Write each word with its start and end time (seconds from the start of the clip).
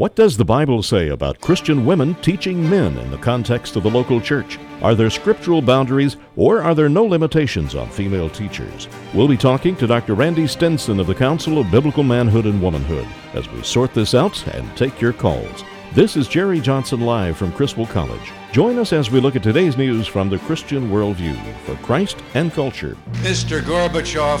What 0.00 0.16
does 0.16 0.38
the 0.38 0.46
Bible 0.46 0.82
say 0.82 1.10
about 1.10 1.42
Christian 1.42 1.84
women 1.84 2.14
teaching 2.22 2.70
men 2.70 2.96
in 2.96 3.10
the 3.10 3.18
context 3.18 3.76
of 3.76 3.82
the 3.82 3.90
local 3.90 4.18
church? 4.18 4.58
Are 4.80 4.94
there 4.94 5.10
scriptural 5.10 5.60
boundaries 5.60 6.16
or 6.36 6.62
are 6.62 6.74
there 6.74 6.88
no 6.88 7.04
limitations 7.04 7.74
on 7.74 7.90
female 7.90 8.30
teachers? 8.30 8.88
We'll 9.12 9.28
be 9.28 9.36
talking 9.36 9.76
to 9.76 9.86
Dr. 9.86 10.14
Randy 10.14 10.46
Stinson 10.46 11.00
of 11.00 11.06
the 11.06 11.14
Council 11.14 11.58
of 11.58 11.70
Biblical 11.70 12.02
Manhood 12.02 12.46
and 12.46 12.62
Womanhood 12.62 13.06
as 13.34 13.46
we 13.50 13.62
sort 13.62 13.92
this 13.92 14.14
out 14.14 14.48
and 14.54 14.74
take 14.74 15.02
your 15.02 15.12
calls. 15.12 15.64
This 15.92 16.16
is 16.16 16.28
Jerry 16.28 16.60
Johnson 16.60 17.02
live 17.02 17.36
from 17.36 17.52
Criswell 17.52 17.84
College. 17.88 18.32
Join 18.52 18.78
us 18.78 18.94
as 18.94 19.10
we 19.10 19.20
look 19.20 19.36
at 19.36 19.42
today's 19.42 19.76
news 19.76 20.06
from 20.06 20.30
the 20.30 20.38
Christian 20.38 20.88
worldview 20.88 21.36
for 21.66 21.74
Christ 21.84 22.16
and 22.32 22.50
culture. 22.54 22.96
Mr. 23.16 23.60
Gorbachev, 23.60 24.40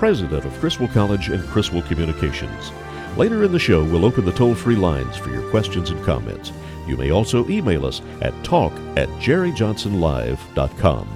president 0.00 0.46
of 0.46 0.60
Criswell 0.60 0.88
College 0.88 1.28
and 1.28 1.46
Criswell 1.48 1.82
Communications. 1.82 2.72
Later 3.18 3.44
in 3.44 3.52
the 3.52 3.58
show, 3.58 3.84
we'll 3.84 4.06
open 4.06 4.24
the 4.24 4.32
toll 4.32 4.54
free 4.54 4.74
lines 4.74 5.14
for 5.14 5.28
your 5.28 5.46
questions 5.50 5.90
and 5.90 6.02
comments. 6.06 6.52
You 6.86 6.96
may 6.96 7.10
also 7.10 7.46
email 7.50 7.84
us 7.84 8.00
at 8.22 8.32
talk 8.42 8.72
at 8.96 9.10
jerryjohnsonlive.com. 9.20 11.08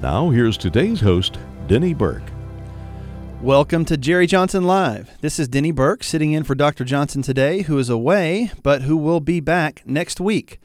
Now, 0.00 0.30
here's 0.30 0.56
today's 0.56 1.02
host, 1.02 1.38
Denny 1.66 1.92
Burk. 1.92 2.22
Welcome 3.42 3.84
to 3.84 3.98
Jerry 3.98 4.26
Johnson 4.26 4.64
Live. 4.64 5.10
This 5.20 5.38
is 5.38 5.46
Denny 5.46 5.70
Burk 5.70 6.02
sitting 6.02 6.32
in 6.32 6.42
for 6.42 6.54
Dr. 6.54 6.86
Johnson 6.86 7.20
today, 7.20 7.60
who 7.60 7.76
is 7.76 7.90
away, 7.90 8.50
but 8.62 8.80
who 8.80 8.96
will 8.96 9.20
be 9.20 9.40
back 9.40 9.82
next 9.84 10.22
week. 10.22 10.58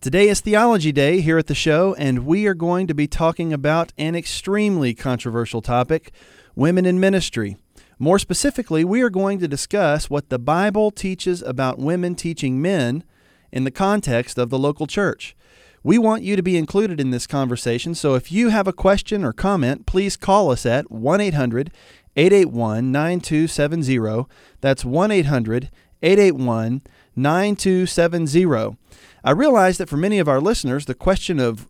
Today 0.00 0.30
is 0.30 0.40
Theology 0.40 0.90
Day 0.90 1.20
here 1.20 1.36
at 1.36 1.48
the 1.48 1.54
show, 1.54 1.92
and 1.98 2.24
we 2.24 2.46
are 2.46 2.54
going 2.54 2.86
to 2.86 2.94
be 2.94 3.06
talking 3.06 3.52
about 3.52 3.92
an 3.98 4.16
extremely 4.16 4.94
controversial 4.94 5.60
topic 5.60 6.14
women 6.54 6.86
in 6.86 7.00
ministry. 7.00 7.56
More 7.98 8.18
specifically, 8.18 8.84
we 8.84 9.02
are 9.02 9.10
going 9.10 9.38
to 9.40 9.48
discuss 9.48 10.08
what 10.08 10.30
the 10.30 10.38
Bible 10.38 10.90
teaches 10.90 11.42
about 11.42 11.78
women 11.78 12.14
teaching 12.14 12.62
men 12.62 13.04
in 13.52 13.64
the 13.64 13.70
context 13.70 14.38
of 14.38 14.48
the 14.48 14.58
local 14.58 14.86
church. 14.86 15.36
We 15.82 15.98
want 15.98 16.22
you 16.22 16.36
to 16.36 16.42
be 16.42 16.56
included 16.56 17.00
in 17.00 17.10
this 17.10 17.26
conversation, 17.26 17.94
so 17.94 18.14
if 18.14 18.30
you 18.30 18.50
have 18.50 18.66
a 18.66 18.72
question 18.72 19.24
or 19.24 19.32
comment, 19.32 19.86
please 19.86 20.16
call 20.16 20.50
us 20.50 20.66
at 20.66 20.90
1 20.90 21.20
800 21.20 21.70
881 22.16 22.92
9270. 22.92 24.26
That's 24.60 24.84
1 24.84 25.10
800 25.10 25.70
881 26.02 26.82
9270. 27.16 28.76
I 29.22 29.30
realize 29.30 29.78
that 29.78 29.88
for 29.88 29.96
many 29.96 30.18
of 30.18 30.28
our 30.28 30.40
listeners, 30.40 30.86
the 30.86 30.94
question 30.94 31.38
of 31.38 31.66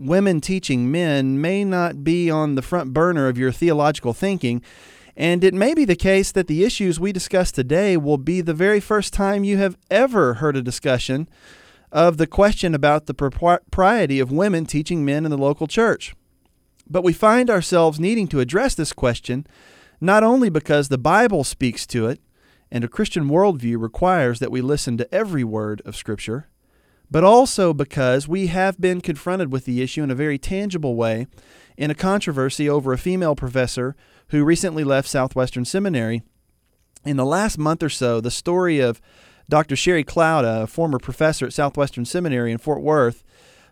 women 0.00 0.40
teaching 0.40 0.90
men 0.90 1.40
may 1.40 1.62
not 1.62 2.02
be 2.02 2.30
on 2.30 2.54
the 2.54 2.62
front 2.62 2.92
burner 2.92 3.28
of 3.28 3.38
your 3.38 3.52
theological 3.52 4.12
thinking. 4.12 4.62
And 5.16 5.44
it 5.44 5.52
may 5.52 5.74
be 5.74 5.84
the 5.84 5.96
case 5.96 6.32
that 6.32 6.46
the 6.46 6.64
issues 6.64 6.98
we 6.98 7.12
discuss 7.12 7.52
today 7.52 7.96
will 7.96 8.16
be 8.16 8.40
the 8.40 8.54
very 8.54 8.80
first 8.80 9.12
time 9.12 9.44
you 9.44 9.58
have 9.58 9.76
ever 9.90 10.34
heard 10.34 10.56
a 10.56 10.62
discussion 10.62 11.28
of 11.92 12.16
the 12.16 12.26
question 12.26 12.74
about 12.74 13.06
the 13.06 13.14
propriety 13.14 14.18
of 14.18 14.32
women 14.32 14.64
teaching 14.64 15.04
men 15.04 15.24
in 15.24 15.30
the 15.30 15.36
local 15.36 15.66
church. 15.66 16.14
But 16.88 17.04
we 17.04 17.12
find 17.12 17.50
ourselves 17.50 18.00
needing 18.00 18.28
to 18.28 18.40
address 18.40 18.74
this 18.74 18.92
question 18.92 19.46
not 20.00 20.24
only 20.24 20.48
because 20.48 20.88
the 20.88 20.98
Bible 20.98 21.44
speaks 21.44 21.86
to 21.88 22.06
it 22.06 22.20
and 22.70 22.84
a 22.84 22.88
Christian 22.88 23.28
worldview 23.28 23.80
requires 23.80 24.38
that 24.38 24.50
we 24.50 24.60
listen 24.60 24.96
to 24.96 25.14
every 25.14 25.44
word 25.44 25.82
of 25.84 25.96
Scripture, 25.96 26.48
but 27.10 27.24
also 27.24 27.74
because 27.74 28.28
we 28.28 28.46
have 28.48 28.80
been 28.80 29.00
confronted 29.00 29.52
with 29.52 29.64
the 29.64 29.82
issue 29.82 30.02
in 30.02 30.10
a 30.10 30.14
very 30.14 30.38
tangible 30.38 30.94
way 30.94 31.26
in 31.76 31.90
a 31.90 31.94
controversy 31.94 32.68
over 32.68 32.92
a 32.92 32.98
female 32.98 33.34
professor 33.34 33.96
who 34.28 34.44
recently 34.44 34.84
left 34.84 35.08
Southwestern 35.08 35.64
Seminary. 35.64 36.22
In 37.04 37.16
the 37.16 37.24
last 37.24 37.58
month 37.58 37.82
or 37.82 37.88
so, 37.88 38.20
the 38.20 38.30
story 38.30 38.78
of 38.78 39.00
Dr. 39.48 39.74
Sheri 39.74 40.06
Cloud, 40.06 40.44
a 40.44 40.66
former 40.66 40.98
professor 40.98 41.46
at 41.46 41.52
Southwestern 41.52 42.04
Seminary 42.04 42.52
in 42.52 42.58
Fort 42.58 42.82
Worth, 42.82 43.24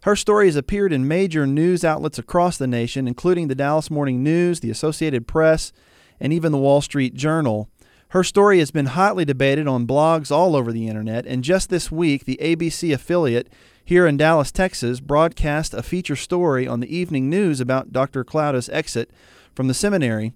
her 0.03 0.17
story 0.17 0.47
has 0.47 0.57
appeared 0.57 0.93
in 0.93 1.07
major 1.07 1.47
news 1.47 1.85
outlets 1.85 2.19
across 2.19 2.57
the 2.57 2.67
nation, 2.67 3.07
including 3.07 3.49
the 3.49 3.55
Dallas 3.55 3.91
Morning 3.91 4.23
News, 4.23 4.61
the 4.61 4.71
Associated 4.71 5.27
Press, 5.27 5.73
and 6.21 6.33
even 6.33 6.53
the 6.53 6.59
Wall 6.59 6.81
Street 6.81 7.15
Journal. 7.15 7.69
Her 8.13 8.25
story 8.25 8.59
has 8.61 8.71
been 8.71 8.87
hotly 8.87 9.27
debated 9.27 9.69
on 9.69 9.87
blogs 9.87 10.31
all 10.31 10.57
over 10.57 10.73
the 10.73 10.89
internet, 10.89 11.27
and 11.27 11.45
just 11.45 11.69
this 11.69 11.93
week, 11.93 12.25
the 12.25 12.39
ABC 12.41 12.95
affiliate 12.95 13.53
here 13.85 14.07
in 14.07 14.17
Dallas, 14.17 14.51
Texas, 14.51 15.01
broadcast 15.01 15.75
a 15.75 15.83
feature 15.83 16.17
story 16.17 16.67
on 16.67 16.81
the 16.81 16.95
evening 16.97 17.29
news 17.29 17.61
about 17.61 17.93
Dr. 17.93 18.25
Klouda's 18.25 18.71
exit 18.71 19.11
from 19.55 19.69
the 19.69 19.75
seminary. 19.75 20.33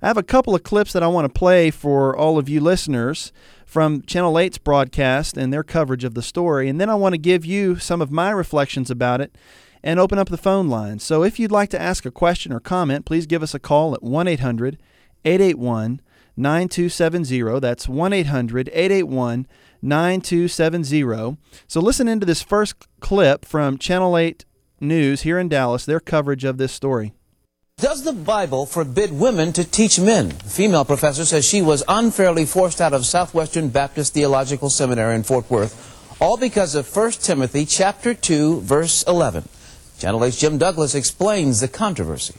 I 0.00 0.06
have 0.06 0.16
a 0.16 0.22
couple 0.22 0.54
of 0.54 0.62
clips 0.62 0.92
that 0.92 1.02
I 1.02 1.08
want 1.08 1.24
to 1.24 1.38
play 1.38 1.72
for 1.72 2.16
all 2.16 2.38
of 2.38 2.48
you 2.48 2.60
listeners 2.60 3.32
from 3.64 4.02
Channel 4.02 4.34
8's 4.34 4.58
broadcast 4.58 5.36
and 5.36 5.52
their 5.52 5.64
coverage 5.64 6.04
of 6.04 6.14
the 6.14 6.22
story, 6.22 6.68
and 6.68 6.80
then 6.80 6.88
I 6.88 6.94
want 6.94 7.14
to 7.14 7.18
give 7.18 7.44
you 7.44 7.76
some 7.76 8.00
of 8.00 8.12
my 8.12 8.30
reflections 8.30 8.88
about 8.88 9.20
it 9.20 9.36
and 9.82 9.98
open 9.98 10.20
up 10.20 10.28
the 10.28 10.36
phone 10.36 10.68
lines. 10.68 11.02
So 11.02 11.24
if 11.24 11.40
you'd 11.40 11.50
like 11.50 11.70
to 11.70 11.80
ask 11.80 12.06
a 12.06 12.12
question 12.12 12.52
or 12.52 12.60
comment, 12.60 13.04
please 13.04 13.26
give 13.26 13.42
us 13.42 13.52
a 13.52 13.58
call 13.58 13.94
at 13.94 14.02
1 14.04 14.28
800 14.28 14.78
881 15.24 16.00
9270. 16.36 17.60
That's 17.60 17.88
1 17.88 18.12
800 18.12 18.68
881 18.68 19.46
9270. 19.82 21.38
So 21.66 21.80
listen 21.80 22.08
into 22.08 22.26
this 22.26 22.42
first 22.42 22.74
clip 23.00 23.44
from 23.44 23.78
Channel 23.78 24.16
8 24.16 24.44
News 24.80 25.22
here 25.22 25.38
in 25.38 25.48
Dallas, 25.48 25.86
their 25.86 26.00
coverage 26.00 26.44
of 26.44 26.58
this 26.58 26.72
story. 26.72 27.14
Does 27.78 28.04
the 28.04 28.12
Bible 28.12 28.64
forbid 28.64 29.12
women 29.12 29.52
to 29.52 29.64
teach 29.64 30.00
men? 30.00 30.30
A 30.30 30.48
female 30.48 30.84
professor 30.84 31.24
says 31.26 31.44
she 31.44 31.60
was 31.60 31.84
unfairly 31.88 32.46
forced 32.46 32.80
out 32.80 32.94
of 32.94 33.04
Southwestern 33.04 33.68
Baptist 33.68 34.14
Theological 34.14 34.70
Seminary 34.70 35.14
in 35.14 35.22
Fort 35.22 35.50
Worth, 35.50 35.94
all 36.20 36.38
because 36.38 36.74
of 36.74 36.94
1 36.94 37.12
Timothy 37.12 37.66
chapter 37.66 38.14
2, 38.14 38.60
verse 38.60 39.02
11. 39.02 39.48
Channel 39.98 40.20
8's 40.20 40.38
Jim 40.38 40.56
Douglas 40.56 40.94
explains 40.94 41.60
the 41.60 41.68
controversy. 41.68 42.34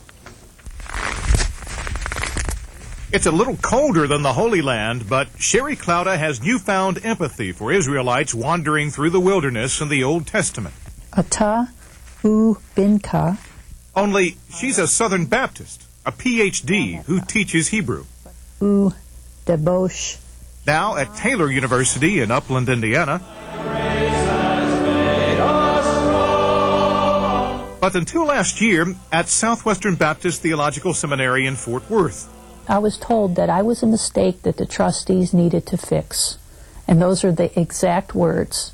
It's 3.12 3.26
a 3.26 3.32
little 3.32 3.56
colder 3.58 4.06
than 4.06 4.22
the 4.22 4.34
Holy 4.34 4.62
Land, 4.62 5.08
but 5.08 5.28
Sheri 5.38 5.78
Klouda 5.78 6.18
has 6.18 6.42
newfound 6.42 7.06
empathy 7.06 7.54
for 7.54 7.72
Israelites 7.72 8.34
wandering 8.34 8.92
through 8.92 9.12
the 9.12 9.20
wilderness 9.20 9.80
in 9.80 9.88
the 9.88 10.04
Old 10.04 10.28
Testament. 10.28 10.76
Ata 11.14 11.70
u 12.24 12.58
binka 12.76 13.38
only 13.98 14.38
she's 14.54 14.78
a 14.78 14.88
Southern 14.88 15.26
Baptist, 15.26 15.84
a 16.06 16.12
PhD 16.12 17.04
who 17.06 17.20
teaches 17.20 17.70
Hebrew. 17.70 18.06
U 18.62 18.94
debosh. 19.46 20.20
Now 20.68 20.98
at 20.98 21.16
Taylor 21.16 21.50
University 21.50 22.20
in 22.20 22.30
Upland, 22.30 22.70
Indiana. 22.70 23.22
But 27.82 27.96
until 27.96 28.26
last 28.26 28.62
year 28.62 28.96
at 29.12 29.30
Southwestern 29.30 29.96
Baptist 29.96 30.42
Theological 30.42 30.94
Seminary 30.94 31.48
in 31.48 31.56
Fort 31.56 31.90
Worth. 31.90 32.37
I 32.68 32.80
was 32.80 32.98
told 32.98 33.36
that 33.36 33.50
I 33.50 33.62
was 33.62 33.82
a 33.82 33.88
mistake 33.88 34.42
that 34.42 34.58
the 34.58 34.66
trustees 34.66 35.34
needed 35.34 35.66
to 35.68 35.78
fix. 35.78 36.38
And 36.88 37.02
those 37.02 37.24
are 37.24 37.32
the 37.32 37.58
exact 37.60 38.16
words. 38.16 38.74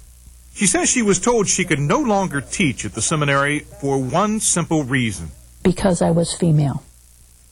She 0.54 0.68
says 0.68 0.90
she 0.90 1.02
was 1.02 1.20
told 1.20 1.48
she 1.48 1.66
could 1.66 1.80
no 1.80 2.00
longer 2.00 2.40
teach 2.40 2.86
at 2.86 2.94
the 2.94 3.02
seminary 3.02 3.60
for 3.60 3.98
one 3.98 4.40
simple 4.40 4.84
reason 4.84 5.32
because 5.64 6.02
I 6.02 6.12
was 6.12 6.34
female. 6.34 6.84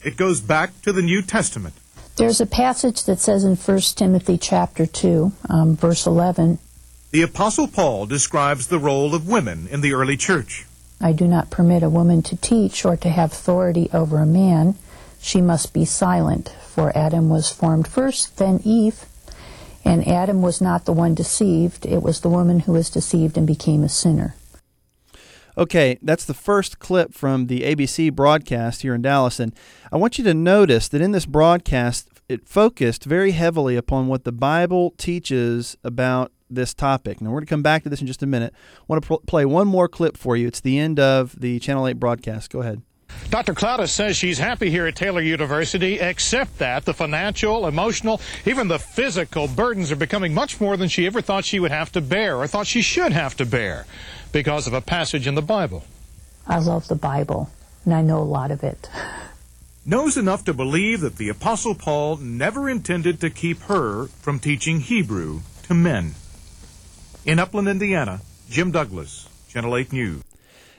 It 0.04 0.16
goes 0.16 0.40
back 0.40 0.80
to 0.82 0.92
the 0.92 1.02
New 1.02 1.22
Testament. 1.22 1.74
There's 2.16 2.40
a 2.40 2.46
passage 2.46 3.04
that 3.04 3.18
says 3.18 3.42
in 3.42 3.56
1 3.56 3.78
Timothy 3.96 4.36
chapter 4.36 4.84
2, 4.84 5.32
um, 5.48 5.76
verse 5.76 6.06
11, 6.06 6.58
The 7.10 7.22
Apostle 7.22 7.68
Paul 7.68 8.06
describes 8.06 8.66
the 8.66 8.78
role 8.78 9.14
of 9.14 9.28
women 9.28 9.66
in 9.68 9.80
the 9.80 9.94
early 9.94 10.16
church. 10.16 10.66
I 11.00 11.12
do 11.12 11.26
not 11.26 11.50
permit 11.50 11.82
a 11.82 11.88
woman 11.88 12.22
to 12.22 12.36
teach 12.36 12.84
or 12.84 12.96
to 12.98 13.08
have 13.08 13.32
authority 13.32 13.88
over 13.92 14.18
a 14.18 14.26
man. 14.26 14.76
She 15.22 15.40
must 15.40 15.72
be 15.72 15.84
silent, 15.84 16.52
for 16.66 16.94
Adam 16.98 17.28
was 17.28 17.48
formed 17.48 17.86
first, 17.86 18.38
then 18.38 18.60
Eve. 18.64 19.06
And 19.84 20.06
Adam 20.06 20.42
was 20.42 20.60
not 20.60 20.84
the 20.84 20.92
one 20.92 21.14
deceived, 21.14 21.86
it 21.86 22.02
was 22.02 22.20
the 22.20 22.28
woman 22.28 22.60
who 22.60 22.72
was 22.72 22.90
deceived 22.90 23.38
and 23.38 23.46
became 23.46 23.84
a 23.84 23.88
sinner. 23.88 24.34
Okay, 25.56 25.98
that's 26.02 26.24
the 26.24 26.34
first 26.34 26.80
clip 26.80 27.14
from 27.14 27.46
the 27.46 27.60
ABC 27.60 28.12
broadcast 28.12 28.82
here 28.82 28.94
in 28.94 29.02
Dallas. 29.02 29.38
And 29.38 29.54
I 29.92 29.96
want 29.96 30.18
you 30.18 30.24
to 30.24 30.34
notice 30.34 30.88
that 30.88 31.00
in 31.00 31.12
this 31.12 31.26
broadcast, 31.26 32.08
it 32.28 32.48
focused 32.48 33.04
very 33.04 33.30
heavily 33.32 33.76
upon 33.76 34.08
what 34.08 34.24
the 34.24 34.32
Bible 34.32 34.92
teaches 34.96 35.76
about 35.84 36.32
this 36.50 36.74
topic. 36.74 37.20
Now, 37.20 37.30
we're 37.30 37.40
going 37.40 37.46
to 37.46 37.50
come 37.50 37.62
back 37.62 37.84
to 37.84 37.88
this 37.88 38.00
in 38.00 38.06
just 38.06 38.22
a 38.22 38.26
minute. 38.26 38.54
I 38.80 38.84
want 38.88 39.02
to 39.02 39.06
pl- 39.06 39.22
play 39.26 39.44
one 39.44 39.68
more 39.68 39.88
clip 39.88 40.16
for 40.16 40.36
you. 40.36 40.48
It's 40.48 40.60
the 40.60 40.78
end 40.78 40.98
of 40.98 41.38
the 41.38 41.60
Channel 41.60 41.86
8 41.86 42.00
broadcast. 42.00 42.50
Go 42.50 42.60
ahead. 42.60 42.82
Dr. 43.30 43.54
Klouda 43.54 43.88
says 43.88 44.16
she's 44.16 44.38
happy 44.38 44.68
here 44.68 44.86
at 44.86 44.94
Taylor 44.94 45.22
University, 45.22 45.98
except 45.98 46.58
that 46.58 46.84
the 46.84 46.92
financial, 46.92 47.66
emotional, 47.66 48.20
even 48.44 48.68
the 48.68 48.78
physical 48.78 49.48
burdens 49.48 49.90
are 49.90 49.96
becoming 49.96 50.34
much 50.34 50.60
more 50.60 50.76
than 50.76 50.90
she 50.90 51.06
ever 51.06 51.22
thought 51.22 51.46
she 51.46 51.58
would 51.58 51.70
have 51.70 51.90
to 51.92 52.02
bear 52.02 52.36
or 52.36 52.46
thought 52.46 52.66
she 52.66 52.82
should 52.82 53.12
have 53.12 53.34
to 53.36 53.46
bear 53.46 53.86
because 54.32 54.66
of 54.66 54.74
a 54.74 54.82
passage 54.82 55.26
in 55.26 55.34
the 55.34 55.40
Bible. 55.40 55.84
I 56.46 56.58
love 56.58 56.88
the 56.88 56.94
Bible, 56.94 57.48
and 57.84 57.94
I 57.94 58.02
know 58.02 58.18
a 58.18 58.24
lot 58.24 58.50
of 58.50 58.62
it. 58.62 58.90
Knows 59.86 60.16
enough 60.16 60.44
to 60.44 60.54
believe 60.54 61.00
that 61.00 61.16
the 61.16 61.28
Apostle 61.28 61.74
Paul 61.74 62.18
never 62.18 62.68
intended 62.68 63.20
to 63.20 63.30
keep 63.30 63.60
her 63.62 64.06
from 64.20 64.38
teaching 64.38 64.80
Hebrew 64.80 65.40
to 65.64 65.74
men. 65.74 66.14
In 67.24 67.38
Upland, 67.38 67.68
Indiana, 67.68 68.20
Jim 68.50 68.70
Douglas, 68.70 69.28
Channel 69.48 69.76
8 69.76 69.92
News. 69.92 70.22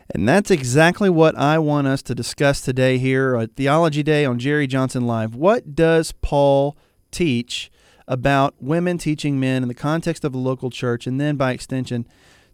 And 0.09 0.27
that's 0.27 0.51
exactly 0.51 1.09
what 1.09 1.33
I 1.37 1.57
want 1.59 1.87
us 1.87 2.01
to 2.03 2.13
discuss 2.13 2.59
today 2.61 2.97
here 2.97 3.37
at 3.37 3.55
Theology 3.55 4.03
Day 4.03 4.25
on 4.25 4.37
Jerry 4.37 4.67
Johnson 4.67 5.07
Live. 5.07 5.33
What 5.33 5.75
does 5.75 6.11
Paul 6.21 6.75
teach 7.11 7.71
about 8.07 8.53
women 8.59 8.97
teaching 8.97 9.39
men 9.39 9.61
in 9.61 9.69
the 9.69 9.73
context 9.73 10.25
of 10.25 10.33
the 10.33 10.37
local 10.37 10.69
church 10.69 11.07
and 11.07 11.21
then 11.21 11.37
by 11.37 11.53
extension 11.53 12.05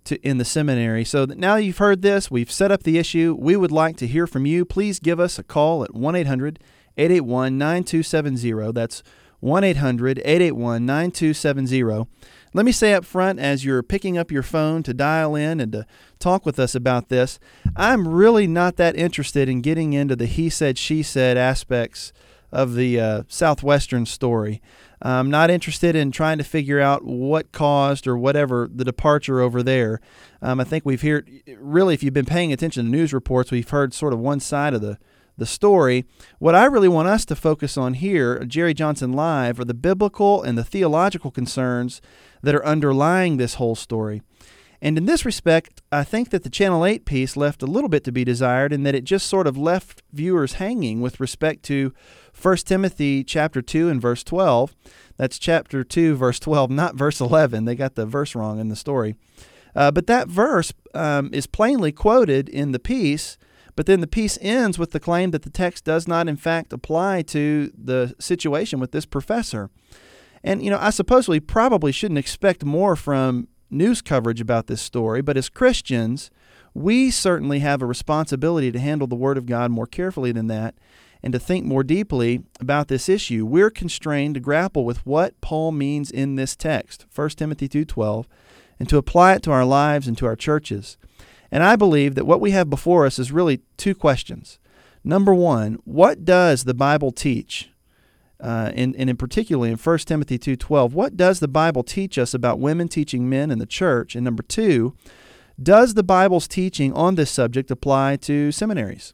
to 0.04 0.22
in 0.22 0.38
the 0.38 0.46
seminary? 0.46 1.04
So 1.04 1.26
now 1.26 1.56
you've 1.56 1.80
heard 1.80 2.04
this, 2.04 2.30
we've 2.30 2.52
set 2.52 2.72
up 2.72 2.84
the 2.84 3.00
issue. 3.00 3.36
We 3.38 3.56
would 3.56 3.72
like 3.72 3.98
to 3.98 4.06
hear 4.08 4.28
from 4.28 4.46
you. 4.46 4.64
Please 4.64 5.00
give 5.00 5.20
us 5.20 5.40
a 5.40 5.44
call 5.44 5.84
at 5.84 5.90
1-800-881-9270. 5.90 8.76
That's 8.76 9.02
1-800-881-9270. 9.44 12.08
Let 12.54 12.66
me 12.66 12.72
say 12.72 12.94
up 12.94 13.06
front 13.06 13.40
as 13.40 13.64
you're 13.64 13.84
picking 13.84 14.18
up 14.18 14.32
your 14.32 14.42
phone 14.44 14.82
to 14.84 14.94
dial 14.94 15.36
in 15.36 15.60
and 15.60 15.72
to 15.72 15.86
talk 16.18 16.46
with 16.46 16.60
us 16.60 16.74
about 16.74 17.10
this, 17.10 17.40
I'm 17.76 18.08
really 18.08 18.48
not 18.48 18.78
that 18.78 18.96
interested 18.96 19.48
in 19.48 19.62
getting 19.62 19.94
into 19.94 20.16
the 20.16 20.26
he 20.26 20.50
said, 20.50 20.78
she 20.78 21.04
said 21.04 21.38
aspects 21.38 22.12
of 22.52 22.74
the 22.74 23.00
uh, 23.00 23.24
Southwestern 23.28 24.06
story. 24.06 24.62
I'm 25.02 25.30
not 25.30 25.50
interested 25.50 25.96
in 25.96 26.12
trying 26.12 26.40
to 26.40 26.44
figure 26.44 26.80
out 26.80 27.06
what 27.06 27.52
caused 27.52 28.08
or 28.08 28.18
whatever 28.18 28.68
the 28.74 28.84
departure 28.84 29.40
over 29.40 29.64
there. 29.64 30.02
Um, 30.42 30.60
I 30.60 30.64
think 30.64 30.86
we've 30.86 31.02
heard, 31.02 31.30
really, 31.58 31.94
if 31.94 32.04
you've 32.04 32.14
been 32.14 32.26
paying 32.26 32.52
attention 32.52 32.86
to 32.86 32.92
news 32.92 33.14
reports, 33.14 33.52
we've 33.52 33.70
heard 33.70 33.94
sort 33.94 34.14
of 34.14 34.20
one 34.20 34.40
side 34.40 34.74
of 34.74 34.82
the 34.82 34.98
the 35.40 35.46
story. 35.46 36.06
What 36.38 36.56
I 36.56 36.66
really 36.66 36.88
want 36.88 37.08
us 37.08 37.26
to 37.26 37.36
focus 37.36 37.78
on 37.78 37.96
here, 37.96 38.44
Jerry 38.46 38.74
Johnson 38.74 39.14
Live, 39.14 39.60
are 39.60 39.66
the 39.66 39.74
biblical 39.74 40.44
and 40.44 40.58
the 40.58 40.64
theological 40.64 41.32
concerns 41.32 42.02
that 42.42 42.56
are 42.56 42.66
underlying 42.66 43.38
this 43.38 43.56
whole 43.56 43.76
story. 43.76 44.22
And 44.82 44.98
in 44.98 45.06
this 45.06 45.26
respect, 45.26 45.82
I 45.92 46.04
think 46.04 46.30
that 46.30 46.44
the 46.44 46.50
Channel 46.50 46.86
8 46.86 47.04
piece 47.04 47.36
left 47.36 47.62
a 47.62 47.68
little 47.68 47.90
bit 47.90 48.04
to 48.06 48.12
be 48.12 48.24
desired 48.24 48.72
in 48.72 48.84
that 48.84 48.96
it 48.96 49.04
just 49.04 49.28
sort 49.28 49.46
of 49.46 49.58
left 49.58 50.04
viewers 50.14 50.54
hanging 50.54 51.02
with 51.02 51.20
respect 51.20 51.64
to 51.64 51.94
1 52.40 52.58
Timothy 52.58 53.24
chapter 53.24 53.62
2 53.62 53.90
and 53.90 54.02
verse 54.02 54.24
12. 54.24 54.76
That's 55.18 55.38
chapter 55.38 55.84
2 55.84 56.16
verse 56.16 56.40
12, 56.40 56.72
not 56.72 56.96
verse 56.96 57.20
11. 57.20 57.66
They 57.66 57.76
got 57.76 57.96
the 57.96 58.06
verse 58.06 58.36
wrong 58.36 58.60
in 58.60 58.70
the 58.70 58.76
story. 58.76 59.16
Uh, 59.76 59.92
but 59.92 60.08
that 60.08 60.30
verse 60.30 60.74
um, 60.94 61.30
is 61.34 61.46
plainly 61.46 61.92
quoted 61.92 62.48
in 62.48 62.72
the 62.72 62.80
piece 62.80 63.38
but 63.80 63.86
then 63.86 64.02
the 64.02 64.08
piece 64.08 64.38
ends 64.42 64.78
with 64.78 64.92
the 64.92 65.00
claim 65.00 65.32
that 65.32 65.44
the 65.44 65.50
text 65.50 65.86
does 65.86 66.06
not, 66.06 66.28
in 66.28 66.36
fact, 66.36 66.74
apply 66.74 67.22
to 67.22 67.72
the 67.82 68.14
situation 68.20 68.78
with 68.78 68.92
this 68.92 69.06
professor. 69.06 69.70
And, 70.44 70.62
you 70.62 70.70
know, 70.70 70.78
I 70.82 70.90
suppose 70.90 71.30
we 71.30 71.40
probably 71.40 71.94
shouldn't 71.94 72.18
expect 72.18 72.66
more 72.66 72.98
from 72.98 73.48
news 73.70 74.02
coverage 74.02 74.42
about 74.42 74.68
this 74.68 74.82
story, 74.82 75.22
but 75.22 75.38
as 75.38 75.48
Christians, 75.48 76.30
we 76.74 77.10
certainly 77.10 77.60
have 77.60 77.82
a 77.82 77.86
responsibility 77.86 78.70
to 78.70 78.80
handle 78.80 79.08
the 79.08 79.16
Word 79.16 79.38
of 79.38 79.46
God 79.46 79.72
more 79.72 79.88
carefully 79.88 80.34
than 80.34 80.48
that 80.48 80.76
and 81.24 81.32
to 81.32 81.40
think 81.40 81.66
more 81.66 81.86
deeply 81.86 82.44
about 82.60 82.90
this 82.90 83.08
issue. 83.08 83.46
We're 83.46 83.70
constrained 83.70 84.34
to 84.34 84.42
grapple 84.42 84.84
with 84.84 85.06
what 85.06 85.40
Paul 85.40 85.72
means 85.72 86.12
in 86.12 86.36
this 86.36 86.58
text, 86.58 87.06
1 87.16 87.38
Timothy 87.38 87.70
2:12, 87.70 88.28
and 88.78 88.90
to 88.90 88.98
apply 88.98 89.36
it 89.36 89.44
to 89.44 89.52
our 89.52 89.64
lives 89.64 90.06
and 90.06 90.18
to 90.18 90.26
our 90.26 90.36
churches. 90.36 90.98
And 91.52 91.64
I 91.64 91.76
believe 91.76 92.16
that 92.16 92.26
what 92.26 92.42
we 92.42 92.52
have 92.52 92.70
before 92.70 93.06
us 93.06 93.20
is 93.20 93.32
really 93.32 93.62
two 93.78 93.96
questions. 93.96 94.60
Number 95.04 95.34
one, 95.34 95.80
what 95.86 96.26
does 96.26 96.66
the 96.66 96.74
Bible 96.74 97.12
teach? 97.12 97.70
Uh, 98.42 98.72
and, 98.74 98.96
and 98.96 99.10
in 99.10 99.18
particularly 99.18 99.72
in 99.72 99.78
1 99.78 99.98
Timothy 100.00 100.38
2.12, 100.40 100.92
what 100.92 101.18
does 101.18 101.40
the 101.40 101.48
Bible 101.48 101.84
teach 101.84 102.18
us 102.18 102.34
about 102.34 102.60
women 102.60 102.88
teaching 102.88 103.30
men 103.30 103.52
in 103.52 103.60
the 103.60 103.66
church? 103.66 104.16
And 104.16 104.24
number 104.24 104.44
two, 104.44 104.96
does 105.62 105.94
the 105.94 106.04
Bible's 106.04 106.48
teaching 106.48 106.94
on 106.94 107.16
this 107.16 107.30
subject 107.30 107.70
apply 107.70 108.16
to 108.18 108.52
seminaries? 108.52 109.14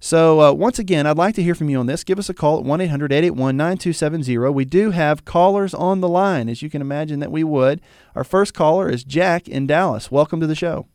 So, 0.00 0.40
uh, 0.40 0.52
once 0.52 0.78
again, 0.78 1.06
I'd 1.06 1.16
like 1.16 1.34
to 1.36 1.42
hear 1.42 1.54
from 1.54 1.70
you 1.70 1.78
on 1.78 1.86
this. 1.86 2.04
Give 2.04 2.18
us 2.18 2.28
a 2.28 2.34
call 2.34 2.58
at 2.58 2.64
1 2.64 2.80
800 2.80 3.12
881 3.12 3.56
9270. 3.56 4.38
We 4.52 4.64
do 4.64 4.90
have 4.90 5.24
callers 5.24 5.72
on 5.72 6.00
the 6.00 6.08
line, 6.08 6.48
as 6.48 6.60
you 6.60 6.68
can 6.68 6.82
imagine 6.82 7.20
that 7.20 7.32
we 7.32 7.42
would. 7.42 7.80
Our 8.14 8.24
first 8.24 8.52
caller 8.52 8.90
is 8.90 9.04
Jack 9.04 9.48
in 9.48 9.66
Dallas. 9.66 10.10
Welcome 10.10 10.40
to 10.40 10.46
the 10.46 10.54
show. 10.54 10.86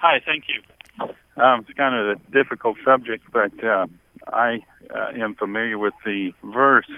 Hi, 0.00 0.20
thank 0.24 0.44
you. 0.48 0.62
Um, 1.42 1.64
it's 1.68 1.76
kind 1.76 1.94
of 1.96 2.16
a 2.16 2.30
difficult 2.30 2.76
subject, 2.84 3.24
but 3.32 3.52
uh, 3.64 3.86
I 4.28 4.60
uh, 4.94 5.08
am 5.16 5.34
familiar 5.34 5.76
with 5.76 5.94
the 6.04 6.32
verse 6.44 6.90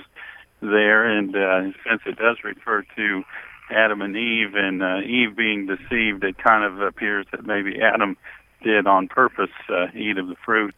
there, 0.60 1.06
and 1.06 1.34
uh, 1.34 1.62
since 1.88 2.02
it 2.04 2.18
does 2.18 2.36
refer 2.44 2.84
to 2.96 3.22
Adam 3.70 4.02
and 4.02 4.14
Eve, 4.14 4.54
and 4.54 4.82
uh, 4.82 4.98
Eve 5.00 5.34
being 5.34 5.66
deceived, 5.66 6.24
it 6.24 6.36
kind 6.36 6.62
of 6.62 6.82
appears 6.82 7.24
that 7.32 7.46
maybe 7.46 7.80
Adam 7.80 8.18
did 8.62 8.86
on 8.86 9.08
purpose 9.08 9.48
uh, 9.70 9.86
eat 9.94 10.18
of 10.18 10.28
the 10.28 10.36
fruit, 10.44 10.74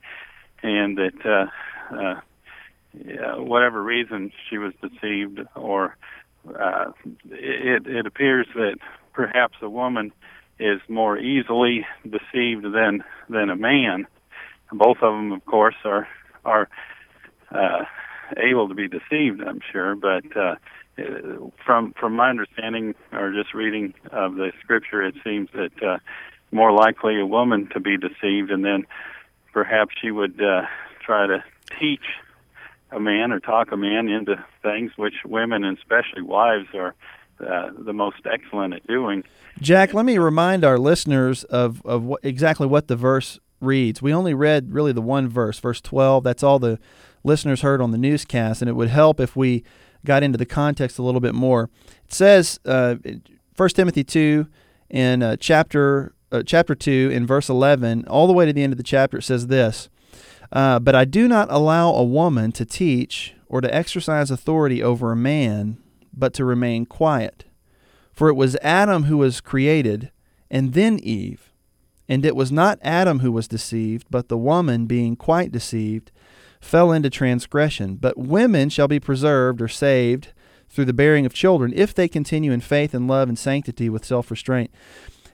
and 0.63 0.99
that 0.99 1.27
uh, 1.27 1.97
uh, 1.97 2.21
yeah, 3.05 3.37
whatever 3.37 3.83
reason 3.83 4.31
she 4.49 4.59
was 4.59 4.73
deceived, 4.81 5.41
or 5.57 5.97
uh, 6.57 6.93
it, 7.31 7.85
it 7.89 8.07
appears 8.07 8.47
that 8.55 8.77
perhaps 9.13 9.57
a 9.61 9.69
woman 9.69 10.13
is 10.63 10.81
more 10.89 11.19
easily 11.19 11.87
deceived 12.05 12.65
than 12.65 13.05
than 13.29 13.51
a 13.51 13.57
man. 13.57 14.07
Both 14.73 14.99
of 15.03 15.13
them, 15.13 15.33
of 15.33 15.45
course, 15.45 15.75
are 15.85 16.09
are 16.45 16.69
uh, 17.51 17.85
able 18.37 18.69
to 18.69 18.75
be 18.75 18.89
deceived. 18.89 19.43
I'm 19.43 19.61
sure, 19.73 19.95
but 19.95 20.25
uh, 20.37 20.55
from 21.65 21.93
from 21.99 22.15
my 22.15 22.31
understanding 22.31 22.95
or 23.13 23.33
just 23.33 23.55
reading 23.55 23.95
of 24.11 24.37
the 24.37 24.53
scripture, 24.63 25.03
it 25.03 25.15
seems 25.25 25.49
that 25.55 25.83
uh, 25.83 25.99
more 26.51 26.73
likely 26.73 27.19
a 27.19 27.27
woman 27.27 27.69
to 27.73 27.81
be 27.81 27.97
deceived, 27.97 28.51
and 28.51 28.65
then 28.65 28.87
perhaps 29.53 29.95
she 30.01 30.11
would 30.11 30.41
uh, 30.41 30.63
try 31.05 31.27
to 31.27 31.43
teach 31.79 32.05
a 32.91 33.01
man 33.01 33.33
or 33.33 33.41
talk 33.41 33.73
a 33.73 33.77
man 33.77 34.09
into 34.09 34.43
things 34.63 34.93
which 34.97 35.25
women, 35.25 35.65
and 35.65 35.79
especially 35.79 36.23
wives, 36.23 36.69
are 36.75 36.95
uh, 37.43 37.71
the 37.79 37.93
most 37.93 38.19
excellent 38.31 38.75
at 38.75 38.87
doing. 38.87 39.25
Jack, 39.61 39.95
let 39.95 40.05
me 40.05 40.19
remind 40.19 40.65
our 40.65 40.79
listeners 40.79 41.45
of, 41.45 41.85
of 41.85 42.03
what, 42.03 42.21
exactly 42.23 42.67
what 42.67 42.89
the 42.89 42.97
verse 42.97 43.39
reads. 43.61 44.03
We 44.03 44.13
only 44.13 44.35
read 44.35 44.73
really 44.73 44.93
the 44.93 45.03
one 45.03 45.29
verse, 45.29 45.59
verse 45.59 45.81
12. 45.81 46.25
That's 46.25 46.43
all 46.43 46.59
the 46.59 46.79
listeners 47.25 47.63
heard 47.63 47.81
on 47.81 47.91
the 47.91 47.99
newscast, 47.99 48.63
and 48.63 48.69
it 48.69 48.75
would 48.75 48.89
help 48.89 49.21
if 49.21 49.37
we 49.37 49.63
got 50.05 50.23
into 50.23 50.39
the 50.39 50.47
context 50.47 50.99
a 50.99 51.03
little 51.03 51.21
bit 51.21 51.35
more. 51.35 51.71
It 52.05 52.13
says, 52.13 52.59
uh, 52.65 52.97
1 53.57 53.69
Timothy 53.71 54.05
2 54.05 54.47
in 54.91 55.23
uh, 55.23 55.37
chapter, 55.39 56.15
uh, 56.33 56.43
chapter 56.45 56.75
2 56.75 57.11
in 57.13 57.27
verse 57.27 57.49
11, 57.49 58.07
all 58.09 58.27
the 58.27 58.33
way 58.33 58.47
to 58.47 58.53
the 58.53 58.63
end 58.63 58.73
of 58.73 58.79
the 58.79 58.83
chapter, 58.83 59.19
it 59.19 59.23
says 59.23 59.47
this 59.47 59.89
uh, 60.51 60.79
But 60.81 60.95
I 60.95 61.05
do 61.05 61.29
not 61.29 61.49
allow 61.51 61.93
a 61.95 62.05
woman 62.05 62.53
to 62.53 62.65
teach 62.65 63.35
or 63.49 63.61
to 63.61 63.73
exercise 63.73 64.31
authority 64.31 64.83
over 64.83 65.13
a 65.13 65.17
man 65.17 65.79
but 66.13 66.33
to 66.35 66.45
remain 66.45 66.87
quiet. 66.87 67.45
For 68.13 68.29
it 68.29 68.35
was 68.35 68.57
Adam 68.57 69.05
who 69.05 69.17
was 69.19 69.41
created, 69.41 70.11
and 70.51 70.75
then 70.75 70.99
Eve. 70.99 71.53
And 72.09 72.27
it 72.27 72.37
was 72.37 72.53
not 72.53 72.79
Adam 72.83 73.21
who 73.21 73.33
was 73.33 73.49
deceived, 73.49 74.07
but 74.11 74.29
the 74.29 74.37
woman 74.37 74.87
being 74.87 75.17
quite 75.17 75.53
deceived, 75.53 76.11
fell 76.61 76.93
into 76.93 77.11
transgression. 77.11 77.97
But 77.97 78.19
women 78.19 78.69
shall 78.69 78.89
be 78.89 79.01
preserved 79.01 79.61
or 79.63 79.69
saved 79.69 80.29
through 80.69 80.85
the 80.87 80.93
bearing 80.93 81.27
of 81.27 81.35
children 81.35 81.73
if 81.75 81.95
they 81.95 82.09
continue 82.09 82.53
in 82.53 82.61
faith 82.61 82.95
and 82.95 83.07
love 83.09 83.29
and 83.29 83.39
sanctity 83.39 83.89
with 83.89 84.05
self 84.05 84.31
restraint. 84.31 84.71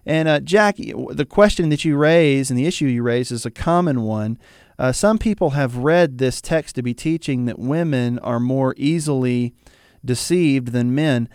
And 0.07 0.27
uh, 0.27 0.41
Jack, 0.41 0.77
the 0.77 1.27
question 1.29 1.69
that 1.69 1.85
you 1.85 1.97
raise 1.97 2.51
and 2.51 2.59
the 2.59 2.67
issue 2.67 2.87
you 2.87 3.03
raise 3.03 3.31
is 3.31 3.45
a 3.45 3.51
common 3.51 4.03
one. 4.03 4.39
Uh, 4.79 4.93
some 4.93 5.19
people 5.19 5.51
have 5.51 5.77
read 5.77 6.19
this 6.19 6.41
text 6.41 6.77
to 6.77 6.83
be 6.83 6.95
teaching 6.95 7.45
that 7.45 7.59
women 7.59 8.19
are 8.21 8.41
more 8.41 8.75
easily 8.79 9.53
deceived 10.05 10.69
than 10.69 10.95
men. 10.95 11.29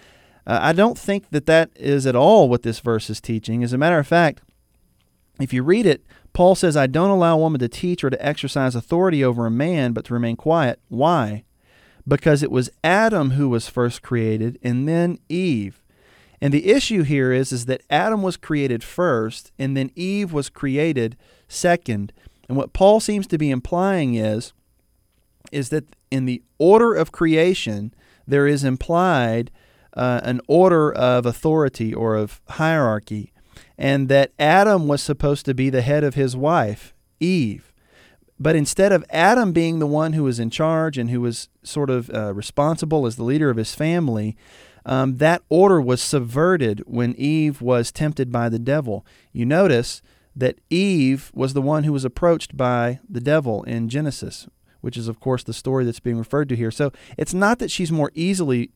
Uh, 0.45 0.59
I 0.61 0.73
don't 0.73 0.97
think 0.97 1.29
that 1.29 1.45
that 1.45 1.71
is 1.75 2.05
at 2.05 2.15
all 2.15 2.49
what 2.49 2.63
this 2.63 2.79
verse 2.79 3.09
is 3.09 3.21
teaching. 3.21 3.63
As 3.63 3.73
a 3.73 3.77
matter 3.77 3.99
of 3.99 4.07
fact, 4.07 4.41
if 5.39 5.53
you 5.53 5.63
read 5.63 5.85
it, 5.85 6.05
Paul 6.33 6.55
says, 6.55 6.75
I 6.75 6.87
don't 6.87 7.09
allow 7.09 7.35
a 7.35 7.39
woman 7.39 7.59
to 7.59 7.69
teach 7.69 8.03
or 8.03 8.09
to 8.09 8.25
exercise 8.25 8.75
authority 8.75 9.23
over 9.23 9.45
a 9.45 9.51
man, 9.51 9.93
but 9.93 10.05
to 10.05 10.13
remain 10.13 10.35
quiet. 10.35 10.79
Why? 10.89 11.43
Because 12.07 12.43
it 12.43 12.51
was 12.51 12.71
Adam 12.83 13.31
who 13.31 13.49
was 13.49 13.69
first 13.69 14.01
created 14.01 14.59
and 14.61 14.87
then 14.87 15.19
Eve. 15.29 15.81
And 16.41 16.53
the 16.53 16.71
issue 16.71 17.03
here 17.03 17.31
is, 17.31 17.53
is 17.53 17.67
that 17.67 17.83
Adam 17.89 18.21
was 18.21 18.35
created 18.35 18.83
first 18.83 19.51
and 19.57 19.77
then 19.77 19.91
Eve 19.95 20.33
was 20.33 20.49
created 20.49 21.15
second. 21.47 22.11
And 22.49 22.57
what 22.57 22.73
Paul 22.73 22.99
seems 22.99 23.27
to 23.27 23.37
be 23.37 23.49
implying 23.49 24.15
is, 24.15 24.51
is 25.51 25.69
that 25.69 25.95
in 26.11 26.25
the 26.25 26.43
order 26.57 26.93
of 26.93 27.11
creation, 27.11 27.93
there 28.27 28.47
is 28.47 28.63
implied 28.63 29.51
uh, 29.95 30.21
an 30.23 30.41
order 30.47 30.91
of 30.91 31.25
authority 31.25 31.93
or 31.93 32.15
of 32.15 32.41
hierarchy 32.49 33.33
and 33.77 34.07
that 34.09 34.31
Adam 34.39 34.87
was 34.87 35.01
supposed 35.01 35.45
to 35.45 35.53
be 35.53 35.69
the 35.69 35.81
head 35.81 36.03
of 36.03 36.15
his 36.15 36.35
wife, 36.35 36.93
Eve. 37.19 37.73
But 38.39 38.55
instead 38.55 38.91
of 38.91 39.05
Adam 39.09 39.51
being 39.51 39.79
the 39.79 39.87
one 39.87 40.13
who 40.13 40.23
was 40.23 40.39
in 40.39 40.49
charge 40.49 40.97
and 40.97 41.09
who 41.09 41.21
was 41.21 41.49
sort 41.63 41.89
of 41.89 42.09
uh, 42.09 42.33
responsible 42.33 43.05
as 43.05 43.15
the 43.15 43.23
leader 43.23 43.49
of 43.49 43.57
his 43.57 43.75
family, 43.75 44.35
um, 44.85 45.17
that 45.17 45.43
order 45.49 45.79
was 45.79 46.01
subverted 46.01 46.83
when 46.85 47.15
Eve 47.15 47.61
was 47.61 47.91
tempted 47.91 48.31
by 48.31 48.49
the 48.49 48.59
devil. 48.59 49.05
You 49.31 49.45
notice 49.45 50.01
that 50.35 50.59
Eve 50.69 51.31
was 51.33 51.53
the 51.53 51.61
one 51.61 51.83
who 51.83 51.93
was 51.93 52.03
approached 52.03 52.57
by 52.57 52.99
the 53.07 53.21
devil 53.21 53.63
in 53.63 53.87
Genesis, 53.87 54.47
which 54.83 54.97
is, 54.97 55.07
of 55.07 55.21
course, 55.21 55.43
the 55.43 55.53
story 55.53 55.85
that's 55.85 56.01
being 56.01 56.17
referred 56.17 56.49
to 56.49 56.57
here. 56.57 56.69
So 56.69 56.91
it's 57.17 57.33
not 57.33 57.59
that 57.59 57.71
she's 57.71 57.89
more 57.89 58.11
easily 58.13 58.71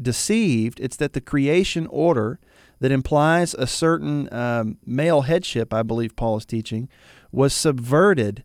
deceived, 0.00 0.78
it's 0.78 0.96
that 0.98 1.12
the 1.12 1.20
creation 1.20 1.88
order 1.88 2.38
that 2.78 2.92
implies 2.92 3.52
a 3.54 3.66
certain 3.66 4.32
um, 4.32 4.78
male 4.86 5.22
headship, 5.22 5.74
I 5.74 5.82
believe 5.82 6.14
Paul 6.14 6.36
is 6.36 6.46
teaching, 6.46 6.88
was 7.32 7.52
subverted 7.52 8.44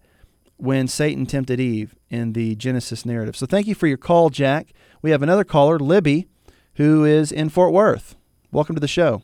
when 0.58 0.88
Satan 0.88 1.28
tempted 1.28 1.60
Eve 1.60 1.96
in 2.10 2.34
the 2.34 2.56
Genesis 2.56 3.06
narrative. 3.06 3.36
So 3.36 3.46
thank 3.46 3.68
you 3.68 3.76
for 3.76 3.86
your 3.86 3.98
call, 3.98 4.32
Jack. 4.32 4.74
We 5.04 5.12
have 5.12 5.22
another 5.22 5.44
caller, 5.44 5.78
Libby, 5.78 6.28
who 6.76 7.06
is 7.06 7.32
in 7.32 7.50
Fort 7.50 7.72
Worth. 7.72 8.16
Welcome 8.52 8.76
to 8.76 8.82
the 8.82 8.88
show. 8.88 9.22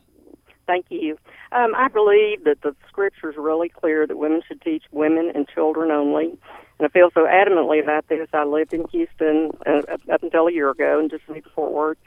Thank 0.68 0.86
you. 0.90 1.18
Um, 1.50 1.74
I 1.76 1.88
believe 1.88 2.44
that 2.44 2.62
the 2.62 2.76
scripture 2.86 3.30
is 3.30 3.36
really 3.36 3.68
clear 3.68 4.06
that 4.06 4.16
women 4.16 4.40
should 4.46 4.62
teach 4.62 4.84
women 4.92 5.32
and 5.34 5.48
children 5.48 5.90
only. 5.90 6.38
And 6.78 6.86
I 6.86 6.88
feel 6.88 7.10
so 7.12 7.26
adamantly 7.26 7.82
about 7.82 8.08
this. 8.08 8.28
I 8.32 8.44
lived 8.44 8.74
in 8.74 8.86
Houston 8.88 9.50
uh, 9.66 9.82
up 10.12 10.22
until 10.22 10.48
a 10.48 10.52
year 10.52 10.70
ago 10.70 10.98
and 10.98 11.10
just 11.10 11.28
moved 11.28 11.44
to 11.44 11.50
Fort 11.50 11.72
Worth. 11.72 11.98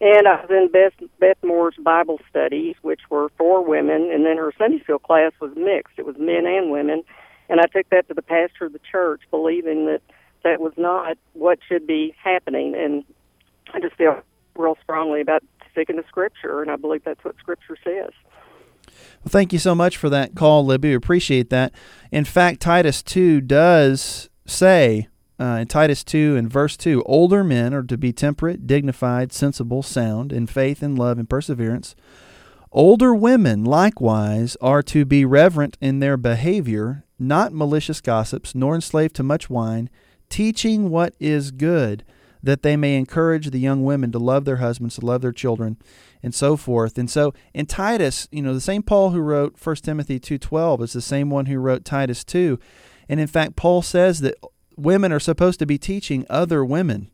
And 0.00 0.26
I 0.26 0.40
was 0.40 0.50
in 0.50 0.68
Beth, 0.72 1.08
Beth 1.20 1.36
Moore's 1.44 1.76
Bible 1.78 2.18
studies, 2.28 2.74
which 2.82 3.00
were 3.08 3.30
for 3.38 3.64
women, 3.64 4.10
and 4.12 4.26
then 4.26 4.36
her 4.36 4.52
Sunday 4.58 4.82
school 4.82 4.98
class 4.98 5.32
was 5.40 5.52
mixed. 5.56 5.94
It 5.96 6.06
was 6.06 6.16
men 6.18 6.44
and 6.46 6.72
women. 6.72 7.04
And 7.48 7.60
I 7.60 7.66
took 7.66 7.88
that 7.90 8.08
to 8.08 8.14
the 8.14 8.22
pastor 8.22 8.66
of 8.66 8.72
the 8.72 8.80
church, 8.90 9.20
believing 9.30 9.86
that 9.86 10.00
that 10.42 10.60
was 10.60 10.72
not 10.76 11.18
what 11.34 11.60
should 11.68 11.86
be 11.86 12.14
happening. 12.22 12.74
And 12.74 13.04
I 13.72 13.80
just 13.80 13.94
feel 13.94 14.22
real 14.56 14.76
strongly 14.82 15.20
about 15.20 15.44
sticking 15.70 15.96
to 15.96 16.04
Scripture, 16.08 16.62
and 16.62 16.70
I 16.70 16.76
believe 16.76 17.04
that's 17.04 17.24
what 17.24 17.36
Scripture 17.38 17.76
says. 17.84 18.10
Well, 19.24 19.30
thank 19.30 19.52
you 19.52 19.58
so 19.60 19.74
much 19.74 19.96
for 19.96 20.10
that 20.10 20.34
call, 20.34 20.64
Libby. 20.64 20.88
We 20.88 20.94
appreciate 20.94 21.50
that. 21.50 21.72
In 22.10 22.24
fact, 22.24 22.60
Titus 22.60 23.02
2 23.04 23.40
does 23.40 24.28
say 24.46 25.08
uh, 25.38 25.58
in 25.60 25.68
Titus 25.68 26.02
2 26.02 26.36
and 26.36 26.50
verse 26.50 26.76
2 26.76 27.04
older 27.06 27.44
men 27.44 27.72
are 27.72 27.84
to 27.84 27.96
be 27.96 28.12
temperate, 28.12 28.66
dignified, 28.66 29.32
sensible, 29.32 29.82
sound, 29.82 30.32
in 30.32 30.46
faith 30.46 30.82
and 30.82 30.98
love 30.98 31.18
and 31.18 31.30
perseverance. 31.30 31.94
Older 32.72 33.14
women 33.14 33.64
likewise 33.64 34.56
are 34.60 34.82
to 34.84 35.04
be 35.04 35.24
reverent 35.24 35.76
in 35.80 36.00
their 36.00 36.16
behavior, 36.16 37.04
not 37.18 37.52
malicious 37.52 38.00
gossips, 38.00 38.54
nor 38.54 38.74
enslaved 38.74 39.14
to 39.16 39.22
much 39.22 39.48
wine, 39.48 39.90
teaching 40.30 40.90
what 40.90 41.14
is 41.20 41.50
good, 41.50 42.02
that 42.42 42.62
they 42.62 42.76
may 42.76 42.96
encourage 42.96 43.50
the 43.50 43.60
young 43.60 43.84
women 43.84 44.10
to 44.12 44.18
love 44.18 44.44
their 44.44 44.56
husbands, 44.56 44.96
to 44.96 45.06
love 45.06 45.22
their 45.22 45.32
children, 45.32 45.76
and 46.22 46.34
so 46.34 46.56
forth. 46.56 46.98
And 46.98 47.10
so 47.10 47.32
in 47.54 47.66
Titus, 47.66 48.28
you 48.32 48.42
know, 48.42 48.54
the 48.54 48.60
same 48.60 48.82
Paul 48.82 49.10
who 49.10 49.20
wrote 49.20 49.58
1 49.58 49.76
Timothy 49.76 50.18
2:12 50.18 50.82
is 50.82 50.92
the 50.92 51.00
same 51.00 51.30
one 51.30 51.46
who 51.46 51.58
wrote 51.58 51.84
Titus 51.84 52.24
2. 52.24 52.58
And 53.08 53.20
in 53.20 53.26
fact, 53.26 53.56
Paul 53.56 53.82
says 53.82 54.20
that 54.20 54.36
women 54.76 55.12
are 55.12 55.20
supposed 55.20 55.58
to 55.60 55.66
be 55.66 55.78
teaching 55.78 56.26
other 56.28 56.64
women. 56.64 57.10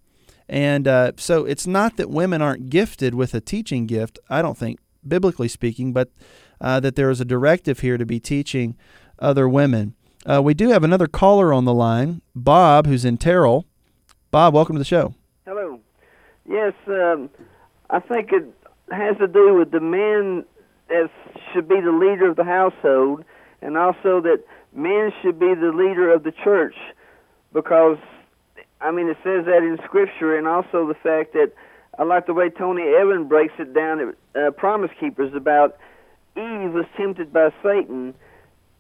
And 0.49 0.89
uh, 0.89 1.13
so 1.17 1.45
it's 1.45 1.67
not 1.67 1.97
that 1.97 2.09
women 2.09 2.41
aren't 2.41 2.71
gifted 2.71 3.15
with 3.15 3.35
a 3.35 3.41
teaching 3.41 3.87
gift, 3.87 4.19
I 4.31 4.41
don't 4.41 4.57
think, 4.57 4.79
biblically 5.07 5.49
speaking, 5.49 5.93
but 5.93 6.11
uh, 6.61 6.81
that 6.81 6.97
there 6.97 7.11
is 7.11 7.21
a 7.21 7.25
directive 7.25 7.81
here 7.81 7.99
to 7.99 8.07
be 8.07 8.19
teaching 8.19 8.77
other 9.19 9.49
women. 9.49 9.95
Uh, 10.25 10.43
we 10.43 10.55
do 10.55 10.71
have 10.71 10.85
another 10.85 11.07
caller 11.07 11.53
on 11.53 11.65
the 11.65 11.75
line, 11.75 12.23
Bob, 12.35 12.87
who's 12.87 13.05
in 13.05 13.19
Terrell. 13.19 13.67
Bob, 14.31 14.53
welcome 14.53 14.75
to 14.75 14.79
the 14.79 14.85
show. 14.85 15.15
Hello. 15.47 15.81
Yes, 16.47 16.75
um, 16.87 17.31
I 17.89 17.99
think 17.99 18.31
it 18.31 18.45
has 18.91 19.17
to 19.19 19.27
do 19.27 19.55
with 19.55 19.71
the 19.71 19.81
men 19.81 20.45
as 20.91 21.09
should 21.53 21.67
be 21.67 21.81
the 21.81 21.93
leader 21.93 22.29
of 22.29 22.37
the 22.37 22.45
household, 22.45 23.25
and 23.63 23.79
also 23.79 24.21
that 24.21 24.43
men 24.75 25.13
should 25.23 25.39
be 25.39 25.55
the 25.55 25.73
leader 25.75 26.13
of 26.13 26.25
the 26.25 26.33
church 26.45 26.75
because 27.55 27.97
I 28.83 28.91
mean 28.91 29.09
it 29.09 29.17
says 29.25 29.47
that 29.47 29.63
in 29.63 29.79
Scripture, 29.85 30.37
and 30.37 30.47
also 30.47 30.87
the 30.87 30.95
fact 30.95 31.33
that 31.33 31.53
I 31.99 32.03
like 32.03 32.27
the 32.27 32.35
way 32.35 32.51
Tony 32.51 32.83
Evans 32.83 33.29
breaks 33.29 33.55
it 33.59 33.73
down 33.73 34.15
at 34.35 34.41
uh, 34.41 34.51
Promise 34.51 34.91
Keepers 35.01 35.35
about 35.35 35.79
Eve 36.37 36.73
was 36.73 36.85
tempted 36.99 37.33
by 37.33 37.49
Satan, 37.63 38.13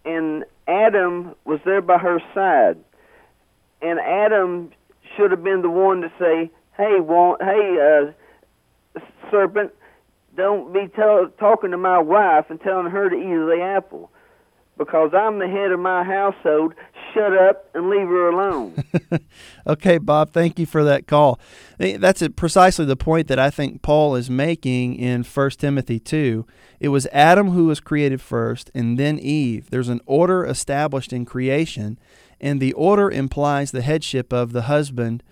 and 0.05 0.45
Adam 0.67 1.35
was 1.47 1.61
there 1.65 1.81
by 1.81 1.97
her 1.97 2.21
side, 2.35 2.77
and 3.81 3.99
Adam 3.99 4.73
should 5.19 5.33
have 5.33 5.43
been 5.43 5.63
the 5.63 5.69
one 5.69 6.01
to 6.01 6.13
say, 6.19 6.51
"Hey, 6.77 7.01
want, 7.01 7.43
hey, 7.43 8.13
uh, 8.97 9.01
serpent, 9.31 9.73
don't 10.37 10.73
be 10.73 10.87
tell, 10.95 11.29
talking 11.39 11.73
to 11.73 11.77
my 11.77 11.99
wife 11.99 12.47
and 12.49 12.61
telling 12.61 12.87
her 12.87 13.11
to 13.11 13.17
eat 13.17 13.57
the 13.57 13.61
apple." 13.61 14.11
because 14.79 15.11
I'm 15.13 15.39
the 15.41 15.49
head 15.49 15.73
of 15.73 15.81
my 15.81 16.05
household. 16.05 16.73
Shut 17.13 17.37
up 17.37 17.69
and 17.75 17.91
leave 17.91 18.07
her 18.07 18.29
alone. 18.29 18.85
okay, 19.67 19.99
Bob, 19.99 20.31
thank 20.31 20.59
you 20.59 20.67
for 20.67 20.85
that 20.85 21.07
call. 21.07 21.41
That's 21.79 22.27
precisely 22.37 22.85
the 22.85 22.97
point 22.97 23.29
that 23.29 23.39
I 23.39 23.51
think 23.51 23.83
Paul 23.83 24.15
is 24.15 24.31
making 24.31 24.95
in 24.95 25.25
1 25.25 25.51
Timothy 25.51 25.99
2. 25.99 26.47
It 26.81 26.89
was 26.89 27.07
Adam 27.13 27.51
who 27.51 27.67
was 27.67 27.81
created 27.81 28.21
first 28.21 28.71
and 28.75 28.99
then 28.99 29.19
Eve. 29.19 29.71
There's 29.71 29.89
an 29.89 30.01
order 30.07 30.45
established 30.47 31.13
in 31.13 31.25
creation, 31.25 31.99
and 32.41 32.61
the 32.61 32.73
order 32.75 33.11
implies 33.11 33.71
the 33.71 33.83
headship 33.83 34.33
of 34.33 34.53
the 34.53 34.63
husband 34.63 35.23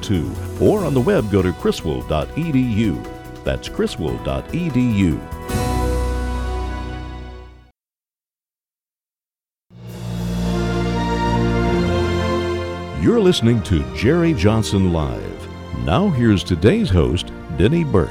0012 0.00 0.62
or 0.62 0.84
on 0.84 0.94
the 0.94 1.00
web 1.00 1.30
go 1.30 1.42
to 1.42 1.52
criswell.edu. 1.52 3.44
That's 3.44 3.68
criswell.edu. 3.68 5.20
You're 13.02 13.20
listening 13.20 13.62
to 13.64 13.84
Jerry 13.94 14.32
Johnson 14.32 14.92
Live. 14.92 15.35
Now 15.84 16.08
here's 16.08 16.42
today's 16.42 16.90
host, 16.90 17.32
Denny 17.56 17.84
Burk. 17.84 18.10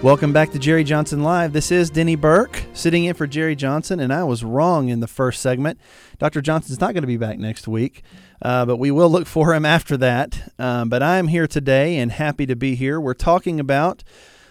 Welcome 0.00 0.32
back 0.32 0.52
to 0.52 0.60
Jerry 0.60 0.84
Johnson 0.84 1.24
Live. 1.24 1.52
This 1.52 1.72
is 1.72 1.90
Denny 1.90 2.14
Burke 2.14 2.62
sitting 2.72 3.04
in 3.04 3.14
for 3.14 3.26
Jerry 3.26 3.56
Johnson, 3.56 3.98
and 3.98 4.12
I 4.12 4.22
was 4.22 4.44
wrong 4.44 4.88
in 4.88 5.00
the 5.00 5.08
first 5.08 5.42
segment. 5.42 5.80
Dr. 6.18 6.40
Johnson's 6.40 6.80
not 6.80 6.94
going 6.94 7.02
to 7.02 7.08
be 7.08 7.16
back 7.16 7.38
next 7.38 7.66
week, 7.66 8.02
uh, 8.40 8.64
but 8.64 8.76
we 8.76 8.92
will 8.92 9.10
look 9.10 9.26
for 9.28 9.54
him 9.54 9.64
after 9.66 9.96
that. 9.96 10.52
Um, 10.56 10.88
but 10.88 11.02
I'm 11.02 11.26
here 11.26 11.48
today 11.48 11.96
and 11.96 12.12
happy 12.12 12.46
to 12.46 12.54
be 12.54 12.76
here. 12.76 13.00
We're 13.00 13.14
talking 13.14 13.58
about 13.58 14.04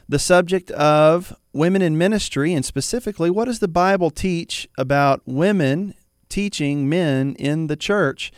the 0.10 0.20
subject 0.20 0.70
of 0.72 1.34
women 1.54 1.82
in 1.82 1.98
ministry, 1.98 2.54
and 2.54 2.66
specifically, 2.66 3.30
what 3.30 3.46
does 3.46 3.60
the 3.60 3.70
Bible 3.70 4.10
teach 4.10 4.68
about 4.78 5.22
women 5.26 5.94
teaching 6.28 6.90
men 6.90 7.36
in 7.36 7.68
the 7.68 7.78
church? 7.78 8.34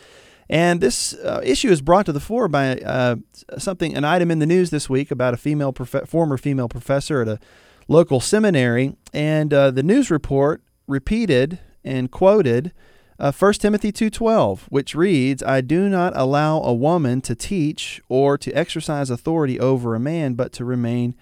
And 0.50 0.82
this 0.82 1.14
uh, 1.14 1.42
issue 1.44 1.70
is 1.70 1.82
brought 1.82 2.08
to 2.08 2.12
the 2.12 2.20
fore 2.20 2.48
by 2.48 2.78
uh, 2.78 3.18
something, 3.58 3.96
an 3.96 4.04
item 4.04 4.32
in 4.32 4.40
the 4.40 4.48
news 4.48 4.72
this 4.72 4.90
week 4.90 5.12
about 5.12 5.34
a 5.34 5.38
female 5.38 5.72
prof- 5.72 6.10
former 6.10 6.38
female 6.38 6.68
professor 6.68 7.22
at 7.22 7.28
a 7.28 7.40
local 7.88 8.20
seminary, 8.20 8.96
and 9.14 9.54
uh, 9.54 9.70
the 9.72 9.84
news 9.84 10.10
report 10.10 10.64
repeated 10.88 11.60
and 11.84 12.12
quoted 12.12 12.72
uh, 13.20 13.34
1 13.34 13.54
Timothy 13.54 13.92
2:12, 13.92 14.62
which 14.70 14.96
reads, 14.96 15.44
"I 15.44 15.62
do 15.62 15.90
not 15.90 16.14
allow 16.16 16.62
a 16.62 16.74
woman 16.74 17.20
to 17.22 17.36
teach 17.36 18.02
or 18.08 18.38
to 18.38 18.52
exercise 18.54 19.10
authority 19.10 19.60
over 19.60 19.94
a 19.94 20.00
man, 20.00 20.36
but 20.36 20.54
to 20.54 20.66
remain 20.66 21.16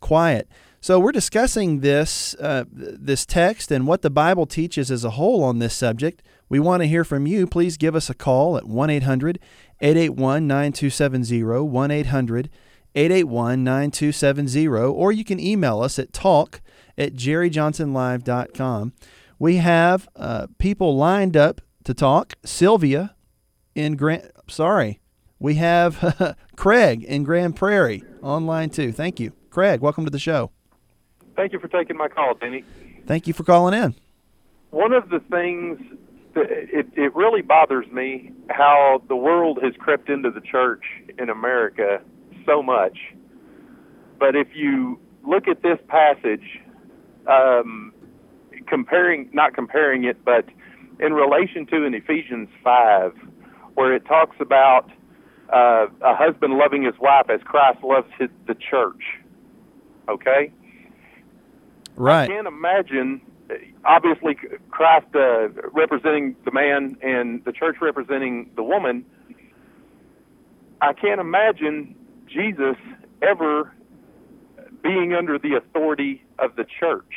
quiet." 0.00 0.48
So 0.80 0.98
we're 0.98 1.12
discussing 1.12 1.80
this 1.80 2.34
uh, 2.40 2.64
this 2.72 3.26
text 3.26 3.70
and 3.70 3.86
what 3.86 4.02
the 4.02 4.10
Bible 4.10 4.46
teaches 4.46 4.90
as 4.90 5.04
a 5.04 5.10
whole 5.10 5.44
on 5.44 5.58
this 5.58 5.74
subject. 5.74 6.22
We 6.48 6.60
want 6.60 6.82
to 6.82 6.88
hear 6.88 7.04
from 7.04 7.26
you. 7.26 7.46
Please 7.46 7.76
give 7.76 7.94
us 7.94 8.10
a 8.10 8.14
call 8.14 8.56
at 8.56 8.66
1 8.66 8.90
800 8.90 9.38
881 9.80 10.46
9270, 10.46 11.42
1 11.42 11.90
800 11.90 12.50
881 12.94 13.64
9270, 13.64 14.66
or 14.66 15.12
you 15.12 15.24
can 15.24 15.40
email 15.40 15.80
us 15.80 15.98
at 15.98 16.12
talk 16.12 16.60
at 16.98 17.14
jerryjohnsonlive.com. 17.14 18.92
We 19.38 19.56
have 19.56 20.08
uh, 20.14 20.46
people 20.58 20.96
lined 20.96 21.36
up 21.36 21.60
to 21.84 21.94
talk. 21.94 22.34
Sylvia 22.44 23.14
in 23.74 23.96
Grand, 23.96 24.30
sorry, 24.48 25.00
we 25.38 25.54
have 25.54 26.36
Craig 26.56 27.02
in 27.02 27.24
Grand 27.24 27.56
Prairie 27.56 28.04
online 28.22 28.70
too. 28.70 28.92
Thank 28.92 29.18
you. 29.18 29.32
Craig, 29.50 29.80
welcome 29.80 30.04
to 30.04 30.10
the 30.10 30.18
show. 30.18 30.52
Thank 31.34 31.52
you 31.52 31.58
for 31.58 31.68
taking 31.68 31.96
my 31.96 32.08
call, 32.08 32.34
Denny. 32.34 32.64
Thank 33.06 33.26
you 33.26 33.32
for 33.32 33.42
calling 33.42 33.74
in. 33.74 33.94
One 34.70 34.92
of 34.92 35.08
the 35.08 35.20
things 35.30 35.80
it, 36.40 36.86
it 36.96 37.14
really 37.14 37.42
bothers 37.42 37.86
me 37.92 38.30
how 38.50 39.02
the 39.08 39.16
world 39.16 39.58
has 39.62 39.74
crept 39.78 40.08
into 40.08 40.30
the 40.30 40.40
church 40.40 40.84
in 41.18 41.28
America 41.28 42.00
so 42.46 42.62
much. 42.62 42.98
But 44.18 44.36
if 44.36 44.48
you 44.54 44.98
look 45.26 45.48
at 45.48 45.62
this 45.62 45.78
passage, 45.88 46.60
um, 47.26 47.92
comparing, 48.66 49.30
not 49.32 49.54
comparing 49.54 50.04
it, 50.04 50.24
but 50.24 50.46
in 51.00 51.12
relation 51.12 51.66
to 51.66 51.84
in 51.84 51.94
Ephesians 51.94 52.48
5, 52.62 53.12
where 53.74 53.94
it 53.94 54.04
talks 54.06 54.36
about 54.40 54.90
uh, 55.52 55.86
a 56.02 56.14
husband 56.14 56.54
loving 56.54 56.84
his 56.84 56.94
wife 57.00 57.26
as 57.28 57.40
Christ 57.44 57.82
loves 57.82 58.08
his, 58.18 58.30
the 58.46 58.54
church. 58.54 59.02
Okay? 60.08 60.52
Right. 61.96 62.24
I 62.24 62.26
can't 62.26 62.46
imagine, 62.46 63.20
obviously, 63.84 64.36
Christ 64.70 65.06
uh, 65.14 65.48
representing 65.72 66.36
the 66.44 66.52
man 66.52 66.96
and 67.02 67.44
the 67.44 67.52
church 67.52 67.76
representing 67.80 68.50
the 68.56 68.62
woman. 68.62 69.04
I 70.80 70.92
can't 70.92 71.20
imagine 71.20 71.94
Jesus 72.26 72.76
ever 73.20 73.72
being 74.82 75.14
under 75.14 75.38
the 75.38 75.54
authority 75.54 76.24
of 76.38 76.56
the 76.56 76.64
church. 76.80 77.12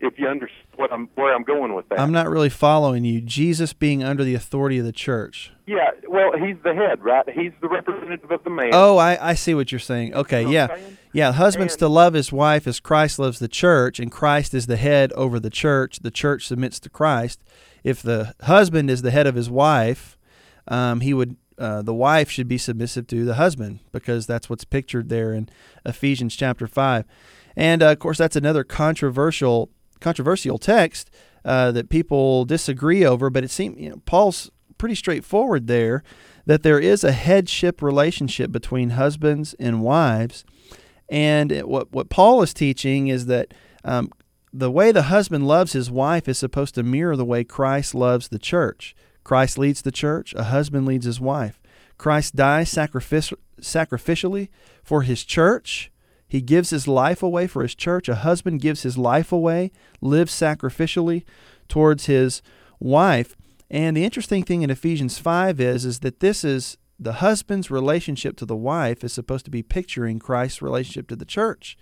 If 0.00 0.18
you 0.18 0.28
understand 0.28 0.63
what 0.76 0.92
I'm, 0.92 1.08
where 1.14 1.34
I'm 1.34 1.42
going 1.42 1.74
with 1.74 1.88
that. 1.88 2.00
I'm 2.00 2.12
not 2.12 2.28
really 2.28 2.48
following 2.48 3.04
you. 3.04 3.20
Jesus 3.20 3.72
being 3.72 4.02
under 4.02 4.24
the 4.24 4.34
authority 4.34 4.78
of 4.78 4.84
the 4.84 4.92
church. 4.92 5.52
Yeah, 5.66 5.90
well, 6.08 6.32
he's 6.32 6.56
the 6.62 6.74
head, 6.74 7.02
right? 7.02 7.28
He's 7.30 7.52
the 7.60 7.68
representative 7.68 8.30
of 8.30 8.44
the 8.44 8.50
man. 8.50 8.70
Oh, 8.72 8.98
I, 8.98 9.30
I 9.30 9.34
see 9.34 9.54
what 9.54 9.72
you're 9.72 9.78
saying. 9.78 10.14
Okay, 10.14 10.40
You 10.40 10.46
know 10.46 10.52
yeah. 10.52 10.66
saying? 10.68 10.98
Yeah, 11.12 11.32
husband's 11.32 11.76
to 11.76 11.88
love 11.88 12.14
his 12.14 12.32
wife 12.32 12.66
as 12.66 12.80
Christ 12.80 13.18
loves 13.18 13.38
the 13.38 13.48
church, 13.48 14.00
and 14.00 14.10
Christ 14.10 14.52
is 14.52 14.66
the 14.66 14.76
head 14.76 15.12
over 15.12 15.38
the 15.38 15.50
church. 15.50 16.00
The 16.00 16.10
church 16.10 16.46
submits 16.46 16.80
to 16.80 16.90
Christ. 16.90 17.42
If 17.84 18.02
the 18.02 18.34
husband 18.42 18.90
is 18.90 19.02
the 19.02 19.10
head 19.10 19.26
of 19.26 19.34
his 19.34 19.48
wife, 19.48 20.18
um, 20.68 21.00
he 21.00 21.14
would 21.14 21.36
uh, 21.56 21.82
the 21.82 21.94
wife 21.94 22.30
should 22.30 22.48
be 22.48 22.58
submissive 22.58 23.06
to 23.06 23.24
the 23.24 23.34
husband 23.34 23.78
because 23.92 24.26
that's 24.26 24.50
what's 24.50 24.64
pictured 24.64 25.08
there 25.08 25.32
in 25.32 25.48
Ephesians 25.86 26.34
chapter 26.34 26.66
five. 26.66 27.04
And 27.56 27.82
uh, 27.82 27.92
of 27.92 28.00
course, 28.00 28.18
that's 28.18 28.34
another 28.36 28.64
controversial 28.64 29.70
controversial 30.04 30.58
text 30.58 31.10
uh, 31.44 31.72
that 31.72 31.88
people 31.88 32.44
disagree 32.44 33.04
over. 33.04 33.30
But 33.30 33.42
it 33.42 33.50
seems 33.50 33.80
you 33.80 33.90
know, 33.90 34.02
Paul's 34.04 34.50
pretty 34.78 34.94
straightforward 34.94 35.66
there 35.66 36.02
that 36.46 36.62
there 36.62 36.78
is 36.78 37.02
a 37.02 37.12
headship 37.12 37.80
relationship 37.80 38.52
between 38.52 38.90
husbands 38.90 39.54
and 39.58 39.82
wives. 39.82 40.44
And 41.08 41.50
what 41.62 41.92
what 41.92 42.10
Paul 42.10 42.42
is 42.42 42.54
teaching 42.54 43.08
is 43.08 43.26
that 43.26 43.54
um, 43.84 44.10
the 44.52 44.70
way 44.70 44.92
the 44.92 45.04
husband 45.04 45.48
loves 45.48 45.72
his 45.72 45.90
wife 45.90 46.28
is 46.28 46.38
supposed 46.38 46.74
to 46.76 46.82
mirror 46.82 47.16
the 47.16 47.24
way 47.24 47.42
Christ 47.44 47.94
loves 47.94 48.28
the 48.28 48.38
church. 48.38 48.94
Christ 49.24 49.58
leads 49.58 49.82
the 49.82 49.90
church. 49.90 50.34
A 50.34 50.44
husband 50.44 50.86
leads 50.86 51.06
his 51.06 51.20
wife. 51.20 51.60
Christ 51.96 52.36
dies 52.36 52.72
sacrific- 52.72 53.38
sacrificially 53.60 54.48
for 54.82 55.02
his 55.02 55.24
church. 55.24 55.90
He 56.34 56.40
gives 56.40 56.70
his 56.70 56.88
life 56.88 57.22
away 57.22 57.46
for 57.46 57.62
his 57.62 57.76
church. 57.76 58.08
A 58.08 58.16
husband 58.16 58.60
gives 58.60 58.82
his 58.82 58.98
life 58.98 59.30
away, 59.30 59.70
lives 60.00 60.32
sacrificially 60.32 61.22
towards 61.68 62.06
his 62.06 62.42
wife. 62.80 63.36
And 63.70 63.96
the 63.96 64.04
interesting 64.04 64.42
thing 64.42 64.62
in 64.62 64.68
Ephesians 64.68 65.16
5 65.16 65.60
is, 65.60 65.84
is 65.84 66.00
that 66.00 66.18
this 66.18 66.42
is 66.42 66.76
the 66.98 67.12
husband's 67.12 67.70
relationship 67.70 68.36
to 68.38 68.46
the 68.46 68.56
wife 68.56 69.04
is 69.04 69.12
supposed 69.12 69.44
to 69.44 69.50
be 69.52 69.62
picturing 69.62 70.18
Christ's 70.18 70.60
relationship 70.60 71.06
to 71.06 71.14
the 71.14 71.24
church. 71.24 71.78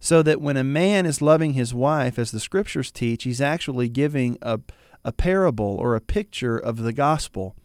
So 0.00 0.22
that 0.22 0.38
when 0.38 0.58
a 0.58 0.64
man 0.64 1.06
is 1.06 1.22
loving 1.22 1.54
his 1.54 1.72
wife, 1.72 2.18
as 2.18 2.30
the 2.30 2.40
scriptures 2.40 2.92
teach, 2.92 3.24
he's 3.24 3.40
actually 3.40 3.88
giving 3.88 4.36
a, 4.42 4.60
a 5.02 5.12
parable 5.12 5.78
or 5.80 5.94
a 5.94 6.00
picture 6.02 6.58
of 6.58 6.82
the 6.82 6.92
gospel. 6.92 7.56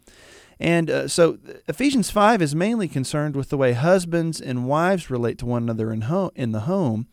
And 0.60 0.90
uh, 0.90 1.08
so 1.08 1.38
Ephesians 1.68 2.10
5 2.10 2.42
is 2.42 2.54
mainly 2.54 2.86
concerned 2.86 3.34
with 3.34 3.48
the 3.48 3.56
way 3.56 3.72
husbands 3.72 4.40
and 4.40 4.68
wives 4.68 5.10
relate 5.10 5.38
to 5.38 5.46
one 5.46 5.62
another 5.62 5.90
in, 5.90 6.02
ho- 6.02 6.32
in 6.36 6.52
the 6.52 6.60
home. 6.60 7.08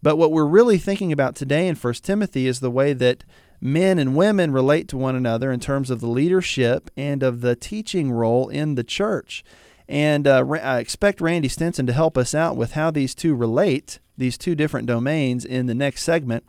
But 0.00 0.16
what 0.16 0.30
we're 0.30 0.46
really 0.46 0.78
thinking 0.78 1.10
about 1.10 1.34
today 1.34 1.66
in 1.66 1.74
1 1.74 1.94
Timothy 1.94 2.46
is 2.46 2.60
the 2.60 2.70
way 2.70 2.92
that 2.92 3.24
men 3.60 3.98
and 3.98 4.14
women 4.14 4.52
relate 4.52 4.86
to 4.88 4.96
one 4.96 5.16
another 5.16 5.50
in 5.50 5.58
terms 5.58 5.90
of 5.90 6.00
the 6.00 6.06
leadership 6.06 6.88
and 6.96 7.22
of 7.24 7.40
the 7.40 7.56
teaching 7.56 8.12
role 8.12 8.48
in 8.48 8.76
the 8.76 8.84
church. 8.84 9.42
And 9.88 10.28
uh, 10.28 10.46
I 10.62 10.78
expect 10.78 11.20
Randy 11.20 11.48
Stinson 11.48 11.86
to 11.86 11.92
help 11.92 12.16
us 12.16 12.34
out 12.34 12.56
with 12.56 12.72
how 12.72 12.90
these 12.90 13.14
two 13.14 13.34
relate, 13.34 13.98
these 14.16 14.38
two 14.38 14.54
different 14.54 14.86
domains, 14.86 15.44
in 15.44 15.66
the 15.66 15.74
next 15.74 16.04
segment. 16.04 16.44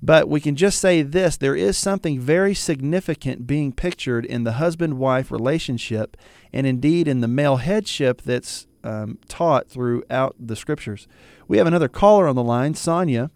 But 0.00 0.28
we 0.28 0.40
can 0.40 0.54
just 0.54 0.78
say 0.78 1.02
this 1.02 1.36
there 1.36 1.56
is 1.56 1.76
something 1.76 2.20
very 2.20 2.54
significant 2.54 3.46
being 3.46 3.72
pictured 3.72 4.24
in 4.24 4.44
the 4.44 4.52
husband 4.52 4.98
wife 4.98 5.30
relationship 5.30 6.16
and 6.52 6.66
indeed 6.66 7.08
in 7.08 7.20
the 7.20 7.28
male 7.28 7.56
headship 7.56 8.22
that's 8.22 8.66
um, 8.84 9.18
taught 9.28 9.68
throughout 9.68 10.36
the 10.38 10.54
scriptures. 10.54 11.08
We 11.48 11.58
have 11.58 11.66
another 11.66 11.88
caller 11.88 12.28
on 12.28 12.36
the 12.36 12.44
line, 12.44 12.74
Sonia, 12.74 13.30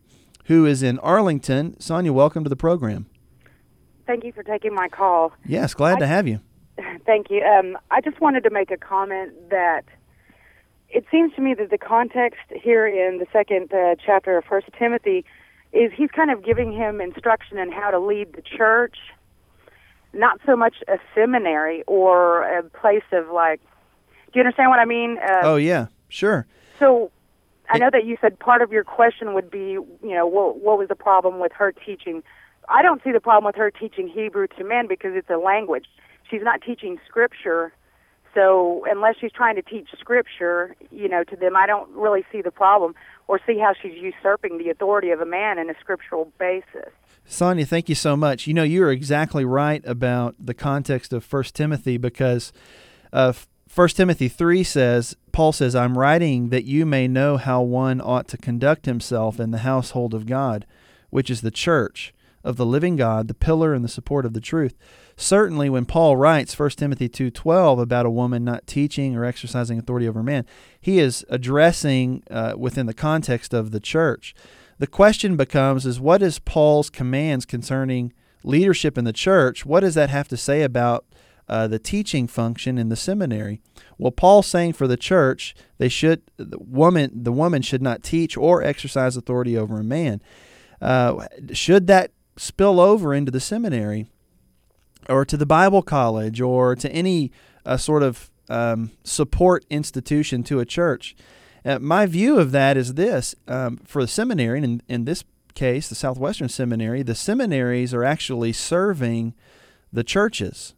who 0.44 0.64
is 0.66 0.82
in 0.82 0.98
Arlington. 1.00 1.78
Sonia, 1.80 2.12
welcome 2.12 2.44
to 2.44 2.50
the 2.50 2.56
program. 2.56 3.06
Thank 4.06 4.24
you 4.24 4.32
for 4.32 4.42
taking 4.42 4.74
my 4.74 4.88
call. 4.88 5.32
Yes, 5.44 5.74
glad 5.74 5.96
I, 5.96 6.00
to 6.00 6.06
have 6.06 6.28
you. 6.28 6.40
Thank 7.06 7.30
you. 7.30 7.42
Um, 7.42 7.76
I 7.90 8.00
just 8.00 8.20
wanted 8.20 8.44
to 8.44 8.50
make 8.50 8.70
a 8.70 8.76
comment 8.76 9.50
that 9.50 9.84
it 10.88 11.04
seems 11.10 11.34
to 11.34 11.40
me 11.40 11.54
that 11.54 11.70
the 11.70 11.78
context 11.78 12.40
here 12.50 12.86
in 12.86 13.18
the 13.18 13.26
second 13.32 13.72
uh, 13.72 13.96
chapter 14.04 14.36
of 14.36 14.44
First 14.44 14.68
Timothy 14.78 15.24
is 15.72 15.90
he's 15.94 16.10
kind 16.10 16.30
of 16.30 16.44
giving 16.44 16.72
him 16.72 17.00
instruction 17.00 17.58
in 17.58 17.72
how 17.72 17.90
to 17.90 17.98
lead 17.98 18.32
the 18.34 18.42
church, 18.42 18.96
not 20.12 20.40
so 20.44 20.56
much 20.56 20.76
a 20.88 20.98
seminary 21.14 21.82
or 21.86 22.42
a 22.42 22.62
place 22.62 23.04
of 23.12 23.30
like. 23.30 23.60
Do 24.32 24.38
you 24.38 24.40
understand 24.40 24.70
what 24.70 24.78
I 24.78 24.84
mean? 24.84 25.18
Uh, 25.18 25.40
oh 25.42 25.56
yeah, 25.56 25.86
sure. 26.08 26.46
So 26.78 27.10
I 27.68 27.78
know 27.78 27.90
that 27.90 28.04
you 28.04 28.16
said 28.20 28.38
part 28.38 28.60
of 28.60 28.70
your 28.70 28.84
question 28.84 29.34
would 29.34 29.50
be, 29.50 29.70
you 29.70 29.96
know, 30.02 30.26
what, 30.26 30.60
what 30.60 30.78
was 30.78 30.88
the 30.88 30.94
problem 30.94 31.38
with 31.38 31.52
her 31.52 31.72
teaching? 31.72 32.22
I 32.68 32.82
don't 32.82 33.02
see 33.02 33.12
the 33.12 33.20
problem 33.20 33.46
with 33.46 33.56
her 33.56 33.70
teaching 33.70 34.08
Hebrew 34.08 34.46
to 34.58 34.64
men 34.64 34.86
because 34.88 35.12
it's 35.14 35.30
a 35.30 35.36
language. 35.36 35.86
She's 36.30 36.42
not 36.42 36.60
teaching 36.60 36.98
scripture. 37.08 37.72
So 38.34 38.84
unless 38.90 39.16
she's 39.20 39.32
trying 39.32 39.56
to 39.56 39.62
teach 39.62 39.88
scripture, 39.98 40.74
you 40.90 41.08
know, 41.08 41.24
to 41.24 41.36
them, 41.36 41.56
I 41.56 41.66
don't 41.66 41.90
really 41.90 42.24
see 42.30 42.42
the 42.42 42.50
problem 42.50 42.94
or 43.28 43.40
see 43.46 43.58
how 43.58 43.72
she's 43.80 43.94
usurping 43.94 44.58
the 44.58 44.70
authority 44.70 45.10
of 45.10 45.20
a 45.20 45.26
man 45.26 45.58
in 45.58 45.70
a 45.70 45.74
scriptural 45.80 46.30
basis. 46.38 46.90
Sonia, 47.24 47.64
thank 47.64 47.88
you 47.88 47.94
so 47.94 48.16
much. 48.16 48.46
You 48.46 48.54
know, 48.54 48.62
you're 48.62 48.90
exactly 48.90 49.44
right 49.44 49.82
about 49.86 50.34
the 50.38 50.54
context 50.54 51.12
of 51.12 51.24
First 51.24 51.54
Timothy 51.54 51.96
because 51.96 52.52
uh, 53.12 53.32
1 53.74 53.88
Timothy 53.88 54.28
3 54.28 54.62
says, 54.64 55.16
Paul 55.32 55.52
says, 55.52 55.74
I'm 55.74 55.96
writing 55.96 56.50
that 56.50 56.64
you 56.64 56.84
may 56.84 57.08
know 57.08 57.38
how 57.38 57.62
one 57.62 58.00
ought 58.02 58.28
to 58.28 58.36
conduct 58.36 58.84
himself 58.84 59.40
in 59.40 59.50
the 59.50 59.58
household 59.58 60.12
of 60.12 60.26
God, 60.26 60.66
which 61.10 61.30
is 61.30 61.40
the 61.40 61.50
church 61.50 62.12
of 62.44 62.56
the 62.56 62.66
living 62.66 62.96
God, 62.96 63.28
the 63.28 63.34
pillar 63.34 63.72
and 63.72 63.84
the 63.84 63.88
support 63.88 64.26
of 64.26 64.34
the 64.34 64.40
truth. 64.40 64.76
Certainly 65.22 65.70
when 65.70 65.84
Paul 65.84 66.16
writes 66.16 66.58
1 66.58 66.70
Timothy 66.70 67.08
2:12 67.08 67.80
about 67.80 68.06
a 68.06 68.10
woman 68.10 68.44
not 68.44 68.66
teaching 68.66 69.16
or 69.16 69.24
exercising 69.24 69.78
authority 69.78 70.08
over 70.08 70.20
a 70.20 70.24
man, 70.24 70.44
he 70.80 70.98
is 70.98 71.24
addressing 71.28 72.22
uh, 72.30 72.54
within 72.56 72.86
the 72.86 72.94
context 72.94 73.54
of 73.54 73.70
the 73.70 73.80
church. 73.80 74.34
The 74.78 74.86
question 74.86 75.36
becomes 75.36 75.86
is 75.86 76.00
what 76.00 76.22
is 76.22 76.38
Paul's 76.38 76.90
commands 76.90 77.44
concerning 77.44 78.12
leadership 78.42 78.98
in 78.98 79.04
the 79.04 79.12
church? 79.12 79.64
What 79.64 79.80
does 79.80 79.94
that 79.94 80.10
have 80.10 80.26
to 80.28 80.36
say 80.36 80.62
about 80.62 81.04
uh, 81.48 81.66
the 81.66 81.78
teaching 81.78 82.26
function 82.26 82.78
in 82.78 82.88
the 82.88 82.96
seminary. 82.96 83.60
Well, 83.98 84.10
Paul's 84.10 84.46
saying 84.46 84.72
for 84.72 84.86
the 84.86 84.96
church, 84.96 85.54
they 85.76 85.88
should 85.88 86.22
the 86.36 86.58
woman 86.58 87.10
the 87.24 87.32
woman 87.32 87.60
should 87.62 87.82
not 87.82 88.02
teach 88.02 88.36
or 88.36 88.62
exercise 88.62 89.16
authority 89.16 89.58
over 89.58 89.78
a 89.78 89.84
man. 89.84 90.22
Uh, 90.80 91.26
should 91.52 91.88
that 91.88 92.12
spill 92.36 92.80
over 92.80 93.12
into 93.12 93.30
the 93.30 93.40
seminary, 93.40 94.06
or 95.08 95.24
to 95.24 95.36
the 95.36 95.46
Bible 95.46 95.82
college, 95.82 96.40
or 96.40 96.74
to 96.76 96.90
any 96.90 97.32
uh, 97.64 97.76
sort 97.76 98.02
of 98.02 98.30
um, 98.48 98.90
support 99.04 99.64
institution 99.70 100.42
to 100.44 100.60
a 100.60 100.64
church? 100.64 101.16
Uh, 101.64 101.78
my 101.78 102.06
view 102.06 102.38
of 102.38 102.52
that 102.52 102.76
is 102.76 102.94
this: 102.94 103.34
um, 103.48 103.78
for 103.84 104.02
the 104.02 104.08
seminary, 104.08 104.58
and 104.58 104.64
in, 104.64 104.82
in 104.88 105.04
this 105.04 105.24
case, 105.54 105.88
the 105.88 105.94
Southwestern 105.94 106.48
Seminary, 106.48 107.02
the 107.02 107.14
seminaries 107.14 107.92
are 107.92 108.04
actually 108.04 108.52
serving 108.52 109.34
the 109.92 110.04
churches 110.04 110.74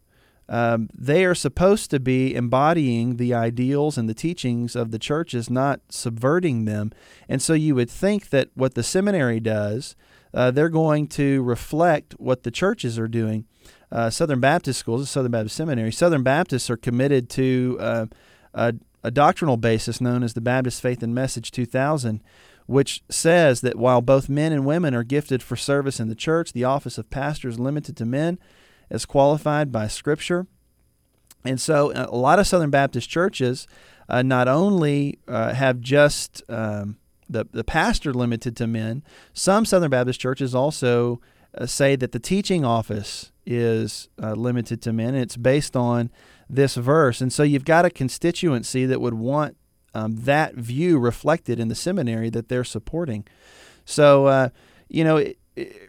um, 0.48 0.90
they 0.94 1.24
are 1.24 1.34
supposed 1.34 1.90
to 1.90 2.00
be 2.00 2.34
embodying 2.34 3.16
the 3.16 3.32
ideals 3.32 3.96
and 3.96 4.08
the 4.08 4.14
teachings 4.14 4.76
of 4.76 4.90
the 4.90 4.98
churches, 4.98 5.48
not 5.48 5.80
subverting 5.88 6.64
them. 6.64 6.92
And 7.28 7.40
so 7.40 7.54
you 7.54 7.74
would 7.74 7.90
think 7.90 8.28
that 8.30 8.50
what 8.54 8.74
the 8.74 8.82
seminary 8.82 9.40
does, 9.40 9.96
uh, 10.34 10.50
they're 10.50 10.68
going 10.68 11.06
to 11.08 11.42
reflect 11.42 12.14
what 12.18 12.42
the 12.42 12.50
churches 12.50 12.98
are 12.98 13.08
doing. 13.08 13.46
Uh, 13.94 14.10
Southern 14.10 14.40
Baptist 14.40 14.80
schools, 14.80 15.08
Southern 15.08 15.30
Baptist 15.30 15.56
Seminary, 15.56 15.92
Southern 15.92 16.24
Baptists 16.24 16.68
are 16.68 16.76
committed 16.76 17.30
to 17.30 17.78
uh, 17.80 18.06
a, 18.52 18.74
a 19.04 19.10
doctrinal 19.10 19.56
basis 19.56 20.00
known 20.00 20.22
as 20.22 20.34
the 20.34 20.40
Baptist 20.40 20.82
Faith 20.82 21.02
and 21.02 21.14
Message 21.14 21.50
2000 21.52 22.20
which 22.66 23.02
says 23.10 23.60
that 23.60 23.76
while 23.76 24.00
both 24.00 24.28
men 24.28 24.52
and 24.52 24.64
women 24.64 24.94
are 24.94 25.02
gifted 25.02 25.42
for 25.42 25.56
service 25.56 26.00
in 26.00 26.08
the 26.08 26.14
church, 26.14 26.52
the 26.52 26.64
office 26.64 26.98
of 26.98 27.10
pastor 27.10 27.48
is 27.48 27.58
limited 27.58 27.96
to 27.96 28.04
men 28.04 28.38
as 28.90 29.04
qualified 29.04 29.70
by 29.70 29.86
Scripture. 29.86 30.46
And 31.44 31.60
so 31.60 31.92
uh, 31.92 32.06
a 32.08 32.16
lot 32.16 32.38
of 32.38 32.46
Southern 32.46 32.70
Baptist 32.70 33.10
churches 33.10 33.66
uh, 34.08 34.22
not 34.22 34.48
only 34.48 35.18
uh, 35.28 35.52
have 35.52 35.80
just 35.80 36.42
um, 36.48 36.96
the, 37.28 37.46
the 37.52 37.64
pastor 37.64 38.14
limited 38.14 38.56
to 38.56 38.66
men, 38.66 39.02
some 39.34 39.66
Southern 39.66 39.90
Baptist 39.90 40.20
churches 40.20 40.54
also 40.54 41.20
uh, 41.56 41.66
say 41.66 41.96
that 41.96 42.12
the 42.12 42.18
teaching 42.18 42.64
office 42.64 43.30
is 43.46 44.08
uh, 44.22 44.32
limited 44.32 44.82
to 44.82 44.92
men. 44.92 45.14
It's 45.14 45.36
based 45.36 45.76
on 45.76 46.10
this 46.48 46.74
verse. 46.74 47.20
And 47.20 47.32
so 47.32 47.42
you've 47.42 47.64
got 47.64 47.84
a 47.84 47.90
constituency 47.90 48.86
that 48.86 49.00
would 49.00 49.14
want 49.14 49.56
um, 49.94 50.16
that 50.24 50.54
view 50.54 50.98
reflected 50.98 51.60
in 51.60 51.68
the 51.68 51.74
seminary 51.74 52.30
that 52.30 52.48
they're 52.48 52.64
supporting. 52.64 53.26
So, 53.84 54.26
uh, 54.26 54.48
you 54.88 55.04
know, 55.04 55.24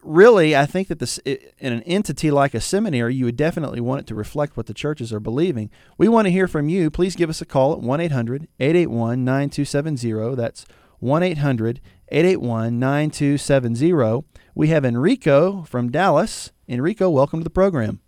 really, 0.04 0.56
I 0.56 0.65
think 0.65 0.89
that 0.89 1.00
this 1.00 1.18
in 1.20 1.39
an 1.60 1.82
entity 1.84 2.30
like 2.30 2.54
a 2.54 2.62
seminary, 2.62 3.15
you 3.15 3.26
would 3.26 3.36
definitely 3.36 3.82
want 3.82 4.02
it 4.02 4.08
to 4.08 4.15
reflect 4.15 4.56
what 4.56 4.68
the 4.68 4.74
churches 4.74 5.12
are 5.12 5.20
believing. 5.20 5.72
We 5.98 6.08
want 6.08 6.28
to 6.28 6.32
hear 6.32 6.48
from 6.48 6.70
you. 6.70 6.91
Please 6.91 7.15
give 7.15 7.30
us 7.30 7.41
a 7.41 7.46
call 7.46 7.74
at 7.74 7.80
1 7.80 8.00
800 8.00 8.48
881 8.60 9.26
9270. 9.26 10.36
That's 10.36 10.65
1 11.00 11.24
800 11.24 11.82
881 12.10 12.80
9270. 12.80 14.26
We 14.54 14.68
have 14.68 14.86
Enrico 14.86 15.63
from 15.63 15.91
Dallas. 15.91 16.52
Enrico, 16.67 17.10
welcome 17.10 17.39
to 17.39 17.43
the 17.43 17.49
program. 17.49 17.99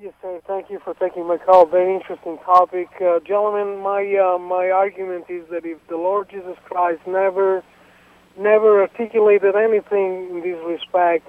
Yes, 0.00 0.14
sir. 0.20 0.40
Thank 0.46 0.70
you 0.70 0.80
for 0.80 0.94
taking 0.94 1.26
my 1.26 1.38
call. 1.38 1.66
Very 1.66 1.94
interesting 1.94 2.38
topic. 2.38 2.88
Uh, 3.00 3.20
gentlemen, 3.20 3.80
my, 3.82 4.16
uh, 4.16 4.38
my 4.38 4.70
argument 4.70 5.26
is 5.28 5.48
that 5.50 5.64
if 5.64 5.78
the 5.88 5.96
Lord 5.96 6.28
Jesus 6.28 6.56
Christ 6.64 7.00
never 7.06 7.62
never 8.36 8.82
articulated 8.82 9.54
anything 9.56 10.30
in 10.30 10.40
this 10.42 10.58
respect. 10.64 11.28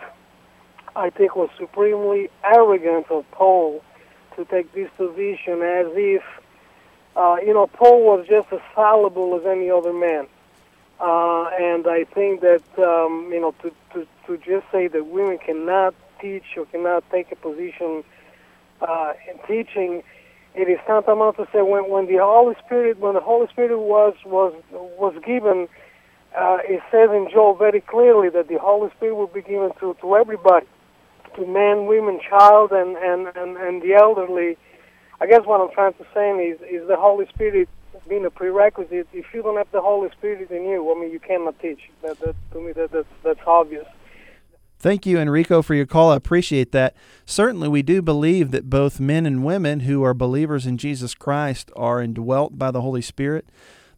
I 0.96 1.10
think 1.10 1.36
was 1.36 1.50
supremely 1.58 2.30
arrogant 2.44 3.08
of 3.10 3.30
Paul 3.32 3.84
to 4.36 4.46
take 4.46 4.74
this 4.74 4.90
position 4.96 5.62
as 5.62 5.88
if, 5.96 6.24
uh, 7.16 7.38
you 7.46 7.54
know, 7.54 7.68
Paul 7.68 8.04
was 8.04 8.28
just 8.28 8.52
as 8.52 8.60
fallible 8.76 9.36
as 9.40 9.46
any 9.46 9.70
other 9.72 9.94
man. 9.94 10.28
Uh, 11.00 11.50
and 11.60 11.88
I 11.88 12.06
think 12.14 12.42
that, 12.42 12.64
um, 12.78 13.30
you 13.34 13.42
know, 13.42 13.54
to, 13.64 13.72
to, 13.94 14.08
to 14.28 14.38
just 14.38 14.72
say 14.72 14.88
that 14.88 15.08
women 15.08 15.40
cannot 15.40 15.96
teach 16.24 16.56
or 16.58 16.66
cannot 16.68 17.04
take 17.12 17.32
a 17.32 17.36
position 17.36 18.04
uh, 18.82 19.14
in 19.30 19.38
teaching, 19.46 20.02
it 20.56 20.70
is 20.70 20.80
tantamount 20.88 21.36
to 21.38 21.46
say 21.52 21.62
when, 21.62 21.90
when 21.90 22.06
the 22.08 22.20
Holy 22.22 22.56
Spirit, 22.66 23.00
when 23.00 23.16
the 23.16 23.20
Holy 23.20 23.48
Spirit 23.48 23.78
was, 23.78 24.16
was, 24.26 24.54
was 24.72 25.16
given, 25.26 25.68
uh, 26.38 26.60
it 26.64 26.82
says 26.92 27.10
in 27.12 27.28
Joel 27.32 27.56
very 27.56 27.82
clearly 27.82 28.30
that 28.30 28.48
the 28.48 28.60
Holy 28.60 28.90
Spirit 28.96 29.16
will 29.16 29.28
be 29.28 29.42
given 29.42 29.72
to, 29.80 29.96
to 30.02 30.16
everybody, 30.16 30.68
to 31.36 31.46
men, 31.46 31.86
women, 31.88 32.20
child, 32.30 32.72
and, 32.72 32.96
and, 32.98 33.28
and, 33.36 33.58
and 33.58 33.82
the 33.82 33.94
elderly. 33.96 34.58
I 35.20 35.28
guess 35.28 35.42
what 35.46 35.60
I'm 35.62 35.74
trying 35.74 35.94
to 35.94 36.06
say 36.14 36.30
is, 36.32 36.60
is 36.62 36.88
the 36.88 36.98
Holy 36.98 37.26
Spirit 37.34 37.68
being 38.08 38.26
a 38.26 38.30
prerequisite. 38.30 39.08
If 39.14 39.26
you 39.34 39.42
don't 39.42 39.58
have 39.58 39.72
the 39.72 39.82
Holy 39.82 40.10
Spirit 40.18 40.52
in 40.52 40.66
you, 40.66 40.92
I 40.92 41.00
mean, 41.00 41.12
you 41.12 41.20
cannot 41.20 41.60
teach. 41.60 41.90
That, 42.04 42.20
that 42.20 42.36
to 42.52 42.62
me, 42.62 42.74
that, 42.74 42.92
that's, 42.92 43.08
that's 43.24 43.40
obvious. 43.48 43.88
Thank 44.84 45.06
you, 45.06 45.18
Enrico, 45.18 45.62
for 45.62 45.76
your 45.76 45.86
call. 45.86 46.12
I 46.12 46.18
appreciate 46.18 46.74
that. 46.74 46.94
Certainly, 47.26 47.70
we 47.70 47.82
do 47.82 48.02
believe 48.02 48.52
that 48.52 48.70
both 48.70 49.00
men 49.00 49.26
and 49.26 49.46
women 49.46 49.80
who 49.82 50.04
are 50.04 50.14
believers 50.14 50.66
in 50.66 50.78
Jesus 50.78 51.16
Christ 51.16 51.72
are 51.74 52.02
indwelt 52.02 52.60
by 52.60 52.70
the 52.70 52.82
Holy 52.82 53.02
Spirit. 53.02 53.48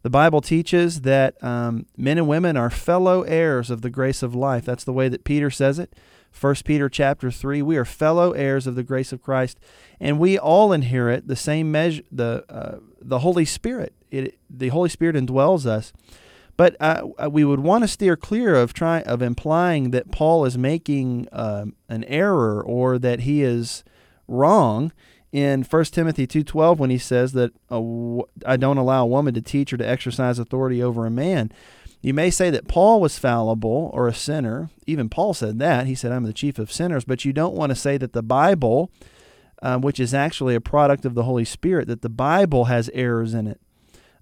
The 0.02 0.10
Bible 0.10 0.40
teaches 0.40 1.00
that 1.00 1.42
um, 1.42 1.86
men 1.96 2.18
and 2.18 2.28
women 2.28 2.56
are 2.56 2.70
fellow 2.70 3.22
heirs 3.22 3.68
of 3.68 3.82
the 3.82 3.90
grace 3.90 4.22
of 4.22 4.36
life. 4.36 4.64
That's 4.64 4.84
the 4.84 4.92
way 4.92 5.08
that 5.08 5.24
Peter 5.24 5.50
says 5.50 5.80
it. 5.80 5.92
1 6.40 6.54
Peter 6.64 6.88
chapter 6.88 7.32
3 7.32 7.62
we 7.62 7.76
are 7.78 7.84
fellow 7.86 8.32
heirs 8.32 8.66
of 8.66 8.74
the 8.74 8.82
grace 8.82 9.10
of 9.10 9.22
Christ 9.22 9.58
and 9.98 10.18
we 10.18 10.38
all 10.38 10.70
inherit 10.70 11.28
the 11.28 11.34
same 11.34 11.72
measure 11.72 12.02
the 12.12 12.44
uh, 12.50 12.78
the 13.00 13.20
Holy 13.20 13.46
Spirit 13.46 13.94
it, 14.10 14.38
the 14.50 14.68
Holy 14.68 14.90
Spirit 14.90 15.16
indwells 15.16 15.64
us 15.64 15.94
but 16.56 16.76
uh, 16.80 17.06
uh 17.22 17.30
we 17.30 17.44
would 17.44 17.60
want 17.60 17.84
to 17.84 17.88
steer 17.88 18.16
clear 18.16 18.54
of 18.54 18.72
try 18.72 19.02
of 19.02 19.22
implying 19.22 19.90
that 19.90 20.10
Paul 20.10 20.44
is 20.44 20.56
making 20.56 21.28
um, 21.32 21.74
an 21.88 22.04
error 22.04 22.62
or 22.62 22.98
that 22.98 23.20
he 23.20 23.42
is 23.42 23.84
wrong 24.28 24.92
in 25.32 25.62
1 25.64 25.84
Timothy 25.86 26.26
2:12 26.26 26.78
when 26.78 26.90
he 26.90 26.98
says 26.98 27.32
that 27.32 27.52
I 28.46 28.56
don't 28.56 28.78
allow 28.78 29.04
a 29.04 29.06
woman 29.06 29.34
to 29.34 29.42
teach 29.42 29.72
or 29.72 29.76
to 29.76 29.88
exercise 29.88 30.38
authority 30.38 30.82
over 30.82 31.04
a 31.04 31.10
man. 31.10 31.52
You 32.02 32.14
may 32.14 32.30
say 32.30 32.50
that 32.50 32.68
Paul 32.68 33.00
was 33.00 33.18
fallible 33.18 33.90
or 33.92 34.06
a 34.06 34.14
sinner. 34.14 34.70
Even 34.86 35.08
Paul 35.08 35.34
said 35.34 35.58
that. 35.58 35.86
He 35.86 35.94
said, 35.94 36.12
I'm 36.12 36.24
the 36.24 36.32
chief 36.32 36.58
of 36.58 36.70
sinners. 36.70 37.04
But 37.04 37.24
you 37.24 37.32
don't 37.32 37.54
want 37.54 37.70
to 37.70 37.76
say 37.76 37.98
that 37.98 38.12
the 38.12 38.22
Bible, 38.22 38.90
um, 39.60 39.80
which 39.80 39.98
is 39.98 40.14
actually 40.14 40.54
a 40.54 40.60
product 40.60 41.04
of 41.04 41.14
the 41.14 41.24
Holy 41.24 41.44
Spirit, 41.44 41.88
that 41.88 42.02
the 42.02 42.08
Bible 42.08 42.66
has 42.66 42.88
errors 42.94 43.34
in 43.34 43.46
it. 43.46 43.60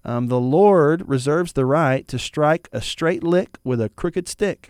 Um, 0.05 0.27
the 0.27 0.39
Lord 0.39 1.09
reserves 1.09 1.53
the 1.53 1.65
right 1.65 2.07
to 2.07 2.19
strike 2.19 2.69
a 2.71 2.79
straight 2.79 3.23
lick 3.23 3.57
with 3.63 3.81
a 3.81 3.89
crooked 3.89 4.27
stick. 4.27 4.69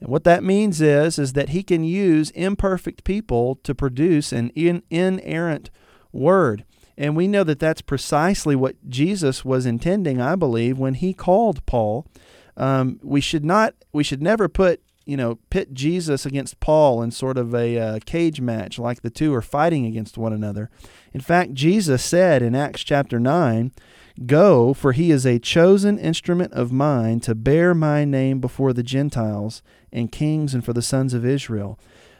And 0.00 0.08
what 0.08 0.24
that 0.24 0.42
means 0.42 0.80
is, 0.80 1.18
is 1.18 1.32
that 1.34 1.50
he 1.50 1.62
can 1.62 1.84
use 1.84 2.30
imperfect 2.30 3.04
people 3.04 3.56
to 3.62 3.74
produce 3.74 4.32
an 4.32 4.50
in, 4.50 4.82
inerrant 4.90 5.70
word. 6.12 6.64
And 6.96 7.16
we 7.16 7.28
know 7.28 7.44
that 7.44 7.60
that's 7.60 7.82
precisely 7.82 8.56
what 8.56 8.88
Jesus 8.88 9.44
was 9.44 9.64
intending, 9.64 10.20
I 10.20 10.34
believe, 10.34 10.76
when 10.76 10.94
he 10.94 11.14
called 11.14 11.64
Paul. 11.64 12.06
Um, 12.56 12.98
we 13.04 13.20
should 13.20 13.44
not, 13.44 13.74
we 13.92 14.02
should 14.02 14.20
never 14.20 14.48
put, 14.48 14.82
you 15.06 15.16
know, 15.16 15.38
pit 15.50 15.72
Jesus 15.72 16.26
against 16.26 16.58
Paul 16.58 17.00
in 17.02 17.12
sort 17.12 17.38
of 17.38 17.54
a 17.54 17.78
uh, 17.78 17.98
cage 18.04 18.40
match, 18.40 18.80
like 18.80 19.02
the 19.02 19.10
two 19.10 19.32
are 19.32 19.42
fighting 19.42 19.86
against 19.86 20.18
one 20.18 20.32
another. 20.32 20.68
In 21.12 21.20
fact, 21.20 21.54
Jesus 21.54 22.02
said 22.02 22.42
in 22.42 22.56
Acts 22.56 22.82
chapter 22.82 23.20
nine, 23.20 23.70
"Go, 24.26 24.74
for 24.74 24.92
he 24.92 25.10
is 25.10 25.24
a 25.24 25.38
chosen 25.38 25.98
instrument 25.98 26.52
of 26.52 26.72
mine 26.72 27.20
to 27.20 27.34
bear 27.34 27.74
my 27.74 28.04
name 28.04 28.40
before 28.40 28.72
the 28.72 28.82
Gentiles 28.82 29.62
and 29.92 30.12
kings, 30.12 30.54
and 30.54 30.64
for 30.64 30.72
the 30.72 30.82
sons 30.82 31.14
of 31.14 31.24
Israel." 31.24 31.78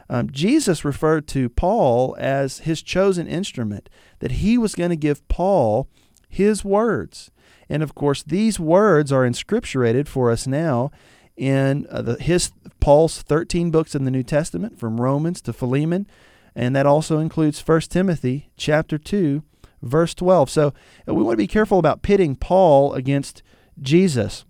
Um, 0.09 0.31
Jesus 0.31 0.83
referred 0.83 1.27
to 1.29 1.49
Paul 1.49 2.15
as 2.19 2.59
his 2.59 2.81
chosen 2.81 3.27
instrument, 3.27 3.89
that 4.19 4.31
he 4.31 4.57
was 4.57 4.73
going 4.73 4.89
to 4.89 4.95
give 4.95 5.27
Paul 5.27 5.87
his 6.27 6.65
words. 6.65 7.29
And 7.69 7.83
of 7.83 7.93
course, 7.93 8.23
these 8.23 8.59
words 8.59 9.11
are 9.11 9.27
inscripturated 9.27 10.07
for 10.07 10.31
us 10.31 10.47
now 10.47 10.91
in 11.37 11.85
uh, 11.89 12.01
the, 12.01 12.15
his 12.15 12.51
Paul's 12.79 13.21
13 13.21 13.71
books 13.71 13.93
in 13.93 14.03
the 14.03 14.11
New 14.11 14.23
Testament, 14.23 14.79
from 14.79 14.99
Romans 14.99 15.41
to 15.41 15.53
Philemon, 15.53 16.07
and 16.55 16.75
that 16.75 16.85
also 16.85 17.19
includes 17.19 17.61
1 17.61 17.81
Timothy 17.81 18.49
chapter 18.57 18.97
2, 18.97 19.43
verse 19.81 20.13
12. 20.13 20.49
So 20.49 20.73
uh, 21.07 21.13
we 21.13 21.23
want 21.23 21.33
to 21.33 21.43
be 21.43 21.47
careful 21.47 21.79
about 21.79 22.01
pitting 22.01 22.35
Paul 22.35 22.93
against 22.93 23.41
Jesus. 23.81 24.45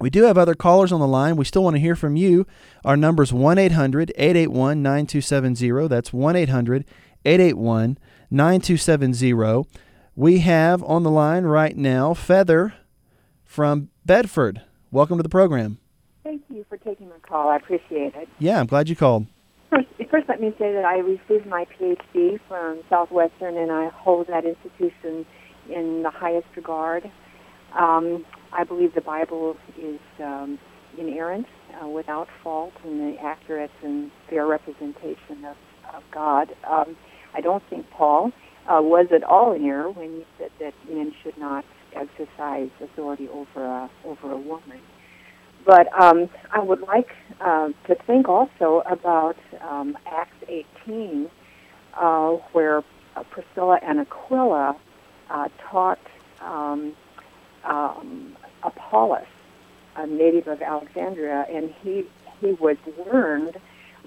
We 0.00 0.10
do 0.10 0.24
have 0.24 0.36
other 0.36 0.54
callers 0.54 0.92
on 0.92 1.00
the 1.00 1.06
line. 1.06 1.36
We 1.36 1.44
still 1.44 1.62
want 1.62 1.76
to 1.76 1.80
hear 1.80 1.96
from 1.96 2.16
you. 2.16 2.46
Our 2.84 2.96
number 2.96 3.22
is 3.22 3.32
1 3.32 3.58
800 3.58 4.10
881 4.16 4.82
9270. 4.82 5.88
That's 5.88 6.12
1 6.12 6.36
800 6.36 6.84
881 7.24 7.98
9270. 8.30 9.68
We 10.16 10.38
have 10.40 10.82
on 10.84 11.02
the 11.02 11.10
line 11.10 11.44
right 11.44 11.76
now 11.76 12.14
Feather 12.14 12.74
from 13.44 13.90
Bedford. 14.04 14.62
Welcome 14.90 15.16
to 15.18 15.22
the 15.22 15.28
program. 15.28 15.78
Thank 16.22 16.42
you 16.48 16.64
for 16.68 16.76
taking 16.76 17.08
my 17.08 17.18
call. 17.18 17.48
I 17.48 17.56
appreciate 17.56 18.14
it. 18.14 18.28
Yeah, 18.38 18.60
I'm 18.60 18.66
glad 18.66 18.88
you 18.88 18.96
called. 18.96 19.26
First, 19.74 19.88
first 20.10 20.28
let 20.28 20.40
me 20.40 20.50
say 20.58 20.72
that 20.72 20.84
I 20.84 20.98
received 20.98 21.46
my 21.46 21.64
PhD 21.64 22.38
from 22.46 22.82
Southwestern, 22.88 23.56
and 23.56 23.72
I 23.72 23.88
hold 23.92 24.28
that 24.28 24.44
institution 24.44 25.26
in 25.68 26.02
the 26.04 26.10
highest 26.10 26.46
regard. 26.54 27.10
Um, 27.76 28.24
I 28.52 28.62
believe 28.62 28.94
the 28.94 29.00
Bible 29.00 29.56
is 29.76 29.98
um, 30.22 30.58
inerrant, 30.96 31.46
uh, 31.82 31.88
without 31.88 32.28
fault, 32.42 32.72
and 32.84 33.00
the 33.00 33.20
accurate 33.20 33.70
and 33.82 34.12
fair 34.30 34.46
representation 34.46 35.44
of, 35.44 35.56
of 35.92 36.02
God. 36.12 36.48
Um, 36.70 36.96
I 37.34 37.40
don't 37.40 37.62
think 37.68 37.90
Paul 37.90 38.30
uh, 38.68 38.80
was 38.80 39.08
at 39.12 39.24
all 39.24 39.52
in 39.52 39.64
error 39.64 39.90
when 39.90 40.10
he 40.12 40.24
said 40.38 40.50
that 40.60 40.72
men 40.88 41.12
should 41.24 41.36
not 41.36 41.64
exercise 41.96 42.70
authority 42.80 43.28
over 43.28 43.64
a 43.64 43.90
over 44.04 44.32
a 44.32 44.38
woman. 44.38 44.80
But 45.64 45.88
um, 46.00 46.28
I 46.52 46.60
would 46.60 46.82
like 46.82 47.10
uh, 47.40 47.70
to 47.86 47.94
think 48.06 48.28
also 48.28 48.82
about 48.86 49.36
um, 49.62 49.96
Acts 50.06 50.36
18, 50.48 51.30
uh, 51.94 52.30
where 52.52 52.82
uh, 53.16 53.22
Priscilla 53.30 53.78
and 53.82 54.00
Aquila 54.00 54.76
uh, 55.30 55.48
taught 55.70 56.00
um, 56.42 56.94
um, 57.64 58.36
Apollos, 58.62 59.26
a 59.96 60.06
native 60.06 60.48
of 60.48 60.60
Alexandria, 60.60 61.46
and 61.50 61.72
he 61.82 62.04
he 62.40 62.52
was 62.52 62.76
learned, 63.10 63.56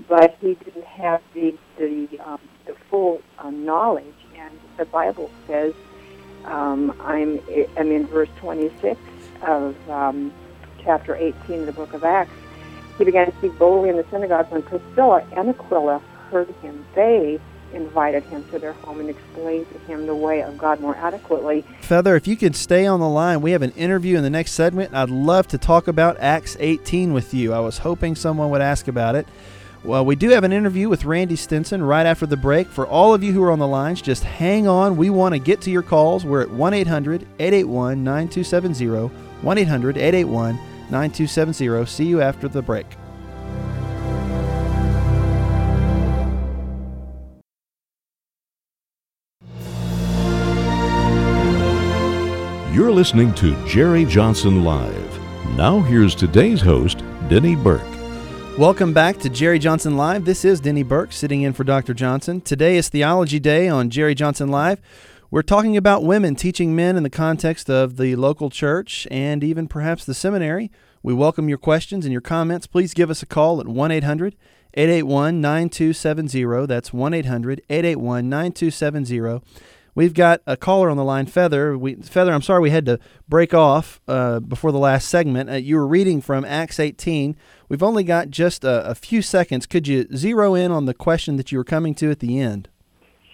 but 0.08 0.38
he 0.39 0.54
didn't 0.56 0.86
have 0.86 1.22
the 1.34 1.58
the, 1.78 2.08
um, 2.24 2.39
the 2.65 2.76
full 2.89 3.22
uh, 3.39 3.50
knowledge. 3.50 4.13
And 4.38 4.60
the 4.78 4.86
Bible 4.86 5.32
says, 5.48 5.74
um, 6.46 6.93
I'm 7.00 7.39
I'm 7.78 7.91
in 7.91 8.06
verse 8.06 8.30
26 8.39 9.00
of 9.41 9.76
chapter 10.88 11.17
18 11.17 11.60
of 11.60 11.65
the 11.65 11.73
book 11.73 11.93
of 11.93 12.06
Acts. 12.06 12.32
He 12.97 13.04
began 13.04 13.30
to 13.30 13.38
speak 13.38 13.60
boldly 13.60 13.89
in 13.89 13.97
the 13.97 14.06
synagogues. 14.10 14.50
when 14.50 14.63
Priscilla 14.63 15.21
and 15.36 15.50
Aquila 15.50 16.00
heard 16.32 16.47
him. 16.62 16.86
They 16.95 17.41
invited 17.73 18.23
him 18.23 18.45
to 18.52 18.58
their 18.58 18.71
home 18.71 19.02
and 19.02 19.10
explained 19.10 19.69
to 19.73 19.80
him 19.80 20.08
the 20.08 20.15
way 20.15 20.41
of 20.41 20.58
God 20.58 20.80
more 20.80 20.95
adequately. 20.95 21.65
Feather, 21.82 22.15
if 22.15 22.26
you 22.26 22.38
could 22.38 22.56
stay 22.56 22.86
on 22.86 23.02
the 23.02 23.10
line, 23.10 23.41
we 23.41 23.52
have 23.52 23.62
an 23.62 23.71
interview 23.71 24.15
in 24.15 24.23
the 24.23 24.30
next 24.30 24.54
segment. 24.54 24.93
I'd 24.93 25.10
love 25.10 25.50
to 25.50 25.58
talk 25.58 25.89
about 25.89 26.17
Acts 26.21 26.56
18 26.58 27.12
with 27.12 27.34
you. 27.34 27.54
I 27.54 27.60
was 27.60 27.80
hoping 27.80 28.15
someone 28.15 28.50
would 28.52 28.62
ask 28.62 28.88
about 28.88 29.15
it. 29.15 29.28
Well, 29.84 30.06
we 30.06 30.15
do 30.15 30.30
have 30.30 30.45
an 30.45 30.54
interview 30.54 30.88
with 30.88 31.04
Randy 31.04 31.36
Stinson 31.36 31.84
right 31.84 32.06
after 32.06 32.26
the 32.26 32.38
break. 32.38 32.67
For 32.67 32.88
all 32.88 33.13
of 33.13 33.23
you 33.23 33.34
who 33.34 33.43
are 33.43 33.52
on 33.52 33.60
the 33.60 33.67
lines, 33.67 34.02
just 34.02 34.23
hang 34.23 34.67
on. 34.67 34.95
We 34.95 35.10
want 35.10 35.34
to 35.34 35.39
get 35.39 35.60
to 35.62 35.69
your 35.69 35.84
calls. 35.84 36.26
We're 36.26 36.41
at 36.41 36.50
1 36.50 36.73
800 36.73 37.23
881 37.39 38.04
9270. 38.06 39.13
1 39.41 39.58
800 39.58 39.97
881 39.97 40.60
9270. 40.89 41.86
See 41.86 42.06
you 42.06 42.21
after 42.21 42.47
the 42.47 42.62
break. 42.62 42.86
You're 52.73 52.91
listening 52.91 53.34
to 53.36 53.56
Jerry 53.65 54.06
Johnson 54.06 54.63
Live. 54.63 55.19
Now, 55.56 55.80
here's 55.80 56.13
today's 56.13 56.62
host, 56.62 57.00
Denny 57.28 57.56
Burk. 57.56 57.82
Welcome 58.58 58.93
back 58.93 59.17
to 59.19 59.30
Jerry 59.30 59.58
Johnson 59.58 59.97
Live. 59.97 60.26
This 60.26 60.45
is 60.45 60.60
Denny 60.60 60.84
Burk 60.84 61.12
sitting 61.12 61.41
in 61.41 61.54
for 61.54 61.63
Dr. 61.63 61.95
Johnson. 61.95 62.39
Today 62.41 62.78
is 62.78 62.88
Theology 62.89 63.39
Day 63.39 63.67
on 63.67 63.89
Jerry 63.89 64.13
Johnson 64.13 64.50
Live. 64.50 64.80
We're 65.30 65.42
talking 65.42 65.76
about 65.76 66.06
women 66.06 66.36
teaching 66.36 66.74
men 66.74 66.96
in 66.96 67.04
the 67.04 67.10
context 67.10 67.70
of 67.70 67.98
the 67.98 68.16
local 68.16 68.50
church 68.50 69.06
and 69.12 69.44
even 69.44 69.68
perhaps 69.68 70.06
the 70.06 70.13
seminary. 70.13 70.72
We 71.04 71.13
welcome 71.13 71.50
your 71.50 71.58
questions 71.58 72.06
and 72.06 72.13
your 72.13 72.22
comments. 72.22 72.66
Please 72.66 72.94
give 72.94 73.10
us 73.10 73.22
a 73.22 73.26
call 73.26 73.60
at 73.60 73.68
1 73.68 73.92
800 73.92 74.38
881 74.74 75.42
9270. 75.42 76.66
That's 76.66 76.94
1 76.94 77.13
800 77.13 77.62
881 77.70 78.30
9270. 78.30 79.46
We've 79.96 80.13
got 80.13 80.42
a 80.48 80.56
caller 80.56 80.90
on 80.90 80.96
the 80.96 81.04
line, 81.04 81.26
Feather. 81.26 81.78
We, 81.78 81.96
Feather, 81.96 82.32
I'm 82.32 82.42
sorry 82.42 82.62
we 82.62 82.70
had 82.70 82.86
to 82.86 82.98
break 83.28 83.54
off 83.54 84.00
uh, 84.08 84.40
before 84.40 84.72
the 84.72 84.78
last 84.78 85.10
segment. 85.10 85.50
Uh, 85.50 85.56
you 85.56 85.76
were 85.76 85.88
reading 85.88 86.22
from 86.22 86.46
Acts 86.46 86.80
18. 86.80 87.36
We've 87.68 87.84
only 87.84 88.06
got 88.06 88.30
just 88.30 88.63
a, 88.63 88.92
a, 88.92 88.96
few 88.96 89.22
seconds. 89.22 89.66
Could 89.66 89.90
you 89.90 90.08
zero 90.16 90.56
in 90.56 90.72
on 90.72 90.86
the 90.86 90.94
question 90.94 91.36
that 91.36 91.52
you 91.52 91.58
were 91.58 91.66
coming 91.66 91.96
to 91.96 92.12
at 92.12 92.20
the 92.20 92.40
end? 92.40 92.70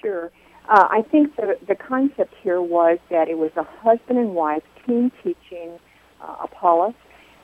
Sure. 0.01 0.32
Uh, 0.73 0.88
I 0.89 1.03
think 1.03 1.36
the, 1.36 1.55
the 1.67 1.75
concept 1.75 2.33
here 2.41 2.59
was 2.59 2.97
that 3.12 3.29
it 3.29 3.38
was 3.38 3.51
a 3.55 3.63
husband 3.63 4.17
and 4.17 4.33
wife 4.33 4.63
team 4.88 5.12
teaching 5.23 5.77
uh, 6.19 6.38
Apollos. 6.45 6.95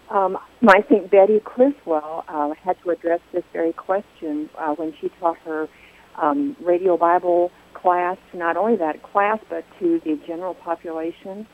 Um, 0.09 0.35
I 0.67 0.81
think 0.81 1.11
Betty 1.11 1.39
Criswell 1.39 2.25
uh, 2.27 2.55
had 2.59 2.77
to 2.83 2.89
address 2.89 3.19
this 3.31 3.43
very 3.53 3.71
question 3.71 4.49
uh, 4.57 4.73
when 4.73 4.95
she 4.99 5.11
taught 5.19 5.37
her 5.45 5.67
um, 6.19 6.57
radio 6.59 6.97
Bible 6.97 7.51
class, 7.75 8.17
not 8.33 8.57
only 8.57 8.75
that 8.77 9.03
class, 9.03 9.37
but 9.47 9.63
to 9.77 10.01
the 10.03 10.19
general 10.25 10.55
population. 10.55 11.45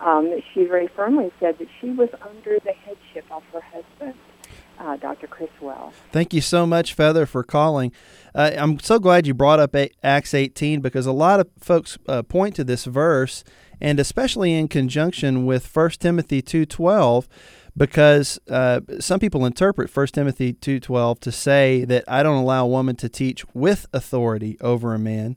Um, 0.00 0.34
she 0.52 0.64
very 0.64 0.88
firmly 0.96 1.30
said 1.38 1.58
that 1.60 1.68
she 1.80 1.90
was 1.90 2.08
under 2.28 2.58
the 2.58 2.72
headship 2.72 3.30
of 3.30 3.44
her 3.52 3.60
husband. 3.60 4.18
Uh, 4.80 4.96
Dr. 4.96 5.26
Criswell. 5.26 5.92
Thank 6.10 6.32
you 6.32 6.40
so 6.40 6.66
much, 6.66 6.94
Feather, 6.94 7.26
for 7.26 7.42
calling. 7.42 7.92
Uh, 8.34 8.52
I'm 8.56 8.78
so 8.78 8.98
glad 8.98 9.26
you 9.26 9.34
brought 9.34 9.60
up 9.60 9.76
Acts 10.02 10.32
18 10.32 10.80
because 10.80 11.04
a 11.04 11.12
lot 11.12 11.38
of 11.38 11.50
folks 11.58 11.98
uh, 12.08 12.22
point 12.22 12.56
to 12.56 12.64
this 12.64 12.86
verse, 12.86 13.44
and 13.78 14.00
especially 14.00 14.54
in 14.54 14.68
conjunction 14.68 15.44
with 15.44 15.76
1 15.76 15.90
Timothy 16.00 16.40
2:12, 16.40 17.28
because 17.76 18.40
uh, 18.48 18.80
some 19.00 19.20
people 19.20 19.44
interpret 19.44 19.94
1 19.94 20.06
Timothy 20.08 20.54
2:12 20.54 21.20
to 21.20 21.30
say 21.30 21.84
that 21.84 22.04
I 22.08 22.22
don't 22.22 22.38
allow 22.38 22.64
a 22.64 22.68
woman 22.68 22.96
to 22.96 23.10
teach 23.10 23.44
with 23.52 23.84
authority 23.92 24.56
over 24.62 24.94
a 24.94 24.98
man. 24.98 25.36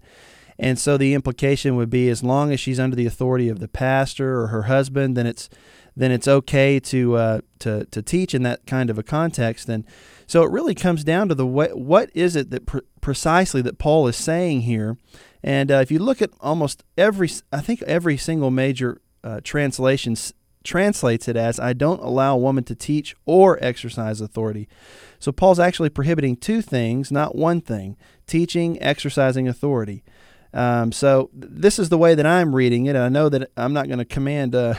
And 0.57 0.79
so 0.79 0.95
the 0.95 1.13
implication 1.13 1.75
would 1.75 1.89
be 1.89 2.07
as 2.07 2.23
long 2.23 2.53
as 2.53 2.61
she's 2.61 2.79
under 2.79 2.95
the 2.95 3.07
authority 3.07 3.49
of 3.49 3.59
the 3.59 3.67
pastor 3.67 4.39
or 4.39 4.47
her 4.47 4.63
husband, 4.63 5.17
then 5.17 5.27
it's 5.27 5.49
then 5.95 6.11
it's 6.11 6.27
okay 6.27 6.79
to 6.79 7.15
uh, 7.15 7.41
to 7.59 7.85
to 7.85 8.01
teach 8.01 8.33
in 8.33 8.43
that 8.43 8.65
kind 8.65 8.89
of 8.89 8.97
a 8.97 9.03
context. 9.03 9.69
And 9.69 9.85
so 10.27 10.43
it 10.43 10.51
really 10.51 10.75
comes 10.75 11.03
down 11.03 11.29
to 11.29 11.35
the 11.35 11.45
what 11.45 12.09
is 12.13 12.35
it 12.35 12.49
that 12.51 12.65
precisely 13.01 13.61
that 13.61 13.77
Paul 13.77 14.07
is 14.07 14.15
saying 14.15 14.61
here. 14.61 14.97
And 15.43 15.71
uh, 15.71 15.75
if 15.75 15.91
you 15.91 15.99
look 15.99 16.21
at 16.21 16.31
almost 16.39 16.83
every, 16.97 17.29
I 17.51 17.59
think 17.59 17.81
every 17.81 18.15
single 18.15 18.49
major 18.49 19.01
uh, 19.23 19.41
translation 19.43 20.15
translates 20.63 21.27
it 21.27 21.35
as 21.35 21.59
I 21.59 21.73
don't 21.73 22.01
allow 22.01 22.35
a 22.35 22.39
woman 22.39 22.63
to 22.65 22.75
teach 22.75 23.15
or 23.25 23.61
exercise 23.61 24.21
authority. 24.21 24.69
So 25.19 25.33
Paul's 25.33 25.59
actually 25.59 25.89
prohibiting 25.89 26.37
two 26.37 26.61
things, 26.61 27.11
not 27.11 27.35
one 27.35 27.59
thing 27.59 27.97
teaching, 28.25 28.81
exercising 28.81 29.49
authority. 29.49 30.03
Um, 30.53 30.91
so 30.91 31.29
this 31.33 31.77
is 31.77 31.89
the 31.89 31.97
way 31.97 32.15
that 32.15 32.25
I'm 32.25 32.55
reading 32.55 32.85
it. 32.85 32.95
I 32.95 33.09
know 33.09 33.27
that 33.27 33.51
I'm 33.57 33.73
not 33.73 33.87
going 33.87 33.99
to 33.99 34.05
command 34.05 34.55
uh, 34.55 34.75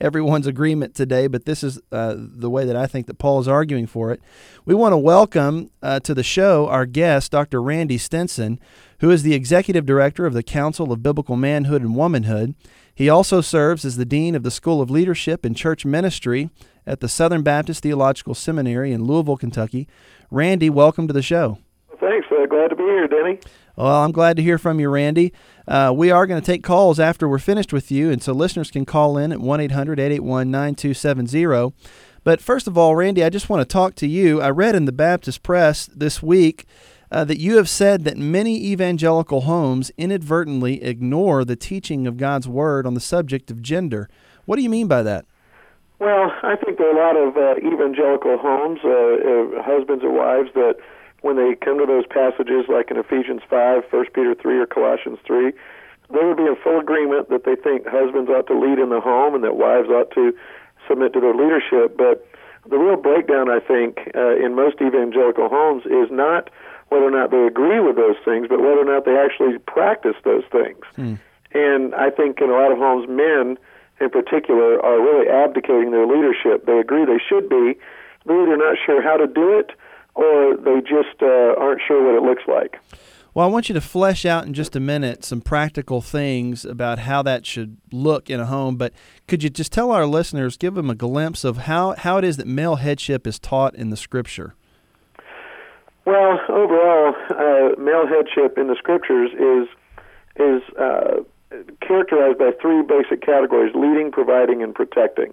everyone's 0.00 0.46
agreement 0.46 0.94
today, 0.94 1.26
but 1.26 1.44
this 1.44 1.62
is 1.62 1.80
uh, 1.90 2.14
the 2.16 2.50
way 2.50 2.64
that 2.64 2.76
I 2.76 2.86
think 2.86 3.06
that 3.06 3.18
Paul 3.18 3.40
is 3.40 3.48
arguing 3.48 3.86
for 3.86 4.12
it. 4.12 4.20
We 4.64 4.74
want 4.74 4.92
to 4.92 4.98
welcome 4.98 5.70
uh, 5.82 6.00
to 6.00 6.14
the 6.14 6.22
show 6.22 6.68
our 6.68 6.86
guest, 6.86 7.32
Dr. 7.32 7.62
Randy 7.62 7.98
Stinson, 7.98 8.60
who 9.00 9.10
is 9.10 9.22
the 9.22 9.34
executive 9.34 9.86
director 9.86 10.26
of 10.26 10.34
the 10.34 10.42
Council 10.42 10.92
of 10.92 11.02
Biblical 11.02 11.36
Manhood 11.36 11.82
and 11.82 11.96
Womanhood. 11.96 12.54
He 12.94 13.08
also 13.08 13.40
serves 13.40 13.84
as 13.84 13.96
the 13.96 14.04
dean 14.04 14.34
of 14.34 14.42
the 14.42 14.50
School 14.50 14.82
of 14.82 14.90
Leadership 14.90 15.44
and 15.44 15.56
Church 15.56 15.86
Ministry 15.86 16.50
at 16.86 17.00
the 17.00 17.08
Southern 17.08 17.42
Baptist 17.42 17.82
Theological 17.82 18.34
Seminary 18.34 18.92
in 18.92 19.04
Louisville, 19.04 19.36
Kentucky. 19.36 19.88
Randy, 20.30 20.68
welcome 20.68 21.06
to 21.06 21.12
the 21.12 21.22
show. 21.22 21.58
Thanks. 21.98 22.26
Uh, 22.30 22.46
glad 22.46 22.68
to 22.68 22.76
be 22.76 22.82
here, 22.82 23.08
Denny. 23.08 23.38
Well, 23.76 24.02
I'm 24.04 24.12
glad 24.12 24.36
to 24.36 24.42
hear 24.42 24.58
from 24.58 24.80
you, 24.80 24.88
Randy. 24.88 25.32
Uh, 25.66 25.92
we 25.94 26.10
are 26.10 26.26
going 26.26 26.40
to 26.40 26.46
take 26.46 26.62
calls 26.62 26.98
after 26.98 27.28
we're 27.28 27.38
finished 27.38 27.72
with 27.72 27.90
you, 27.90 28.10
and 28.10 28.22
so 28.22 28.32
listeners 28.32 28.70
can 28.70 28.84
call 28.84 29.16
in 29.16 29.32
at 29.32 29.40
1 29.40 29.60
800 29.60 30.00
881 30.00 30.50
9270. 30.50 31.74
But 32.22 32.40
first 32.40 32.66
of 32.66 32.76
all, 32.76 32.96
Randy, 32.96 33.24
I 33.24 33.30
just 33.30 33.48
want 33.48 33.60
to 33.60 33.72
talk 33.72 33.94
to 33.96 34.06
you. 34.06 34.40
I 34.42 34.50
read 34.50 34.74
in 34.74 34.84
the 34.84 34.92
Baptist 34.92 35.42
Press 35.42 35.86
this 35.86 36.22
week 36.22 36.66
uh, 37.10 37.24
that 37.24 37.40
you 37.40 37.56
have 37.56 37.68
said 37.68 38.04
that 38.04 38.18
many 38.18 38.56
evangelical 38.66 39.42
homes 39.42 39.90
inadvertently 39.96 40.82
ignore 40.82 41.44
the 41.44 41.56
teaching 41.56 42.06
of 42.06 42.16
God's 42.16 42.48
Word 42.48 42.86
on 42.86 42.94
the 42.94 43.00
subject 43.00 43.50
of 43.50 43.62
gender. 43.62 44.08
What 44.44 44.56
do 44.56 44.62
you 44.62 44.70
mean 44.70 44.86
by 44.86 45.02
that? 45.02 45.24
Well, 45.98 46.32
I 46.42 46.56
think 46.56 46.78
there 46.78 46.88
are 46.88 46.96
a 46.96 47.00
lot 47.00 47.16
of 47.16 47.36
uh, 47.36 47.66
evangelical 47.66 48.38
homes, 48.38 48.80
uh, 48.84 48.88
uh 48.88 49.62
husbands 49.62 50.02
or 50.02 50.10
wives, 50.10 50.50
that 50.54 50.76
when 51.22 51.36
they 51.36 51.54
come 51.54 51.78
to 51.78 51.86
those 51.86 52.06
passages 52.06 52.64
like 52.68 52.90
in 52.90 52.96
Ephesians 52.96 53.42
5, 53.48 53.84
1 53.90 54.04
Peter 54.14 54.34
3, 54.34 54.58
or 54.58 54.66
Colossians 54.66 55.18
3, 55.26 55.52
they 56.10 56.24
would 56.24 56.36
be 56.36 56.44
in 56.44 56.56
full 56.56 56.80
agreement 56.80 57.28
that 57.28 57.44
they 57.44 57.54
think 57.54 57.86
husbands 57.86 58.30
ought 58.30 58.46
to 58.48 58.58
lead 58.58 58.78
in 58.78 58.88
the 58.88 59.00
home 59.00 59.34
and 59.34 59.44
that 59.44 59.56
wives 59.56 59.88
ought 59.88 60.10
to 60.12 60.34
submit 60.88 61.12
to 61.12 61.20
their 61.20 61.34
leadership. 61.34 61.96
But 61.96 62.26
the 62.68 62.78
real 62.78 62.96
breakdown, 62.96 63.48
I 63.48 63.60
think, 63.60 64.10
uh, 64.14 64.36
in 64.36 64.54
most 64.54 64.80
evangelical 64.80 65.48
homes 65.48 65.86
is 65.86 66.10
not 66.10 66.50
whether 66.88 67.06
or 67.06 67.10
not 67.10 67.30
they 67.30 67.46
agree 67.46 67.78
with 67.78 67.94
those 67.94 68.16
things, 68.24 68.48
but 68.48 68.58
whether 68.58 68.80
or 68.80 68.84
not 68.84 69.04
they 69.04 69.16
actually 69.16 69.58
practice 69.58 70.16
those 70.24 70.42
things. 70.50 70.82
Hmm. 70.96 71.14
And 71.52 71.94
I 71.94 72.10
think 72.10 72.40
in 72.40 72.50
a 72.50 72.54
lot 72.54 72.72
of 72.72 72.78
homes, 72.78 73.08
men 73.08 73.58
in 74.00 74.10
particular 74.10 74.82
are 74.82 74.98
really 74.98 75.28
abdicating 75.28 75.90
their 75.92 76.06
leadership. 76.06 76.66
They 76.66 76.78
agree 76.78 77.04
they 77.04 77.22
should 77.22 77.48
be, 77.48 77.78
but 78.24 78.34
they're 78.34 78.42
either 78.42 78.56
not 78.56 78.76
sure 78.84 79.02
how 79.02 79.16
to 79.16 79.26
do 79.26 79.58
it 79.58 79.70
or 80.14 80.56
they 80.56 80.80
just 80.80 81.22
uh, 81.22 81.54
aren't 81.58 81.80
sure 81.86 82.04
what 82.04 82.14
it 82.14 82.26
looks 82.26 82.42
like. 82.46 82.78
Well, 83.32 83.46
I 83.46 83.50
want 83.50 83.68
you 83.68 83.74
to 83.74 83.80
flesh 83.80 84.26
out 84.26 84.44
in 84.44 84.54
just 84.54 84.74
a 84.74 84.80
minute 84.80 85.24
some 85.24 85.40
practical 85.40 86.00
things 86.00 86.64
about 86.64 87.00
how 87.00 87.22
that 87.22 87.46
should 87.46 87.76
look 87.92 88.28
in 88.28 88.40
a 88.40 88.46
home. 88.46 88.76
But 88.76 88.92
could 89.28 89.44
you 89.44 89.50
just 89.50 89.72
tell 89.72 89.92
our 89.92 90.04
listeners, 90.04 90.56
give 90.56 90.74
them 90.74 90.90
a 90.90 90.96
glimpse 90.96 91.44
of 91.44 91.58
how, 91.58 91.94
how 91.96 92.18
it 92.18 92.24
is 92.24 92.38
that 92.38 92.48
male 92.48 92.76
headship 92.76 93.28
is 93.28 93.38
taught 93.38 93.76
in 93.76 93.90
the 93.90 93.96
Scripture? 93.96 94.56
Well, 96.04 96.40
overall, 96.48 97.14
uh, 97.30 97.80
male 97.80 98.06
headship 98.08 98.58
in 98.58 98.66
the 98.66 98.76
Scriptures 98.76 99.30
is 99.32 99.68
is 100.36 100.62
uh, 100.78 101.22
characterized 101.86 102.38
by 102.38 102.50
three 102.60 102.82
basic 102.82 103.20
categories: 103.20 103.74
leading, 103.74 104.10
providing, 104.10 104.62
and 104.62 104.74
protecting. 104.74 105.32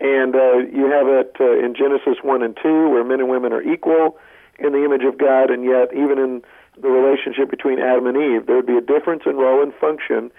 And 0.00 0.34
uh, 0.34 0.58
you 0.72 0.90
have 0.90 1.08
it 1.08 1.36
uh, 1.38 1.58
in 1.58 1.74
Genesis 1.74 2.16
1 2.22 2.42
and 2.42 2.56
2, 2.62 2.88
where 2.88 3.04
men 3.04 3.20
and 3.20 3.28
women 3.28 3.52
are 3.52 3.62
equal 3.62 4.16
in 4.58 4.72
the 4.72 4.84
image 4.84 5.04
of 5.04 5.18
God, 5.18 5.50
and 5.50 5.64
yet, 5.64 5.92
even 5.92 6.18
in 6.18 6.42
the 6.80 6.88
relationship 6.88 7.50
between 7.50 7.78
Adam 7.78 8.06
and 8.06 8.16
Eve, 8.16 8.46
there 8.46 8.56
would 8.56 8.66
be 8.66 8.76
a 8.76 8.80
difference 8.80 9.22
in 9.26 9.36
role 9.36 9.62
and 9.62 9.74
function, 9.74 10.30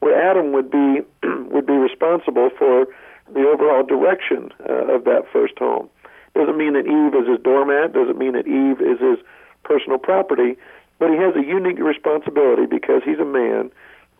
where 0.00 0.16
Adam 0.16 0.52
would 0.52 0.70
be 0.70 1.00
would 1.52 1.66
be 1.66 1.74
responsible 1.74 2.50
for 2.56 2.86
the 3.32 3.46
overall 3.46 3.84
direction 3.84 4.50
uh, 4.68 4.96
of 4.96 5.04
that 5.04 5.24
first 5.32 5.58
home. 5.58 5.88
Doesn't 6.34 6.56
mean 6.56 6.74
that 6.74 6.86
Eve 6.86 7.14
is 7.14 7.28
his 7.28 7.40
doormat. 7.42 7.92
Doesn't 7.92 8.18
mean 8.18 8.32
that 8.32 8.46
Eve 8.46 8.80
is 8.80 9.00
his 9.00 9.18
personal 9.64 9.98
property. 9.98 10.56
But 10.98 11.10
he 11.10 11.16
has 11.16 11.34
a 11.34 11.44
unique 11.44 11.78
responsibility 11.78 12.66
because 12.66 13.02
he's 13.04 13.18
a 13.18 13.24
man 13.24 13.70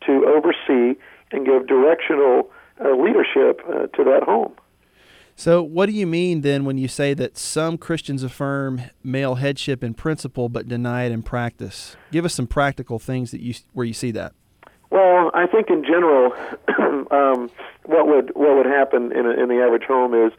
to 0.07 0.25
oversee 0.27 0.99
and 1.31 1.47
give 1.47 1.67
directional 1.67 2.51
uh, 2.83 2.97
leadership 2.97 3.61
uh, 3.69 3.87
to 3.89 4.05
that 4.05 4.23
home. 4.25 4.53
So, 5.40 5.62
what 5.62 5.87
do 5.87 5.92
you 5.92 6.07
mean 6.07 6.42
then 6.42 6.66
when 6.66 6.76
you 6.76 6.87
say 6.87 7.14
that 7.14 7.38
some 7.38 7.79
Christians 7.79 8.22
affirm 8.22 8.83
male 9.03 9.37
headship 9.37 9.83
in 9.83 9.94
principle 9.94 10.50
but 10.50 10.68
deny 10.68 11.05
it 11.05 11.12
in 11.12 11.22
practice? 11.22 11.96
Give 12.12 12.26
us 12.26 12.35
some 12.35 12.46
practical 12.46 12.98
things 12.98 13.31
that 13.31 13.40
you 13.40 13.55
where 13.72 13.87
you 13.87 13.94
see 13.94 14.11
that. 14.11 14.35
Well, 14.90 15.31
I 15.33 15.46
think 15.46 15.70
in 15.70 15.83
general, 15.83 16.35
um, 17.11 17.50
what 17.87 18.07
would 18.07 18.33
what 18.35 18.55
would 18.55 18.66
happen 18.66 19.12
in 19.12 19.24
a, 19.24 19.31
in 19.31 19.48
the 19.48 19.64
average 19.64 19.85
home 19.85 20.12
is 20.12 20.31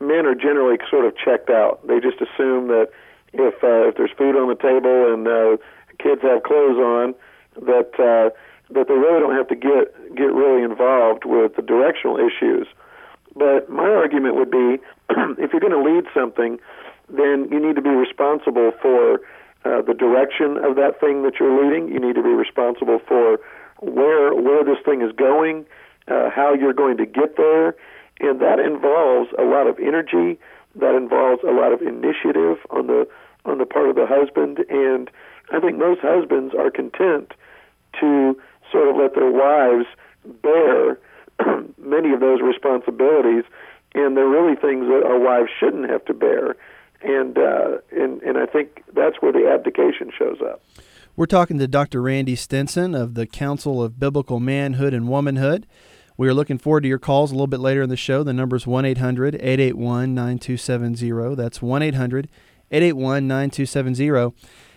men 0.00 0.24
are 0.24 0.34
generally 0.34 0.78
sort 0.88 1.04
of 1.04 1.12
checked 1.18 1.50
out. 1.50 1.86
They 1.86 2.00
just 2.00 2.22
assume 2.22 2.68
that 2.68 2.88
if 3.34 3.62
uh, 3.62 3.88
if 3.88 3.96
there's 3.98 4.12
food 4.16 4.36
on 4.36 4.48
the 4.48 4.56
table 4.56 5.12
and 5.12 5.28
uh, 5.28 5.58
kids 6.02 6.22
have 6.22 6.44
clothes 6.44 6.80
on, 6.80 7.14
that 7.60 7.92
uh, 8.00 8.32
that 8.72 8.88
they 8.88 8.94
really 8.94 9.20
don't 9.20 9.36
have 9.36 9.48
to 9.48 9.54
get 9.54 10.16
get 10.16 10.32
really 10.32 10.62
involved 10.62 11.26
with 11.26 11.56
the 11.56 11.62
directional 11.62 12.16
issues. 12.16 12.66
But 13.36 13.68
my 13.68 13.88
argument 13.88 14.34
would 14.36 14.50
be 14.50 14.78
if 15.38 15.52
you're 15.52 15.60
going 15.60 15.76
to 15.76 15.82
lead 15.82 16.04
something, 16.14 16.58
then 17.08 17.48
you 17.50 17.60
need 17.60 17.76
to 17.76 17.82
be 17.82 17.90
responsible 17.90 18.72
for 18.80 19.20
uh, 19.64 19.82
the 19.82 19.94
direction 19.94 20.56
of 20.58 20.76
that 20.76 20.98
thing 21.00 21.22
that 21.22 21.34
you're 21.38 21.62
leading. 21.62 21.88
You 21.88 22.00
need 22.00 22.14
to 22.14 22.22
be 22.22 22.30
responsible 22.30 23.00
for 23.06 23.38
where 23.80 24.34
where 24.34 24.64
this 24.64 24.78
thing 24.84 25.02
is 25.02 25.12
going, 25.12 25.66
uh, 26.08 26.30
how 26.30 26.54
you're 26.54 26.72
going 26.72 26.96
to 26.96 27.06
get 27.06 27.36
there, 27.36 27.76
and 28.20 28.40
that 28.40 28.58
involves 28.58 29.30
a 29.38 29.42
lot 29.42 29.66
of 29.66 29.78
energy. 29.78 30.38
That 30.74 30.94
involves 30.94 31.42
a 31.42 31.52
lot 31.52 31.72
of 31.72 31.82
initiative 31.82 32.58
on 32.70 32.86
the 32.86 33.06
on 33.44 33.58
the 33.58 33.66
part 33.66 33.88
of 33.88 33.96
the 33.96 34.06
husband. 34.06 34.64
And 34.68 35.10
I 35.52 35.60
think 35.60 35.78
most 35.78 36.00
husbands 36.00 36.54
are 36.54 36.70
content 36.70 37.32
to 38.00 38.36
sort 38.72 38.88
of 38.88 38.96
let 38.96 39.14
their 39.14 39.30
wives 39.30 39.86
bear 40.42 40.98
many 41.78 42.12
of 42.12 42.20
those 42.20 42.40
responsibilities, 42.40 43.44
and 43.94 44.16
they're 44.16 44.28
really 44.28 44.56
things 44.56 44.86
that 44.88 45.02
our 45.04 45.18
wives 45.18 45.50
shouldn't 45.58 45.88
have 45.90 46.04
to 46.06 46.14
bear. 46.14 46.56
And 47.02 47.38
uh, 47.38 47.78
and 47.92 48.22
and 48.22 48.38
I 48.38 48.46
think 48.46 48.82
that's 48.94 49.16
where 49.20 49.32
the 49.32 49.48
abdication 49.48 50.10
shows 50.16 50.38
up. 50.40 50.62
We're 51.14 51.26
talking 51.26 51.58
to 51.58 51.68
Dr. 51.68 52.02
Randy 52.02 52.36
Stinson 52.36 52.94
of 52.94 53.14
the 53.14 53.26
Council 53.26 53.82
of 53.82 53.98
Biblical 53.98 54.38
Manhood 54.38 54.92
and 54.92 55.08
Womanhood. 55.08 55.66
We 56.18 56.28
are 56.28 56.34
looking 56.34 56.58
forward 56.58 56.82
to 56.82 56.88
your 56.88 56.98
calls 56.98 57.30
a 57.30 57.34
little 57.34 57.46
bit 57.46 57.60
later 57.60 57.82
in 57.82 57.90
the 57.90 57.96
show. 57.96 58.22
The 58.22 58.32
number 58.32 58.56
is 58.56 58.66
1 58.66 58.84
800 58.84 59.34
881 59.34 60.14
9270. 60.14 61.34
That's 61.34 61.60
1 61.60 61.82
800 61.82 62.28
881 62.70 63.28
9270. 63.28 64.34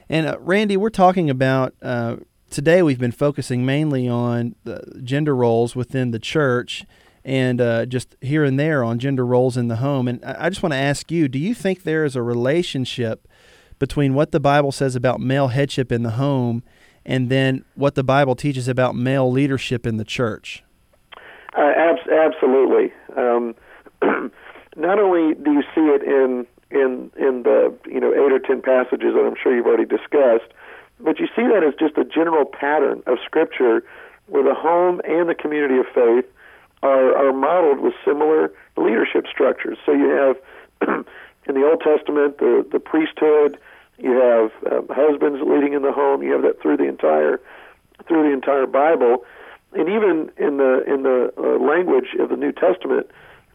And 0.10 0.28
uh, 0.28 0.38
Randy, 0.40 0.76
we're 0.76 0.90
talking 0.90 1.30
about 1.30 1.76
uh, 1.82 2.18
today 2.50 2.82
we've 2.82 3.00
been 3.00 3.12
focusing 3.12 3.66
mainly 3.66 4.08
on 4.08 4.56
gender 5.04 5.36
roles 5.36 5.76
within 5.76 6.12
the 6.12 6.20
church 6.20 6.86
and 7.24 7.62
uh, 7.62 7.86
just 7.86 8.16
here 8.22 8.44
and 8.44 8.60
there 8.60 8.84
on 8.84 9.00
gender 9.00 9.26
roles 9.26 9.58
in 9.58 9.68
the 9.68 9.78
home. 9.78 10.08
And 10.08 10.24
I 10.24 10.50
just 10.50 10.64
want 10.64 10.74
to 10.74 10.80
ask 10.80 11.12
you 11.12 11.28
do 11.28 11.40
you 11.40 11.54
think 11.54 11.84
there 11.84 12.06
is 12.06 12.16
a 12.16 12.24
relationship 12.24 13.28
between 13.78 14.14
what 14.14 14.32
the 14.32 14.40
Bible 14.40 14.72
says 14.72 14.96
about 14.96 15.20
male 15.20 15.50
headship 15.50 15.92
in 15.92 16.04
the 16.04 16.12
home 16.12 16.64
and 17.06 17.30
then 17.30 17.64
what 17.76 17.96
the 17.96 18.04
Bible 18.04 18.36
teaches 18.36 18.68
about 18.68 18.96
male 18.96 19.32
leadership 19.32 19.86
in 19.88 19.98
the 19.98 20.04
church? 20.04 20.64
Uh, 21.58 21.72
ab- 21.76 22.10
absolutely. 22.12 22.94
Um, 23.18 23.56
not 24.76 25.00
only 25.00 25.36
do 25.36 25.52
you 25.52 25.64
see 25.74 25.82
it 25.82 26.04
in 26.04 26.46
in 26.72 27.12
in 27.18 27.44
the 27.44 27.76
you 27.86 28.00
know 28.00 28.14
eight 28.14 28.32
or 28.32 28.40
ten 28.40 28.62
passages 28.62 29.14
that 29.16 29.26
I'm 29.26 29.36
sure 29.42 29.56
you've 29.56 29.66
already 29.66 29.86
discussed, 29.86 30.52
but 31.00 31.20
you 31.20 31.28
see 31.36 31.44
that 31.44 31.64
as 31.64 31.74
just 31.80 31.98
a 31.98 32.04
general 32.04 32.46
pattern 32.46 33.04
of 33.08 33.18
Scripture 33.26 33.84
where 34.28 34.44
the 34.44 34.54
home 34.54 35.02
and 35.06 35.30
the 35.30 35.36
community 35.36 35.78
of 35.78 35.86
faith 35.94 36.26
are, 36.84 37.16
are 37.16 37.34
modeled 37.34 37.80
with 37.80 37.94
similar 38.06 38.52
leadership 38.78 39.26
structures. 39.32 39.78
So 39.86 39.92
you 39.92 40.10
have 40.10 40.38
in 41.48 41.56
the 41.56 41.66
Old 41.66 41.82
Testament 41.82 42.38
the, 42.38 42.66
the 42.72 42.80
priesthood, 42.80 43.58
you 43.98 44.12
have 44.12 44.52
um, 44.72 44.88
husbands 44.90 45.42
leading 45.46 45.74
in 45.74 45.82
the 45.82 45.92
home, 45.92 46.24
you 46.24 46.32
have 46.32 46.44
that 46.44 46.62
through 46.62 46.78
the 46.78 46.88
entire 46.88 47.40
through 48.08 48.24
the 48.24 48.34
entire 48.34 48.66
Bible, 48.66 49.26
and 49.74 49.90
even 49.90 50.32
in 50.38 50.58
the 50.58 50.84
in 50.88 51.04
the 51.04 51.34
uh, 51.38 51.60
language 51.60 52.16
of 52.18 52.30
the 52.30 52.38
New 52.38 52.54
Testament, 52.54 53.08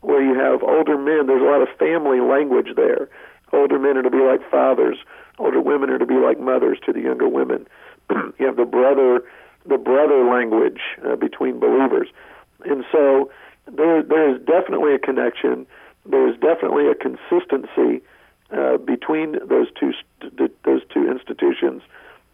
where 0.03 0.23
you 0.23 0.39
have 0.39 0.63
older 0.63 0.99
men, 0.99 1.27
there's 1.27 1.41
a 1.41 1.47
lot 1.47 1.63
of 1.63 1.69
family 1.79 2.21
language 2.21 2.77
there. 2.77 3.09
Older 3.53 3.79
men 3.79 3.97
are 3.97 4.03
to 4.03 4.11
be 4.11 4.19
like 4.19 4.49
fathers 4.51 4.99
older 5.39 5.61
women 5.61 5.91
are 5.91 5.99
to 5.99 6.07
be 6.07 6.15
like 6.15 6.39
mothers 6.39 6.79
to 6.87 6.93
the 6.93 7.01
younger 7.01 7.29
women. 7.29 7.67
you 8.11 8.47
have 8.47 8.57
the 8.57 8.65
brother 8.65 9.23
the 9.67 9.79
brother 9.79 10.25
language 10.25 10.81
uh, 11.07 11.17
between 11.17 11.59
believers, 11.59 12.09
and 12.65 12.85
so 12.93 13.31
there 13.71 14.03
there 14.03 14.35
is 14.35 14.41
definitely 14.45 14.95
a 14.95 14.99
connection. 14.99 15.67
There 16.07 16.29
is 16.29 16.39
definitely 16.39 16.89
a 16.89 16.95
consistency 16.95 18.03
uh, 18.51 18.77
between 18.77 19.39
those 19.49 19.69
two 19.79 19.93
st- 20.21 20.63
those 20.65 20.83
two 20.93 21.11
institutions 21.11 21.83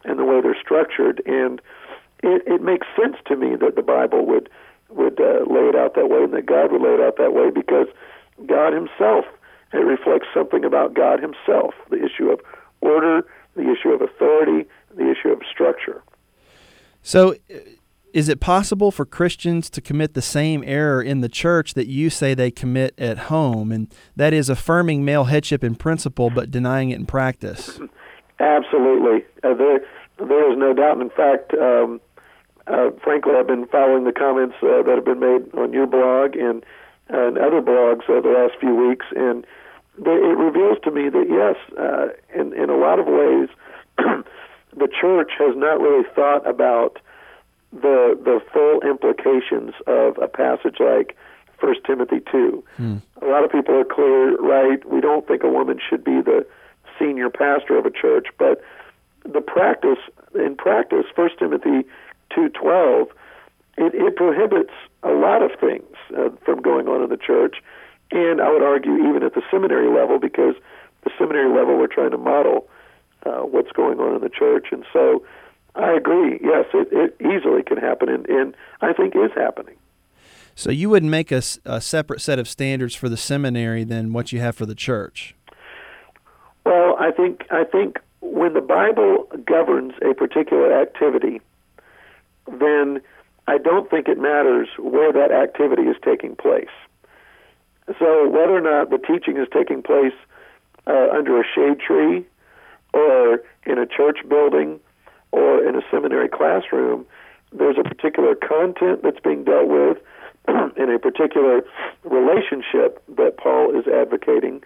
and 0.05 0.19
the 0.19 0.25
way 0.25 0.41
they're 0.41 0.59
structured, 0.61 1.23
and 1.27 1.61
it, 2.23 2.43
it 2.47 2.63
makes 2.63 2.87
sense 3.01 3.17
to 3.27 3.37
me 3.37 3.55
that 3.57 3.77
the 3.77 3.83
Bible 3.83 4.27
would 4.27 4.49
would 4.89 5.21
uh, 5.21 5.45
lay 5.47 5.69
it 5.69 5.77
out 5.77 5.95
that 5.95 6.11
way, 6.11 6.25
and 6.25 6.33
that 6.33 6.47
God 6.47 6.73
would 6.73 6.83
lay 6.83 6.95
it 6.95 7.01
out 7.01 7.17
that 7.19 7.33
way, 7.33 7.51
because 7.51 7.87
God 8.47 8.73
Himself 8.73 9.25
it 9.73 9.87
reflects 9.87 10.27
something 10.35 10.65
about 10.65 10.95
God 10.95 11.21
Himself, 11.21 11.75
the 11.91 12.05
issue 12.05 12.29
of 12.29 12.41
order, 12.81 13.27
the 13.57 13.63
issue 13.63 13.91
of 13.91 14.01
authority, 14.01 14.69
the 14.97 15.11
issue 15.11 15.29
of 15.29 15.41
structure. 15.51 16.03
So, 17.03 17.35
is 18.13 18.29
it 18.29 18.41
possible 18.41 18.91
for 18.91 19.05
Christians 19.05 19.71
to 19.71 19.81
commit 19.81 20.15
the 20.15 20.23
same 20.23 20.65
error 20.67 21.03
in 21.03 21.21
the 21.21 21.29
church 21.29 21.75
that 21.75 21.87
you 21.87 22.11
say 22.11 22.35
they 22.35 22.51
commit 22.51 22.95
at 22.99 23.19
home, 23.19 23.71
and 23.73 23.93
that 24.17 24.33
is 24.33 24.49
affirming 24.49 25.05
male 25.05 25.25
headship 25.25 25.63
in 25.63 25.77
principle 25.77 26.31
but 26.31 26.51
denying 26.51 26.91
it 26.91 26.97
in 26.97 27.07
practice? 27.07 27.81
Absolutely, 28.39 29.25
uh, 29.45 29.55
there 29.55 29.81
there 30.19 30.53
is 30.53 30.59
no 30.59 30.75
doubt. 30.75 31.01
In 31.01 31.11
fact, 31.11 31.55
um, 31.55 32.01
uh, 32.67 32.91
frankly, 33.03 33.33
I've 33.39 33.47
been 33.47 33.67
following 33.67 34.05
the 34.05 34.13
comments 34.13 34.57
uh, 34.63 34.83
that 34.83 34.95
have 34.97 35.05
been 35.05 35.21
made 35.21 35.55
on 35.55 35.73
your 35.73 35.87
blog 35.87 36.37
and 36.37 36.65
and 37.09 37.39
other 37.39 37.61
blogs 37.61 38.09
over 38.09 38.23
the 38.23 38.39
last 38.39 38.55
few 38.61 38.75
weeks, 38.75 39.07
and 39.17 39.47
it 39.99 40.39
reveals 40.39 40.79
to 40.85 40.91
me 40.91 41.09
that 41.09 41.27
yes, 41.29 41.57
uh, 41.79 42.09
in 42.39 42.53
in 42.53 42.71
a 42.71 42.77
lot 42.77 42.99
of 42.99 43.07
ways, 43.07 43.49
the 44.77 44.89
church 44.89 45.33
has 45.39 45.55
not 45.57 45.81
really 45.81 46.05
thought 46.15 46.47
about 46.47 46.99
the 47.73 48.19
the 48.23 48.41
full 48.53 48.81
implications 48.89 49.75
of 49.87 50.19
a 50.19 50.29
passage 50.29 50.77
like 50.81 51.17
First 51.61 51.81
Timothy 51.85 52.21
two. 52.31 52.65
Hmm. 52.77 52.97
A 53.23 53.27
lot 53.27 53.45
of 53.45 53.53
people 53.53 53.75
are 53.75 53.85
clear, 53.85 54.37
right? 54.39 54.85
We 54.91 55.01
don't 55.01 55.27
think 55.27 55.43
a 55.43 55.49
woman 55.49 55.79
should 55.87 56.05
be 56.05 56.21
the 56.23 56.47
senior 56.99 57.31
pastor 57.31 57.79
of 57.79 57.87
a 57.87 57.91
church, 57.91 58.29
but 58.39 58.63
the 59.25 59.41
practice 59.41 59.99
in 60.35 60.57
practice, 60.57 61.07
First 61.15 61.39
Timothy 61.39 61.85
two 62.35 62.49
twelve, 62.51 63.09
it, 63.77 63.95
it 63.95 64.17
prohibits 64.17 64.73
a 65.03 65.11
lot 65.11 65.43
of 65.43 65.51
things 65.61 65.97
uh, 66.17 66.31
from 66.45 66.61
going 66.61 66.89
on 66.89 67.03
in 67.03 67.11
the 67.11 67.17
church, 67.17 67.57
and 68.13 68.41
I 68.41 68.51
would 68.51 68.63
argue 68.63 68.97
even 69.09 69.23
at 69.23 69.35
the 69.35 69.43
seminary 69.51 69.89
level 69.89 70.19
because 70.19 70.55
the 71.05 71.11
seminary 71.19 71.55
level 71.55 71.79
we're 71.79 71.87
trying 71.87 72.11
to 72.11 72.19
model 72.19 72.69
uh, 73.25 73.41
what's 73.41 73.73
going 73.73 73.99
on 74.01 74.15
in 74.15 74.21
the 74.23 74.29
church, 74.29 74.69
and 74.73 74.85
so 74.93 75.25
I 75.75 75.93
agree. 75.93 76.39
Yes, 76.43 76.67
it, 76.75 76.89
it 76.93 77.17
easily 77.21 77.63
can 77.63 77.79
happen, 77.79 78.09
and, 78.09 78.27
and 78.29 78.57
I 78.81 78.93
think 78.93 79.15
is 79.15 79.31
happening. 79.35 79.77
So 80.55 80.71
you 80.71 80.91
wouldn't 80.91 81.11
make 81.11 81.33
a 81.33 81.41
separate 81.41 82.21
set 82.21 82.39
of 82.39 82.49
standards 82.49 82.95
for 82.95 83.09
the 83.09 83.17
seminary 83.17 83.85
than 83.85 84.13
what 84.13 84.33
you 84.33 84.41
have 84.41 84.57
for 84.57 84.67
the 84.67 84.75
church. 84.75 85.35
Well, 86.67 86.97
I 86.99 87.13
think 87.13 87.47
I 87.51 87.65
think 87.65 87.99
when 88.21 88.53
the 88.53 88.61
Bible 88.61 89.27
governs 89.47 89.95
a 90.03 90.13
particular 90.13 90.79
activity, 90.79 91.41
then 92.47 93.01
I 93.49 93.59
don't 93.59 93.89
think 93.89 94.09
it 94.09 94.19
matters 94.19 94.69
where 94.79 95.13
that 95.13 95.33
activity 95.33 95.83
is 95.83 95.97
taking 96.05 96.37
place. 96.37 96.69
So 97.99 98.29
whether 98.29 98.57
or 98.57 98.61
not 98.61 98.91
the 98.91 98.99
teaching 98.99 99.37
is 99.37 99.49
taking 99.53 99.83
place 99.83 100.15
uh, 100.87 101.09
under 101.13 101.41
a 101.41 101.45
shade 101.45 101.81
tree, 101.81 102.25
or 102.93 103.43
in 103.67 103.79
a 103.79 103.87
church 103.87 104.19
building, 104.29 104.81
or 105.33 105.67
in 105.67 105.77
a 105.77 105.83
seminary 105.91 106.29
classroom, 106.29 107.07
there's 107.53 107.77
a 107.79 107.83
particular 107.83 108.35
content 108.35 109.03
that's 109.03 109.21
being 109.21 109.45
dealt 109.45 109.69
with, 109.69 109.99
in 110.77 110.91
a 110.91 110.99
particular 110.99 111.63
relationship 112.05 113.03
that 113.17 113.37
Paul 113.37 113.79
is 113.79 113.87
advocating 113.87 114.63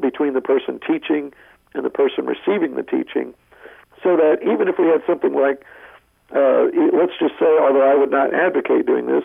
between 0.00 0.34
the 0.34 0.40
person 0.40 0.78
teaching 0.86 1.32
and 1.74 1.84
the 1.84 1.90
person 1.90 2.26
receiving 2.26 2.74
the 2.76 2.82
teaching, 2.82 3.34
so 4.02 4.16
that 4.16 4.38
even 4.42 4.68
if 4.68 4.78
we 4.78 4.86
had 4.86 5.02
something 5.06 5.34
like, 5.34 5.64
uh, 6.34 6.68
let's 6.92 7.16
just 7.18 7.34
say, 7.38 7.52
although 7.60 7.84
I 7.84 7.94
would 7.94 8.10
not 8.10 8.32
advocate 8.32 8.86
doing 8.86 9.06
this, 9.06 9.24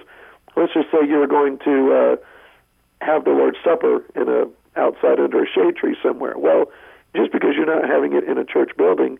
let's 0.55 0.73
just 0.73 0.87
say 0.91 1.07
you 1.07 1.17
were 1.17 1.27
going 1.27 1.59
to 1.59 1.93
uh, 1.93 2.15
have 3.01 3.25
the 3.25 3.31
Lord's 3.31 3.57
Supper 3.63 4.03
in 4.15 4.29
a 4.29 4.45
outside 4.79 5.19
under 5.19 5.43
a 5.43 5.47
shade 5.47 5.75
tree 5.75 5.97
somewhere. 6.01 6.37
Well, 6.37 6.71
just 7.15 7.31
because 7.31 7.55
you're 7.55 7.65
not 7.65 7.89
having 7.89 8.13
it 8.13 8.23
in 8.23 8.37
a 8.37 8.45
church 8.45 8.71
building 8.77 9.19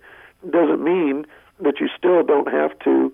doesn't 0.50 0.82
mean 0.82 1.26
that 1.60 1.80
you 1.80 1.90
still 1.98 2.24
don't 2.24 2.52
have 2.52 2.78
to 2.80 3.14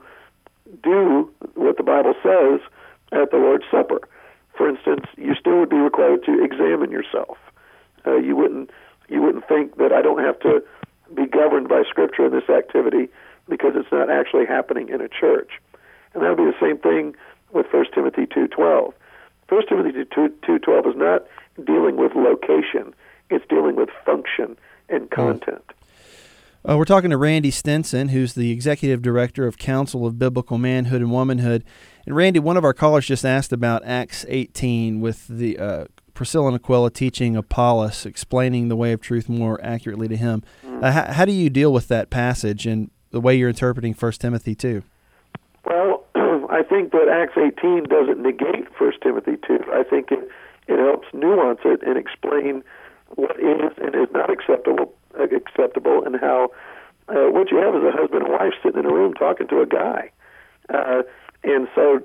do 0.84 1.32
what 1.56 1.78
the 1.78 1.84
Bible 1.84 2.14
says 2.22 2.60
at 3.12 3.32
the 3.32 3.38
Lord's 3.38 3.66
Supper. 3.72 4.00
For 4.56 4.70
instance, 4.70 5.06
you 5.18 5.36
still 5.36 5.60
would 5.60 5.70
be 5.70 5.78
required 5.78 6.24
to 6.26 6.44
examine 6.44 6.92
yourself. 6.92 7.38
Uh, 8.06 8.18
you 8.18 8.36
wouldn't 8.36 8.70
you 9.10 9.22
wouldn't 9.22 9.48
think 9.48 9.78
that 9.78 9.92
I 9.94 10.02
don't 10.02 10.20
have 10.20 10.40
to 10.42 10.64
be 11.16 11.26
governed 11.26 11.70
by 11.70 11.84
Scripture 11.90 12.26
in 12.26 12.32
this 12.34 12.50
activity 12.50 13.10
because 13.48 13.74
it's 13.76 13.92
not 13.92 14.10
actually 14.10 14.46
happening 14.46 14.90
in 14.90 15.00
a 15.00 15.08
church. 15.08 15.52
And 16.14 16.24
that 16.24 16.30
would 16.30 16.38
be 16.38 16.52
the 16.52 16.60
same 16.60 16.78
thing 16.78 17.16
with 17.54 17.68
1 17.72 17.86
Timothy 17.94 18.26
2.12. 18.26 18.94
1 19.58 19.66
Timothy 19.66 20.04
2.12 20.04 20.88
is 20.88 20.96
not 20.96 21.26
dealing 21.66 21.96
with 21.96 22.12
location. 22.14 22.94
It's 23.32 23.44
dealing 23.50 23.76
with 23.76 23.90
function 24.06 24.56
and 24.88 25.10
content. 25.10 25.64
Uh, 26.64 26.78
we're 26.78 26.86
talking 26.86 27.10
to 27.10 27.18
Randy 27.18 27.50
Stinson, 27.50 28.10
who's 28.10 28.36
the 28.36 28.52
executive 28.52 29.02
director 29.02 29.48
of 29.48 29.58
Council 29.58 30.06
of 30.06 30.20
Biblical 30.20 30.60
Manhood 30.60 31.02
and 31.02 31.12
Womanhood. 31.12 31.64
And 32.06 32.16
Randy, 32.16 32.38
one 32.38 32.56
of 32.56 32.64
our 32.64 32.74
callers 32.76 33.08
just 33.08 33.26
asked 33.26 33.52
about 33.52 33.84
Acts 33.84 34.28
18 34.30 35.02
with 35.02 35.28
the 35.28 35.58
uh, 35.58 35.86
Priscilla 36.14 36.50
and 36.50 36.56
Aquila 36.56 36.92
teaching 36.92 37.36
Apollos, 37.36 38.06
explaining 38.06 38.68
the 38.68 38.76
way 38.76 38.92
of 38.92 39.02
truth 39.02 39.28
more 39.28 39.60
accurately 39.64 40.08
to 40.08 40.18
him. 40.18 40.44
Uh, 40.84 40.92
how, 40.92 41.12
how 41.14 41.26
do 41.26 41.32
you 41.32 41.50
deal 41.50 41.74
with 41.74 41.88
that 41.88 42.12
passage 42.12 42.68
and 42.68 42.92
the 43.10 43.20
way 43.20 43.36
you're 43.36 43.50
interpreting 43.50 43.96
1 43.96 44.12
Timothy 44.12 44.54
2? 44.54 44.84
Well, 45.66 46.06
I 46.58 46.64
think 46.64 46.92
that 46.92 47.08
Acts 47.08 47.38
18 47.38 47.84
doesn't 47.84 48.20
negate 48.20 48.66
1 48.82 48.92
Timothy 49.04 49.38
2. 49.46 49.60
I 49.72 49.84
think 49.84 50.12
it, 50.12 50.28
it 50.68 50.80
helps 50.80 51.08
nuance 51.14 51.60
it 51.64 51.84
and 51.86 52.00
explain 52.00 52.64
what 53.14 53.38
is 53.38 53.78
and 53.78 53.94
is 53.94 54.10
not 54.12 54.32
acceptable 54.32 54.92
acceptable 55.14 56.04
and 56.04 56.16
how 56.20 56.50
uh, 57.10 57.30
what 57.30 57.52
you 57.52 57.58
have 57.58 57.76
is 57.76 57.84
a 57.84 57.92
husband 57.92 58.24
and 58.24 58.32
wife 58.34 58.54
sitting 58.64 58.80
in 58.80 58.86
a 58.86 58.94
room 58.94 59.14
talking 59.14 59.48
to 59.48 59.62
a 59.62 59.68
guy. 59.68 60.10
Uh, 60.74 61.04
and 61.44 61.68
so 61.76 62.02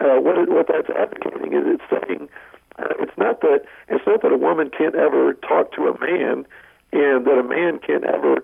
uh, 0.00 0.16
what 0.16 0.48
what 0.48 0.66
that's 0.66 0.88
advocating 0.88 1.52
is 1.52 1.64
it's 1.76 1.84
saying 1.92 2.28
uh, 2.78 2.94
it's 3.00 3.16
not 3.18 3.42
that 3.42 3.64
it's 3.88 4.06
not 4.06 4.22
that 4.22 4.32
a 4.32 4.38
woman 4.38 4.70
can't 4.70 4.94
ever 4.94 5.34
talk 5.34 5.72
to 5.72 5.88
a 5.88 6.00
man 6.00 6.46
and 6.92 7.26
that 7.26 7.38
a 7.38 7.44
man 7.44 7.78
can't 7.78 8.04
ever 8.04 8.42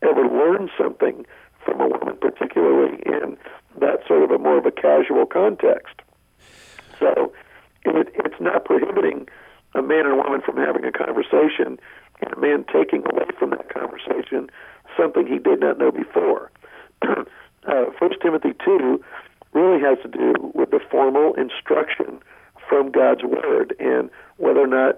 ever 0.00 0.26
learn 0.28 0.70
something 0.78 1.26
from 1.64 1.80
a 1.80 1.88
woman, 1.88 2.16
particularly 2.20 3.02
in 3.06 3.36
that 3.80 4.06
sort 4.06 4.22
of 4.22 4.30
a 4.30 4.38
more 4.38 4.58
of 4.58 4.66
a 4.66 4.70
casual 4.70 5.26
context. 5.26 5.94
So 6.98 7.32
it, 7.84 8.08
it's 8.14 8.40
not 8.40 8.64
prohibiting 8.64 9.28
a 9.74 9.82
man 9.82 10.06
and 10.06 10.12
a 10.12 10.16
woman 10.16 10.40
from 10.40 10.56
having 10.56 10.84
a 10.84 10.92
conversation 10.92 11.78
and 12.20 12.32
a 12.32 12.40
man 12.40 12.64
taking 12.72 13.04
away 13.06 13.26
from 13.38 13.50
that 13.50 13.72
conversation 13.72 14.50
something 14.96 15.26
he 15.26 15.38
did 15.38 15.60
not 15.60 15.78
know 15.78 15.90
before. 15.90 16.50
uh, 17.02 17.84
Timothy 18.22 18.52
2 18.64 19.02
really 19.52 19.80
has 19.80 19.98
to 20.02 20.08
do 20.08 20.52
with 20.54 20.70
the 20.70 20.80
formal 20.90 21.34
instruction 21.34 22.20
from 22.68 22.90
God's 22.90 23.22
Word 23.22 23.74
and 23.78 24.10
whether 24.36 24.60
or 24.60 24.66
not 24.66 24.96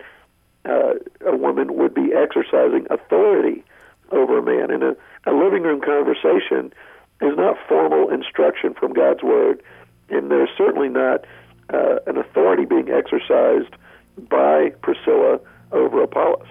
uh, 0.64 0.94
a 1.26 1.36
woman 1.36 1.76
would 1.76 1.94
be 1.94 2.12
exercising 2.12 2.86
authority 2.90 3.64
over 4.10 4.38
a 4.38 4.42
man. 4.42 4.70
In 4.70 4.82
a, 4.82 4.96
a 5.26 5.32
living 5.32 5.62
room 5.62 5.80
conversation 5.80 6.72
is 7.20 7.36
not 7.36 7.56
formal 7.68 8.10
instruction 8.10 8.74
from 8.74 8.92
God's 8.92 9.22
Word, 9.22 9.62
and 10.08 10.30
there's 10.30 10.50
certainly 10.56 10.88
not 10.88 11.24
uh, 11.72 11.96
an 12.06 12.16
authority 12.16 12.64
being 12.64 12.90
exercised 12.90 13.74
by 14.28 14.70
Priscilla 14.82 15.40
over 15.72 16.02
Apollos. 16.02 16.46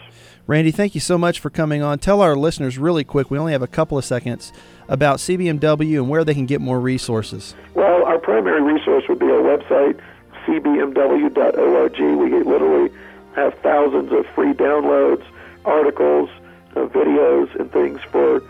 Randy, 0.47 0.71
thank 0.71 0.93
you 0.93 1.01
so 1.01 1.17
much 1.17 1.39
for 1.39 1.49
coming 1.49 1.81
on. 1.81 1.97
Tell 1.97 2.21
our 2.21 2.35
listeners 2.35 2.77
really 2.77 3.03
quick, 3.03 3.31
we 3.31 3.39
only 3.39 3.51
have 3.53 3.63
a 3.63 3.67
couple 3.67 3.97
of 3.97 4.05
seconds, 4.05 4.53
about 4.87 5.17
CBMW 5.17 5.95
and 5.97 6.09
where 6.09 6.23
they 6.23 6.35
can 6.35 6.45
get 6.45 6.61
more 6.61 6.79
resources. 6.79 7.55
Well, 7.73 8.05
our 8.05 8.19
primary 8.19 8.61
resource 8.61 9.05
would 9.09 9.17
be 9.17 9.25
our 9.25 9.41
website, 9.41 9.99
cbmw.org. 10.45 11.99
We 11.99 12.43
literally 12.43 12.91
have 13.35 13.57
thousands 13.59 14.11
of 14.11 14.25
free 14.35 14.53
downloads, 14.53 15.23
articles, 15.65 16.29
uh, 16.75 16.85
videos, 16.87 17.59
and 17.59 17.71
things 17.71 17.99
for 18.11 18.43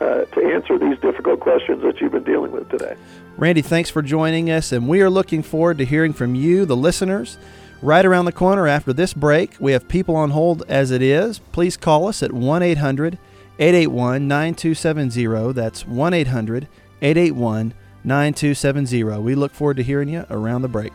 uh, 0.00 0.24
to 0.24 0.52
answer 0.52 0.78
these 0.78 0.98
difficult 0.98 1.40
questions 1.40 1.82
that 1.82 2.00
you've 2.00 2.12
been 2.12 2.24
dealing 2.24 2.52
with 2.52 2.68
today. 2.70 2.96
Randy, 3.36 3.62
thanks 3.62 3.90
for 3.90 4.02
joining 4.02 4.50
us, 4.50 4.72
and 4.72 4.88
we 4.88 5.00
are 5.02 5.10
looking 5.10 5.42
forward 5.42 5.78
to 5.78 5.84
hearing 5.84 6.12
from 6.12 6.34
you, 6.34 6.64
the 6.64 6.76
listeners. 6.76 7.38
Right 7.82 8.04
around 8.04 8.26
the 8.26 8.32
corner 8.32 8.66
after 8.66 8.92
this 8.92 9.14
break, 9.14 9.56
we 9.58 9.72
have 9.72 9.88
people 9.88 10.14
on 10.14 10.30
hold 10.30 10.62
as 10.68 10.90
it 10.90 11.00
is. 11.00 11.38
Please 11.38 11.76
call 11.76 12.08
us 12.08 12.22
at 12.22 12.32
1 12.32 12.62
800 12.62 13.18
881 13.58 14.28
9270. 14.28 15.52
That's 15.52 15.86
1 15.86 16.14
800 16.14 16.68
881 17.00 17.74
9270. 18.04 19.04
We 19.20 19.34
look 19.34 19.52
forward 19.52 19.78
to 19.78 19.82
hearing 19.82 20.10
you 20.10 20.26
around 20.30 20.62
the 20.62 20.68
break. 20.68 20.92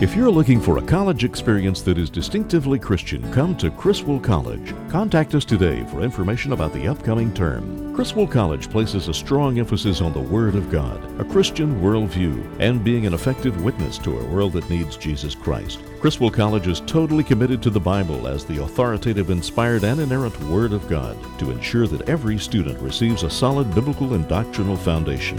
If 0.00 0.16
you're 0.16 0.30
looking 0.30 0.62
for 0.62 0.78
a 0.78 0.82
college 0.82 1.24
experience 1.24 1.82
that 1.82 1.98
is 1.98 2.08
distinctively 2.08 2.78
Christian, 2.78 3.30
come 3.34 3.54
to 3.58 3.70
Criswell 3.70 4.18
College. 4.18 4.72
Contact 4.88 5.34
us 5.34 5.44
today 5.44 5.84
for 5.90 6.00
information 6.00 6.54
about 6.54 6.72
the 6.72 6.88
upcoming 6.88 7.34
term. 7.34 7.94
Criswell 7.94 8.26
College 8.26 8.70
places 8.70 9.08
a 9.08 9.12
strong 9.12 9.58
emphasis 9.58 10.00
on 10.00 10.14
the 10.14 10.18
Word 10.18 10.54
of 10.54 10.70
God, 10.72 11.04
a 11.20 11.24
Christian 11.24 11.82
worldview, 11.82 12.42
and 12.60 12.82
being 12.82 13.04
an 13.04 13.12
effective 13.12 13.62
witness 13.62 13.98
to 13.98 14.18
a 14.18 14.24
world 14.30 14.54
that 14.54 14.70
needs 14.70 14.96
Jesus 14.96 15.34
Christ. 15.34 15.80
Criswell 16.00 16.30
College 16.30 16.66
is 16.66 16.80
totally 16.80 17.22
committed 17.22 17.62
to 17.62 17.68
the 17.68 17.78
Bible 17.78 18.26
as 18.26 18.46
the 18.46 18.62
authoritative, 18.62 19.28
inspired, 19.28 19.84
and 19.84 20.00
inerrant 20.00 20.40
Word 20.44 20.72
of 20.72 20.88
God 20.88 21.14
to 21.38 21.50
ensure 21.50 21.86
that 21.88 22.08
every 22.08 22.38
student 22.38 22.80
receives 22.80 23.22
a 23.22 23.28
solid 23.28 23.74
biblical 23.74 24.14
and 24.14 24.26
doctrinal 24.26 24.78
foundation. 24.78 25.38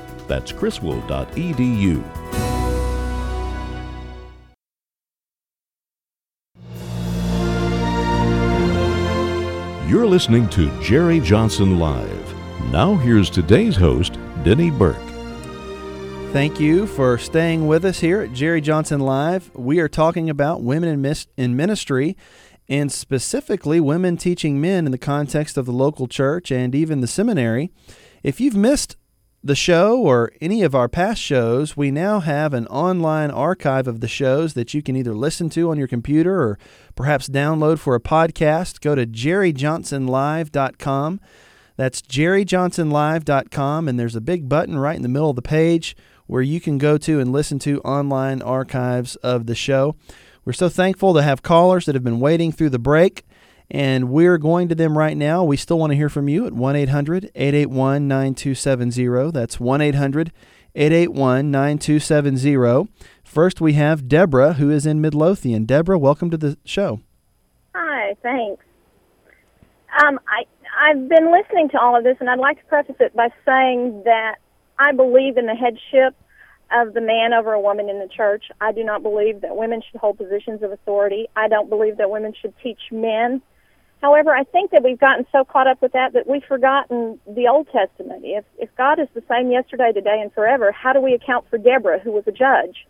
That's 0.31 0.53
criswell.edu. 0.53 2.01
You're 9.89 10.07
listening 10.07 10.47
to 10.51 10.81
Jerry 10.81 11.19
Johnson 11.19 11.79
Live. 11.79 12.33
Now 12.71 12.95
here's 12.95 13.29
today's 13.29 13.75
host, 13.75 14.17
Denny 14.45 14.71
Burk. 14.71 14.95
Thank 16.31 16.61
you 16.61 16.87
for 16.87 17.17
staying 17.17 17.67
with 17.67 17.83
us 17.83 17.99
here 17.99 18.21
at 18.21 18.31
Jerry 18.31 18.61
Johnson 18.61 19.01
Live. 19.01 19.51
We 19.53 19.81
are 19.81 19.89
talking 19.89 20.29
about 20.29 20.63
women 20.63 21.05
in, 21.05 21.15
in 21.35 21.57
ministry 21.57 22.15
and 22.69 22.89
specifically 22.89 23.81
women 23.81 24.15
teaching 24.15 24.61
men 24.61 24.85
in 24.85 24.93
the 24.93 24.97
context 24.97 25.57
of 25.57 25.65
the 25.65 25.73
local 25.73 26.07
church 26.07 26.51
and 26.51 26.73
even 26.73 27.01
the 27.01 27.07
seminary. 27.07 27.69
If 28.23 28.39
you've 28.39 28.55
missed 28.55 28.95
the 29.43 29.55
show 29.55 29.99
or 29.99 30.31
any 30.39 30.61
of 30.61 30.75
our 30.75 30.87
past 30.87 31.19
shows, 31.21 31.75
we 31.75 31.89
now 31.89 32.19
have 32.19 32.53
an 32.53 32.67
online 32.67 33.31
archive 33.31 33.87
of 33.87 33.99
the 33.99 34.07
shows 34.07 34.53
that 34.53 34.75
you 34.75 34.83
can 34.83 34.95
either 34.95 35.15
listen 35.15 35.49
to 35.49 35.71
on 35.71 35.79
your 35.79 35.87
computer 35.87 36.39
or 36.41 36.59
perhaps 36.95 37.27
download 37.27 37.79
for 37.79 37.95
a 37.95 37.99
podcast. 37.99 38.81
Go 38.81 38.93
to 38.93 39.07
jerryjohnsonlive.com. 39.07 41.19
That's 41.75 42.03
jerryjohnsonlive.com, 42.03 43.87
and 43.87 43.99
there's 43.99 44.15
a 44.15 44.21
big 44.21 44.47
button 44.47 44.77
right 44.77 44.95
in 44.95 45.01
the 45.01 45.09
middle 45.09 45.31
of 45.31 45.35
the 45.35 45.41
page 45.41 45.95
where 46.27 46.43
you 46.43 46.61
can 46.61 46.77
go 46.77 46.99
to 46.99 47.19
and 47.19 47.31
listen 47.31 47.57
to 47.59 47.81
online 47.81 48.43
archives 48.43 49.15
of 49.17 49.45
the 49.47 49.55
show. 49.55 49.95
We're 50.45 50.53
so 50.53 50.69
thankful 50.69 51.15
to 51.15 51.23
have 51.23 51.41
callers 51.41 51.85
that 51.85 51.95
have 51.95 52.03
been 52.03 52.19
waiting 52.19 52.51
through 52.51 52.69
the 52.69 52.79
break 52.79 53.25
and 53.71 54.09
we're 54.09 54.37
going 54.37 54.67
to 54.67 54.75
them 54.75 54.97
right 54.97 55.15
now. 55.15 55.45
We 55.45 55.55
still 55.55 55.79
want 55.79 55.91
to 55.91 55.95
hear 55.95 56.09
from 56.09 56.27
you 56.27 56.45
at 56.45 56.51
1 56.53 56.75
800 56.75 57.31
881 57.33 58.07
9270. 58.07 59.31
That's 59.31 59.59
1 59.59 59.81
800 59.81 60.31
881 60.75 61.49
9270. 61.51 62.91
First, 63.23 63.61
we 63.61 63.73
have 63.73 64.09
Deborah, 64.09 64.53
who 64.53 64.69
is 64.69 64.85
in 64.85 64.99
Midlothian. 64.99 65.65
Deborah, 65.65 65.97
welcome 65.97 66.29
to 66.31 66.37
the 66.37 66.57
show. 66.65 66.99
Hi, 67.73 68.13
thanks. 68.21 68.63
Um, 70.03 70.19
I, 70.27 70.43
I've 70.77 71.07
been 71.07 71.31
listening 71.31 71.69
to 71.69 71.79
all 71.79 71.97
of 71.97 72.03
this, 72.03 72.17
and 72.19 72.29
I'd 72.29 72.39
like 72.39 72.59
to 72.59 72.65
preface 72.65 72.97
it 72.99 73.15
by 73.15 73.29
saying 73.45 74.03
that 74.03 74.35
I 74.77 74.91
believe 74.91 75.37
in 75.37 75.45
the 75.45 75.55
headship 75.55 76.13
of 76.73 76.93
the 76.93 77.01
man 77.01 77.33
over 77.33 77.53
a 77.53 77.59
woman 77.59 77.89
in 77.89 77.99
the 77.99 78.07
church. 78.07 78.45
I 78.59 78.73
do 78.73 78.83
not 78.83 79.01
believe 79.01 79.41
that 79.41 79.55
women 79.55 79.81
should 79.89 79.99
hold 80.01 80.17
positions 80.17 80.61
of 80.61 80.73
authority. 80.73 81.29
I 81.37 81.47
don't 81.47 81.69
believe 81.69 81.97
that 81.97 82.09
women 82.09 82.33
should 82.41 82.53
teach 82.61 82.79
men 82.91 83.41
However, 84.01 84.31
I 84.35 84.43
think 84.43 84.71
that 84.71 84.83
we've 84.83 84.99
gotten 84.99 85.25
so 85.31 85.43
caught 85.43 85.67
up 85.67 85.81
with 85.81 85.93
that 85.93 86.13
that 86.13 86.27
we've 86.27 86.43
forgotten 86.43 87.19
the 87.27 87.47
Old 87.47 87.67
Testament. 87.71 88.23
If 88.25 88.45
if 88.57 88.75
God 88.75 88.99
is 88.99 89.07
the 89.13 89.23
same 89.29 89.51
yesterday, 89.51 89.91
today, 89.93 90.19
and 90.21 90.33
forever, 90.33 90.71
how 90.71 90.91
do 90.93 90.99
we 90.99 91.13
account 91.13 91.45
for 91.49 91.57
Deborah, 91.57 91.99
who 91.99 92.11
was 92.11 92.23
a 92.27 92.31
judge? 92.31 92.87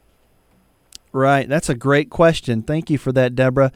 Right. 1.12 1.48
That's 1.50 1.70
a 1.70 1.76
great 1.76 2.10
question. 2.10 2.62
Thank 2.62 2.90
you 2.90 2.98
for 2.98 3.12
that, 3.12 3.36
Deborah. 3.36 3.74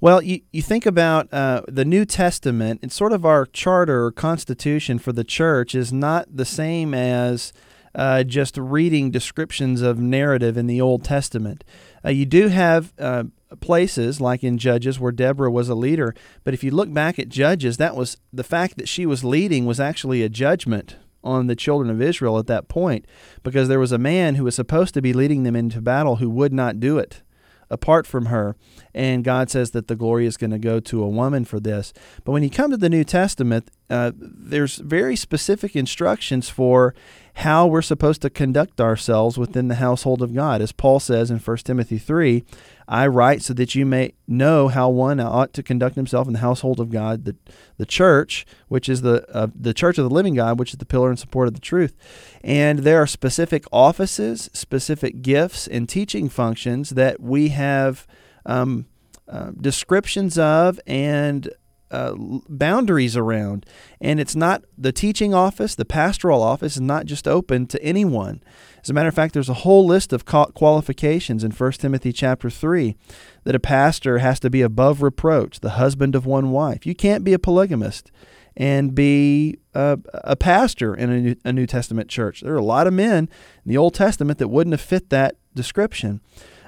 Well, 0.00 0.22
you, 0.22 0.40
you 0.52 0.62
think 0.62 0.86
about 0.86 1.32
uh, 1.32 1.62
the 1.68 1.84
New 1.84 2.06
Testament, 2.06 2.80
it's 2.82 2.94
sort 2.94 3.12
of 3.12 3.26
our 3.26 3.44
charter 3.44 4.04
or 4.04 4.12
constitution 4.12 4.98
for 4.98 5.12
the 5.12 5.24
church 5.24 5.74
is 5.74 5.92
not 5.92 6.34
the 6.34 6.46
same 6.46 6.94
as 6.94 7.52
uh, 7.94 8.22
just 8.22 8.56
reading 8.56 9.10
descriptions 9.10 9.82
of 9.82 9.98
narrative 9.98 10.56
in 10.56 10.68
the 10.68 10.80
Old 10.80 11.04
Testament. 11.04 11.64
Uh, 12.04 12.10
you 12.10 12.26
do 12.26 12.48
have 12.48 12.92
uh, 12.98 13.24
places 13.60 14.20
like 14.20 14.42
in 14.44 14.58
Judges 14.58 14.98
where 14.98 15.12
Deborah 15.12 15.50
was 15.50 15.68
a 15.68 15.74
leader, 15.74 16.14
but 16.44 16.54
if 16.54 16.64
you 16.64 16.70
look 16.70 16.92
back 16.92 17.18
at 17.18 17.28
Judges, 17.28 17.76
that 17.76 17.96
was 17.96 18.16
the 18.32 18.44
fact 18.44 18.76
that 18.76 18.88
she 18.88 19.06
was 19.06 19.24
leading 19.24 19.66
was 19.66 19.80
actually 19.80 20.22
a 20.22 20.28
judgment 20.28 20.96
on 21.22 21.46
the 21.46 21.56
children 21.56 21.90
of 21.90 22.00
Israel 22.00 22.38
at 22.38 22.46
that 22.46 22.68
point 22.68 23.04
because 23.42 23.68
there 23.68 23.78
was 23.78 23.92
a 23.92 23.98
man 23.98 24.36
who 24.36 24.44
was 24.44 24.54
supposed 24.54 24.94
to 24.94 25.02
be 25.02 25.12
leading 25.12 25.42
them 25.42 25.56
into 25.56 25.80
battle 25.80 26.16
who 26.16 26.30
would 26.30 26.52
not 26.52 26.80
do 26.80 26.98
it 26.98 27.22
apart 27.70 28.06
from 28.06 28.26
her. 28.26 28.56
And 28.92 29.22
God 29.22 29.48
says 29.48 29.70
that 29.70 29.86
the 29.86 29.94
glory 29.94 30.26
is 30.26 30.36
going 30.36 30.50
to 30.50 30.58
go 30.58 30.80
to 30.80 31.02
a 31.02 31.08
woman 31.08 31.44
for 31.44 31.60
this. 31.60 31.92
But 32.24 32.32
when 32.32 32.42
you 32.42 32.50
come 32.50 32.72
to 32.72 32.76
the 32.76 32.90
New 32.90 33.04
Testament, 33.04 33.70
uh, 33.88 34.10
there's 34.16 34.76
very 34.76 35.14
specific 35.14 35.76
instructions 35.76 36.48
for 36.48 36.94
how 37.34 37.66
we're 37.66 37.82
supposed 37.82 38.22
to 38.22 38.30
conduct 38.30 38.80
ourselves 38.80 39.38
within 39.38 39.68
the 39.68 39.76
household 39.76 40.22
of 40.22 40.34
God. 40.34 40.60
As 40.60 40.72
Paul 40.72 41.00
says 41.00 41.30
in 41.30 41.38
1 41.38 41.56
Timothy 41.58 41.98
3, 41.98 42.44
I 42.88 43.06
write 43.06 43.42
so 43.42 43.54
that 43.54 43.74
you 43.74 43.86
may 43.86 44.14
know 44.26 44.68
how 44.68 44.88
one 44.88 45.20
ought 45.20 45.52
to 45.54 45.62
conduct 45.62 45.96
himself 45.96 46.26
in 46.26 46.32
the 46.32 46.40
household 46.40 46.80
of 46.80 46.90
God, 46.90 47.24
the, 47.24 47.36
the 47.78 47.86
church, 47.86 48.44
which 48.68 48.88
is 48.88 49.02
the, 49.02 49.24
uh, 49.34 49.46
the 49.54 49.72
church 49.72 49.96
of 49.96 50.08
the 50.08 50.14
living 50.14 50.34
God, 50.34 50.58
which 50.58 50.72
is 50.72 50.78
the 50.78 50.84
pillar 50.84 51.08
and 51.08 51.18
support 51.18 51.46
of 51.46 51.54
the 51.54 51.60
truth. 51.60 51.96
And 52.42 52.80
there 52.80 53.00
are 53.00 53.06
specific 53.06 53.64
offices, 53.70 54.50
specific 54.52 55.22
gifts, 55.22 55.66
and 55.68 55.88
teaching 55.88 56.28
functions 56.28 56.90
that 56.90 57.20
we 57.20 57.48
have 57.48 58.06
um, 58.44 58.86
uh, 59.28 59.52
descriptions 59.60 60.36
of 60.36 60.80
and 60.86 61.48
uh, 61.90 62.14
boundaries 62.16 63.16
around. 63.16 63.66
And 64.00 64.20
it's 64.20 64.36
not 64.36 64.64
the 64.78 64.92
teaching 64.92 65.34
office, 65.34 65.74
the 65.74 65.84
pastoral 65.84 66.42
office 66.42 66.76
is 66.76 66.80
not 66.80 67.06
just 67.06 67.26
open 67.26 67.66
to 67.68 67.82
anyone. 67.82 68.42
As 68.82 68.90
a 68.90 68.94
matter 68.94 69.08
of 69.08 69.14
fact, 69.14 69.34
there's 69.34 69.48
a 69.48 69.54
whole 69.54 69.84
list 69.84 70.12
of 70.12 70.24
qualifications 70.24 71.44
in 71.44 71.50
1 71.50 71.72
Timothy 71.72 72.12
chapter 72.12 72.48
3 72.48 72.96
that 73.44 73.54
a 73.54 73.60
pastor 73.60 74.18
has 74.18 74.40
to 74.40 74.50
be 74.50 74.62
above 74.62 75.02
reproach, 75.02 75.60
the 75.60 75.70
husband 75.70 76.14
of 76.14 76.26
one 76.26 76.50
wife. 76.50 76.86
You 76.86 76.94
can't 76.94 77.24
be 77.24 77.32
a 77.32 77.38
polygamist 77.38 78.10
and 78.56 78.94
be 78.94 79.58
a, 79.74 79.98
a 80.24 80.36
pastor 80.36 80.94
in 80.94 81.10
a 81.10 81.20
New, 81.20 81.36
a 81.44 81.52
New, 81.52 81.66
Testament 81.66 82.08
church. 82.08 82.40
There 82.40 82.54
are 82.54 82.58
a 82.58 82.64
lot 82.64 82.86
of 82.86 82.92
men 82.92 83.28
in 83.64 83.68
the 83.68 83.76
Old 83.76 83.94
Testament 83.94 84.38
that 84.38 84.48
wouldn't 84.48 84.72
have 84.72 84.80
fit 84.80 85.10
that 85.10 85.36
description. 85.54 86.20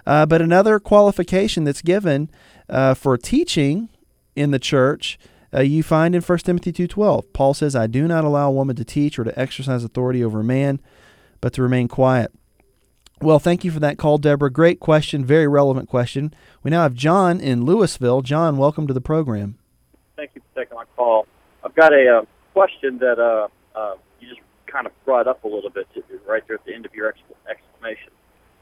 Uh, 0.07 0.27
but 0.27 0.43
another 0.43 0.79
qualification 0.81 1.65
that's 1.65 1.83
given 1.83 2.31
uh, 2.69 2.95
for 2.95 3.17
teaching 3.17 3.89
in 4.35 4.51
the 4.51 4.59
church 4.59 5.19
uh, 5.55 5.61
you 5.61 5.83
find 5.83 6.15
in 6.15 6.23
1 6.23 6.39
Timothy 6.39 6.73
2.12. 6.73 7.33
Paul 7.33 7.55
says, 7.55 7.77
I 7.77 7.87
do 7.87 8.09
not 8.09 8.25
allow 8.25 8.49
a 8.49 8.53
woman 8.53 8.77
to 8.77 8.85
teach 8.85 9.19
or 9.19 9.25
to 9.25 9.39
exercise 9.39 9.85
authority 9.85 10.25
over 10.25 10.41
a 10.41 10.45
man, 10.45 10.81
but 11.41 11.53
to 11.55 11.63
remain 11.63 11.89
quiet. 11.89 12.33
Well, 13.21 13.39
thank 13.39 13.63
you 13.63 13.71
for 13.71 13.79
that 13.81 13.99
call, 13.99 14.19
Deborah. 14.19 14.51
Great 14.51 14.81
question, 14.81 15.25
very 15.25 15.47
relevant 15.47 15.89
question. 15.89 16.35
We 16.63 16.71
now 16.71 16.83
have 16.83 16.95
John 16.95 17.41
in 17.41 17.65
Louisville. 17.65 18.23
John, 18.23 18.57
welcome 18.57 18.87
to 18.87 18.95
the 18.95 19.01
program. 19.01 19.59
Thank 20.17 20.31
you 20.35 20.41
for 20.41 20.61
taking 20.61 20.77
my 20.77 20.85
call. 20.97 21.27
I've 21.63 21.75
got 21.75 21.93
a 21.93 22.19
uh, 22.19 22.25
question 22.53 22.99
that 22.99 23.19
uh, 23.21 23.49
uh, 23.79 23.95
you 24.21 24.29
just 24.29 24.41
kind 24.67 24.87
of 24.87 24.93
brought 25.05 25.29
up 25.29 25.45
a 25.45 25.49
little 25.49 25.71
bit 25.71 25.87
right 26.27 26.43
there 26.49 26.57
at 26.57 26.65
the 26.65 26.75
end 26.75 26.87
of 26.87 26.95
your 26.95 27.15
explanation. 27.49 28.11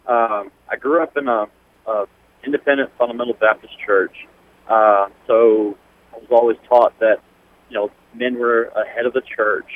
Um, 0.07 0.51
I 0.69 0.77
grew 0.79 1.03
up 1.03 1.17
in 1.17 1.29
a, 1.29 1.47
a 1.87 2.05
independent 2.45 2.91
fundamental 2.99 3.35
Baptist 3.35 3.75
church, 3.87 4.27
uh, 4.71 5.09
so 5.27 5.77
I 6.15 6.19
was 6.19 6.29
always 6.31 6.57
taught 6.69 6.99
that 7.01 7.17
you 7.69 7.75
know 7.75 7.91
men 8.15 8.39
were 8.39 8.67
ahead 8.67 9.05
of 9.05 9.13
the 9.13 9.23
church 9.23 9.71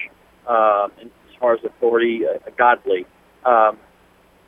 um, 0.46 0.92
as 1.00 1.08
far 1.40 1.54
as 1.54 1.60
authority, 1.64 2.22
uh, 2.26 2.50
godly. 2.56 3.06
Um, 3.44 3.76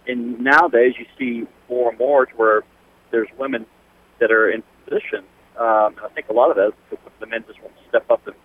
and 0.07 0.41
nowadays, 0.41 0.95
you 0.99 1.07
see 1.19 1.49
more 1.69 1.91
and 1.91 1.99
more 1.99 2.27
to 2.27 2.37
where 2.37 2.63
there's 3.11 3.29
women 3.39 3.67
that 4.21 4.31
are 4.31 4.51
in 4.51 4.63
position. 4.85 5.25
Um, 5.59 5.97
I 6.05 6.09
think 6.15 6.29
a 6.29 6.33
lot 6.33 6.51
of 6.51 6.57
that 6.57 6.69
is 6.69 6.75
because 6.91 7.13
the 7.19 7.27
men 7.27 7.45
just 7.47 7.61
want 7.61 7.75
to 7.77 7.89
step 7.89 8.09
up 8.11 8.27
and, 8.27 8.37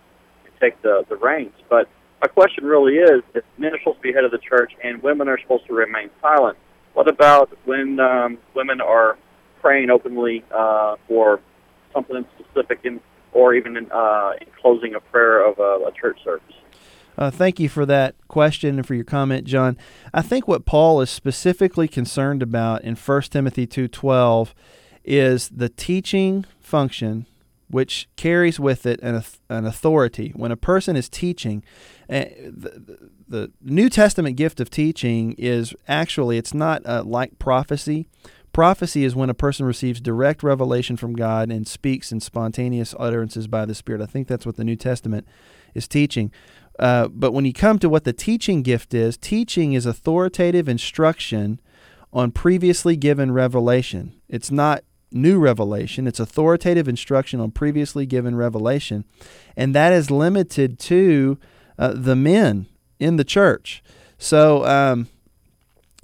and 0.44 0.52
take 0.60 0.80
the 0.82 1.04
the 1.08 1.16
reins. 1.16 1.54
But 1.70 1.88
my 2.20 2.28
question 2.28 2.64
really 2.64 2.94
is: 2.94 3.22
if 3.34 3.44
men 3.58 3.72
are 3.74 3.78
supposed 3.78 3.98
to 3.98 4.02
be 4.02 4.12
head 4.12 4.24
of 4.24 4.32
the 4.32 4.38
church 4.38 4.72
and 4.82 5.00
women 5.02 5.28
are 5.28 5.38
supposed 5.40 5.66
to 5.68 5.74
remain 5.74 6.10
silent, 6.20 6.58
what 6.94 7.08
about 7.08 7.56
when 7.64 8.00
um, 8.00 8.38
women 8.54 8.80
are 8.80 9.16
praying 9.60 9.90
openly 9.90 10.42
uh, 10.52 10.96
for 11.06 11.40
something 11.92 12.24
specific, 12.38 12.80
in, 12.84 13.00
or 13.32 13.54
even 13.54 13.76
in, 13.76 13.90
uh, 13.90 14.32
in 14.40 14.46
closing 14.60 14.94
a 14.94 15.00
prayer 15.00 15.46
of 15.46 15.58
a, 15.58 15.86
a 15.86 15.92
church 15.92 16.18
service. 16.24 16.54
Uh, 17.16 17.30
thank 17.30 17.60
you 17.60 17.68
for 17.68 17.84
that 17.84 18.14
question 18.28 18.76
and 18.76 18.86
for 18.86 18.94
your 18.94 19.04
comment, 19.04 19.44
John. 19.44 19.76
I 20.14 20.22
think 20.22 20.48
what 20.48 20.64
Paul 20.64 21.00
is 21.00 21.10
specifically 21.10 21.86
concerned 21.86 22.42
about 22.42 22.82
in 22.84 22.96
1 22.96 23.22
Timothy 23.22 23.66
2:12 23.66 24.54
is 25.04 25.48
the 25.48 25.68
teaching 25.68 26.46
function 26.60 27.26
which 27.72 28.06
carries 28.16 28.60
with 28.60 28.84
it 28.84 29.00
an, 29.02 29.22
an 29.48 29.64
authority. 29.64 30.30
When 30.36 30.52
a 30.52 30.58
person 30.58 30.94
is 30.94 31.08
teaching, 31.08 31.64
uh, 32.08 32.24
the, 32.46 33.10
the, 33.26 33.52
New 33.62 33.88
Testament 33.88 34.36
gift 34.36 34.60
of 34.60 34.68
teaching 34.68 35.32
is 35.38 35.74
actually 35.88 36.36
it's 36.36 36.52
not 36.52 36.84
uh, 36.84 37.02
like 37.02 37.38
prophecy. 37.38 38.06
Prophecy 38.52 39.04
is 39.04 39.16
when 39.16 39.30
a 39.30 39.34
person 39.34 39.64
receives 39.64 40.00
direct 40.00 40.42
revelation 40.42 40.96
from 40.96 41.14
God 41.14 41.50
and 41.50 41.66
speaks 41.66 42.12
in 42.12 42.20
spontaneous 42.20 42.94
utterances 42.98 43.46
by 43.48 43.64
the 43.64 43.74
Spirit. 43.74 44.02
I 44.02 44.06
think 44.06 44.28
that's 44.28 44.44
what 44.44 44.56
the 44.56 44.64
New 44.64 44.76
Testament 44.76 45.26
is 45.74 45.88
teaching. 45.88 46.30
Uh, 46.78 47.08
but 47.08 47.32
when 47.32 47.44
you 47.44 47.52
come 47.52 47.78
to 47.78 47.88
what 47.88 48.04
the 48.04 48.12
teaching 48.12 48.62
gift 48.62 48.92
is, 48.92 49.16
teaching 49.16 49.72
is 49.72 49.86
authoritative 49.86 50.68
instruction 50.68 51.60
on 52.12 52.30
previously 52.30 52.96
given 52.96 53.32
revelation. 53.32 54.12
It's 54.28 54.50
not 54.50 54.84
new 55.10 55.38
revelation, 55.38 56.06
it's 56.06 56.20
authoritative 56.20 56.88
instruction 56.88 57.40
on 57.40 57.50
previously 57.50 58.06
given 58.06 58.34
revelation. 58.34 59.04
And 59.56 59.74
that 59.74 59.92
is 59.92 60.10
limited 60.10 60.78
to 60.80 61.38
uh, 61.78 61.92
the 61.94 62.16
men 62.16 62.66
in 62.98 63.16
the 63.16 63.24
church. 63.24 63.82
So, 64.18 64.64
um, 64.66 65.08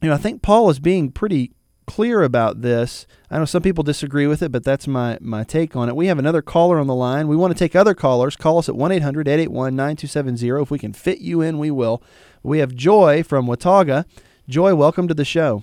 you 0.01 0.09
know, 0.09 0.15
I 0.15 0.19
think 0.19 0.43
Paul 0.43 0.71
is 0.71 0.79
being 0.79 1.11
pretty 1.11 1.53
clear 1.89 2.23
about 2.23 2.61
this. 2.61 3.07
I 3.31 3.39
know 3.39 3.47
some 3.47 3.63
people 3.63 3.83
disagree 3.83 4.27
with 4.27 4.43
it, 4.43 4.53
but 4.53 4.63
that's 4.63 4.87
my, 4.87 5.17
my 5.23 5.43
take 5.43 5.75
on 5.75 5.89
it. 5.89 5.97
We 5.97 6.09
have 6.09 6.19
another 6.19 6.43
caller 6.43 6.79
on 6.79 6.87
the 6.87 6.95
line. 6.95 7.29
We 7.29 7.35
want 7.37 7.55
to 7.55 7.59
take 7.59 7.75
other 7.75 7.95
callers. 7.95 8.37
Call 8.37 8.59
us 8.59 8.69
at 8.69 8.77
1 8.77 8.93
800 8.93 9.27
881 9.27 9.75
9270. 9.75 10.63
If 10.63 10.71
we 10.71 10.79
can 10.79 10.93
fit 10.93 11.21
you 11.21 11.41
in, 11.41 11.59
we 11.59 11.71
will. 11.71 12.03
We 12.43 12.59
have 12.59 12.75
Joy 12.75 13.23
from 13.23 13.47
Watauga. 13.47 14.05
Joy, 14.51 14.75
welcome 14.75 15.09
to 15.09 15.15
the 15.15 15.25
show. 15.25 15.63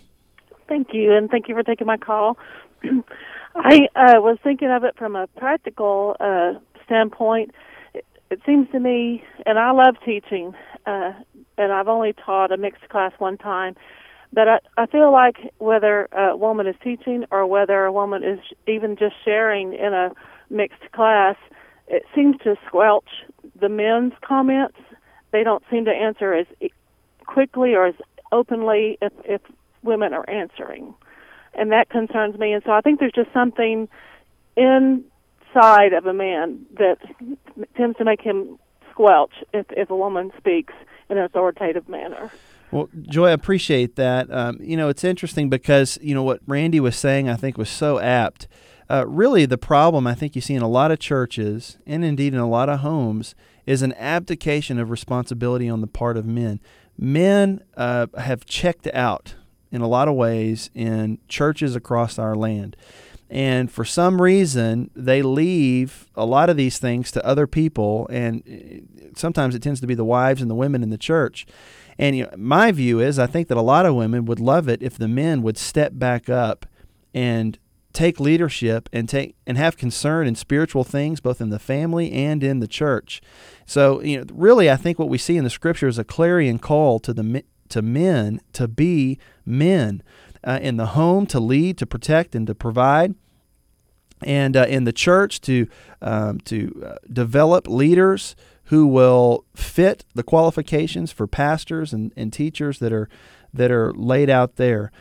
Thank 0.67 0.93
you, 0.93 1.13
and 1.13 1.29
thank 1.29 1.47
you 1.47 1.53
for 1.53 1.61
taking 1.61 1.85
my 1.85 1.97
call. 1.97 2.39
I 3.55 3.87
uh, 3.95 4.19
was 4.19 4.39
thinking 4.43 4.71
of 4.71 4.83
it 4.83 4.97
from 4.97 5.15
a 5.15 5.27
practical 5.27 6.17
uh, 6.19 6.53
standpoint. 6.85 7.51
It, 7.93 8.41
seems 8.47 8.67
to 8.71 8.79
me, 8.79 9.23
and 9.45 9.59
I 9.59 9.71
love 9.71 9.95
teaching, 10.03 10.55
uh, 10.87 11.13
and 11.59 11.71
I've 11.71 11.87
only 11.87 12.13
taught 12.13 12.51
a 12.51 12.57
mixed 12.57 12.89
class 12.89 13.13
one 13.19 13.37
time 13.37 13.75
but 14.33 14.47
I, 14.47 14.59
I 14.77 14.85
feel 14.87 15.11
like 15.11 15.37
whether 15.57 16.07
a 16.11 16.35
woman 16.35 16.67
is 16.67 16.75
teaching 16.83 17.25
or 17.31 17.45
whether 17.45 17.85
a 17.85 17.91
woman 17.91 18.23
is 18.23 18.39
even 18.67 18.95
just 18.97 19.15
sharing 19.23 19.73
in 19.73 19.93
a 19.93 20.11
mixed 20.49 20.91
class, 20.91 21.35
it 21.87 22.03
seems 22.15 22.37
to 22.43 22.55
squelch 22.67 23.07
the 23.59 23.69
men's 23.69 24.13
comments. 24.21 24.77
They 25.31 25.43
don't 25.43 25.63
seem 25.69 25.85
to 25.85 25.91
answer 25.91 26.33
as 26.33 26.47
quickly 27.25 27.75
or 27.75 27.87
as 27.87 27.95
openly 28.31 28.97
if, 29.01 29.13
if 29.23 29.41
women 29.83 30.13
are 30.13 30.29
answering. 30.29 30.93
And 31.53 31.71
that 31.71 31.89
concerns 31.89 32.37
me. 32.37 32.53
And 32.53 32.63
so 32.65 32.71
I 32.71 32.81
think 32.81 32.99
there's 32.99 33.13
just 33.13 33.31
something 33.33 33.87
inside 34.57 35.93
of 35.93 36.05
a 36.05 36.13
man 36.13 36.65
that 36.77 36.97
tends 37.77 37.97
to 37.97 38.05
make 38.05 38.21
him 38.21 38.57
squelch 38.91 39.31
if, 39.53 39.65
if 39.71 39.89
a 39.89 39.95
woman 39.95 40.31
speaks 40.37 40.73
in 41.09 41.17
an 41.17 41.23
authoritative 41.23 41.87
manner. 41.87 42.31
Well, 42.75 42.89
Joy, 43.03 43.27
I 43.27 43.31
appreciate 43.31 43.95
that. 43.95 44.29
Um, 44.29 44.57
you 44.59 44.75
know, 44.75 44.89
it's 44.89 45.05
interesting 45.05 45.49
because, 45.49 45.97
you 46.01 46.13
know, 46.13 46.23
what 46.23 46.41
Randy 46.45 46.81
was 46.81 46.97
saying, 46.97 47.29
I 47.29 47.37
think, 47.37 47.57
was 47.57 47.69
so 47.69 47.99
apt. 47.99 48.49
Uh, 48.91 49.07
really, 49.07 49.45
the 49.45 49.57
problem 49.57 50.05
I 50.05 50.13
think 50.13 50.35
you 50.35 50.41
see 50.41 50.55
in 50.55 50.61
a 50.61 50.67
lot 50.67 50.91
of 50.91 50.99
churches 50.99 51.77
and 51.87 52.03
indeed 52.03 52.33
in 52.33 52.39
a 52.41 52.49
lot 52.49 52.67
of 52.67 52.81
homes 52.81 53.33
is 53.65 53.81
an 53.81 53.93
abdication 53.93 54.77
of 54.77 54.89
responsibility 54.89 55.69
on 55.69 55.79
the 55.79 55.87
part 55.87 56.17
of 56.17 56.25
men. 56.25 56.59
Men 56.97 57.63
uh, 57.77 58.07
have 58.17 58.45
checked 58.45 58.89
out 58.93 59.35
in 59.71 59.79
a 59.79 59.87
lot 59.87 60.09
of 60.09 60.15
ways 60.15 60.69
in 60.75 61.19
churches 61.29 61.77
across 61.77 62.19
our 62.19 62.35
land. 62.35 62.75
And 63.29 63.71
for 63.71 63.85
some 63.85 64.21
reason, 64.21 64.91
they 64.93 65.21
leave 65.21 66.09
a 66.13 66.25
lot 66.25 66.49
of 66.49 66.57
these 66.57 66.77
things 66.77 67.09
to 67.11 67.25
other 67.25 67.47
people, 67.47 68.05
and 68.11 68.43
uh, 68.45 69.07
sometimes 69.15 69.55
it 69.55 69.63
tends 69.63 69.79
to 69.79 69.87
be 69.87 69.95
the 69.95 70.03
wives 70.03 70.41
and 70.41 70.51
the 70.51 70.55
women 70.55 70.83
in 70.83 70.89
the 70.89 70.97
church. 70.97 71.47
And 71.97 72.15
you 72.15 72.23
know, 72.23 72.31
my 72.37 72.71
view 72.71 72.99
is, 72.99 73.17
I 73.17 73.27
think 73.27 73.47
that 73.47 73.57
a 73.57 73.61
lot 73.61 73.85
of 73.85 73.95
women 73.95 74.25
would 74.25 74.39
love 74.39 74.67
it 74.67 74.81
if 74.81 74.97
the 74.97 75.07
men 75.07 75.41
would 75.41 75.57
step 75.57 75.93
back 75.95 76.29
up 76.29 76.65
and 77.13 77.57
take 77.93 78.19
leadership 78.19 78.89
and 78.91 79.07
take 79.07 79.35
and 79.47 79.57
have 79.57 79.77
concern 79.77 80.27
in 80.27 80.35
spiritual 80.35 80.83
things, 80.83 81.21
both 81.21 81.39
in 81.39 81.49
the 81.49 81.59
family 81.59 82.11
and 82.11 82.43
in 82.43 82.59
the 82.59 82.67
church. 82.67 83.21
So, 83.65 84.01
you 84.01 84.17
know, 84.17 84.25
really, 84.33 84.69
I 84.69 84.75
think 84.75 84.99
what 84.99 85.09
we 85.09 85.17
see 85.17 85.37
in 85.37 85.45
the 85.45 85.49
scripture 85.49 85.87
is 85.87 85.97
a 85.97 86.03
clarion 86.03 86.59
call 86.59 86.99
to 86.99 87.13
the 87.13 87.43
to 87.69 87.81
men 87.81 88.41
to 88.53 88.67
be 88.67 89.17
men 89.45 90.03
uh, 90.43 90.59
in 90.61 90.77
the 90.77 90.87
home, 90.87 91.25
to 91.27 91.39
lead, 91.39 91.77
to 91.77 91.85
protect, 91.85 92.35
and 92.35 92.45
to 92.47 92.53
provide 92.53 93.15
and 94.21 94.55
uh, 94.55 94.65
in 94.67 94.83
the 94.83 94.93
church 94.93 95.41
to 95.41 95.67
um, 96.01 96.39
to 96.41 96.83
uh, 96.85 96.95
develop 97.11 97.67
leaders 97.67 98.35
who 98.65 98.87
will 98.87 99.45
fit 99.55 100.05
the 100.15 100.23
qualifications 100.23 101.11
for 101.11 101.27
pastors 101.27 101.93
and, 101.93 102.11
and 102.15 102.33
teachers 102.33 102.79
that 102.79 102.91
are 102.91 103.09
that 103.53 103.71
are 103.71 103.93
laid 103.93 104.29
out 104.29 104.57
there. 104.57 104.91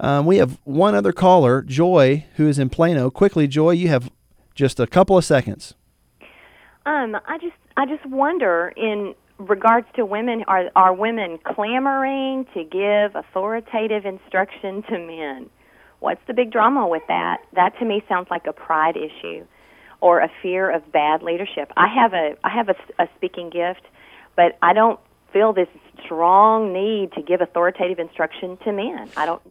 Um, 0.00 0.26
we 0.26 0.38
have 0.38 0.58
one 0.64 0.94
other 0.94 1.12
caller, 1.12 1.62
Joy, 1.62 2.24
who 2.36 2.48
is 2.48 2.58
in 2.58 2.70
Plano. 2.70 3.10
Quickly, 3.10 3.46
Joy, 3.46 3.72
you 3.72 3.88
have 3.88 4.10
just 4.54 4.80
a 4.80 4.86
couple 4.86 5.16
of 5.16 5.24
seconds. 5.24 5.74
Um, 6.86 7.16
I 7.26 7.38
just 7.38 7.56
I 7.76 7.86
just 7.86 8.04
wonder 8.06 8.72
in 8.76 9.14
regards 9.38 9.86
to 9.96 10.04
women 10.04 10.44
are 10.48 10.70
are 10.74 10.94
women 10.94 11.38
clamoring 11.44 12.46
to 12.54 12.64
give 12.64 13.14
authoritative 13.14 14.06
instruction 14.06 14.82
to 14.84 14.98
men? 14.98 15.50
What's 16.00 16.20
the 16.26 16.34
big 16.34 16.50
drama 16.50 16.88
with 16.88 17.02
that? 17.08 17.38
That 17.54 17.78
to 17.78 17.84
me 17.84 18.02
sounds 18.08 18.28
like 18.30 18.46
a 18.46 18.52
pride 18.52 18.96
issue 18.96 19.44
or 20.00 20.20
a 20.20 20.30
fear 20.42 20.70
of 20.70 20.90
bad 20.92 21.22
leadership. 21.22 21.72
I 21.76 21.88
have 21.88 22.12
a 22.12 22.36
I 22.44 22.50
have 22.50 22.68
a, 22.68 23.02
a 23.02 23.08
speaking 23.16 23.50
gift, 23.50 23.82
but 24.36 24.58
I 24.62 24.72
don't 24.72 24.98
feel 25.32 25.52
this 25.52 25.68
strong 26.04 26.72
need 26.72 27.12
to 27.12 27.22
give 27.22 27.40
authoritative 27.40 27.98
instruction 27.98 28.56
to 28.64 28.72
men. 28.72 29.08
I 29.16 29.26
don't 29.26 29.42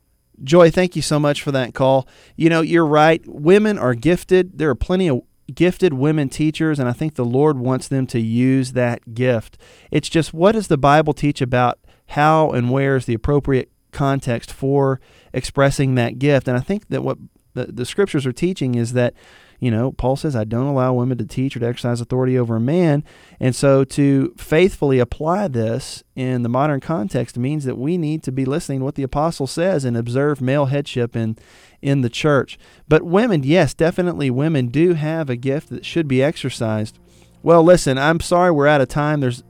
Joy, 0.44 0.72
thank 0.72 0.96
you 0.96 1.02
so 1.02 1.20
much 1.20 1.42
for 1.42 1.52
that 1.52 1.74
call. 1.74 2.08
You 2.38 2.50
know, 2.50 2.62
you're 2.62 2.86
right. 2.86 3.22
Women 3.28 3.78
are 3.78 3.94
gifted. 3.94 4.58
There 4.58 4.70
are 4.70 4.76
plenty 4.76 5.10
of 5.10 5.22
gifted 5.54 5.94
women 5.94 6.30
teachers, 6.30 6.80
and 6.80 6.88
I 6.88 6.94
think 6.94 7.16
the 7.16 7.26
Lord 7.26 7.60
wants 7.60 7.88
them 7.88 8.08
to 8.08 8.20
use 8.20 8.74
that 8.74 9.14
gift. 9.14 9.58
It's 9.92 10.10
just 10.10 10.34
what 10.34 10.54
does 10.54 10.68
the 10.68 10.78
Bible 10.78 11.14
teach 11.14 11.42
about 11.42 11.80
how 12.10 12.52
and 12.52 12.72
where 12.72 12.96
is 12.96 13.06
the 13.06 13.14
appropriate 13.14 13.70
context 13.92 14.52
for 14.52 15.02
expressing 15.34 15.96
that 15.96 16.20
gift? 16.20 16.48
And 16.48 16.58
I 16.58 16.62
think 16.62 16.88
that 16.88 17.04
what 17.04 17.18
the, 17.54 17.66
the 17.66 17.86
scriptures 17.86 18.26
are 18.26 18.32
teaching 18.32 18.76
is 18.76 18.94
that 18.94 19.14
you 19.60 19.72
know, 19.72 19.92
Paul 19.92 20.16
says, 20.16 20.36
I 20.36 20.46
don't 20.46 20.68
allow 20.68 20.94
women 20.94 21.18
to 21.18 21.26
teach 21.26 21.56
or 21.56 21.60
to 21.60 21.68
exercise 21.68 22.00
authority 22.00 22.38
over 22.38 22.56
a 22.56 22.62
man. 22.62 23.04
And 23.40 23.54
so 23.54 23.84
to 23.86 24.34
faithfully 24.38 25.00
apply 25.00 25.50
this 25.50 26.04
in 26.16 26.44
the 26.44 26.50
modern 26.50 26.80
context 26.80 27.38
means 27.38 27.66
that 27.66 27.78
we 27.78 27.98
need 27.98 28.24
to 28.24 28.32
be 28.32 28.46
listening 28.46 28.80
to 28.80 28.86
what 28.86 28.96
the 28.96 29.04
apostle 29.04 29.48
says 29.48 29.84
and 29.84 29.98
observe 29.98 30.40
male 30.40 30.68
headship 30.68 31.16
in, 31.16 31.38
in 31.82 32.02
the 32.02 32.10
church. 32.10 32.58
But 32.88 33.04
women, 33.04 33.44
yes, 33.44 33.74
definitely 33.74 34.30
women 34.30 34.68
do 34.68 34.94
have 34.94 35.30
a 35.30 35.36
gift 35.36 35.70
that 35.70 35.86
should 35.86 36.08
be 36.08 36.24
exercised. 36.24 36.98
Well, 37.44 37.64
listen, 37.64 37.98
I'm 37.98 38.22
sorry 38.22 38.52
we're 38.52 38.68
out 38.68 38.82
of 38.82 38.88
time. 38.88 39.20
There's 39.20 39.44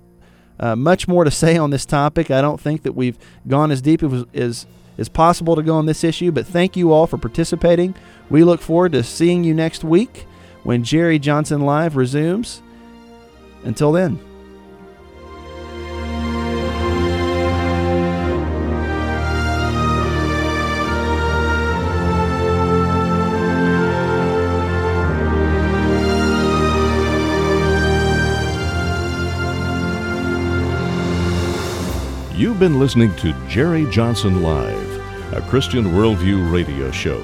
uh, 0.59 0.75
much 0.75 1.07
more 1.07 1.23
to 1.23 1.31
say 1.31 1.55
on 1.55 1.69
this 1.69 1.85
topic. 1.85 2.31
I 2.31 2.41
don't 2.41 2.59
think 2.59 2.81
that 2.83 2.93
we've 2.93 3.17
gone 3.47 3.71
as 3.71 3.81
deep 3.81 4.01
as, 4.03 4.25
as 4.33 4.67
is 4.97 5.07
possible 5.07 5.55
to 5.55 5.63
go 5.63 5.75
on 5.75 5.85
this 5.85 6.03
issue, 6.03 6.29
but 6.29 6.45
thank 6.45 6.75
you 6.75 6.91
all 6.91 7.07
for 7.07 7.17
participating. 7.17 7.95
We 8.29 8.43
look 8.43 8.61
forward 8.61 8.91
to 8.93 9.03
seeing 9.03 9.43
you 9.43 9.53
next 9.53 9.83
week 9.83 10.27
when 10.63 10.83
Jerry 10.83 11.19
Johnson 11.19 11.61
Live 11.61 11.95
resumes. 11.95 12.61
Until 13.63 13.91
then. 13.91 14.19
You've 32.35 32.59
been 32.59 32.79
listening 32.79 33.13
to 33.17 33.33
Jerry 33.49 33.85
Johnson 33.91 34.41
Live 34.41 34.89
a 35.33 35.41
Christian 35.41 35.85
Worldview 35.85 36.51
radio 36.51 36.89
show. 36.89 37.23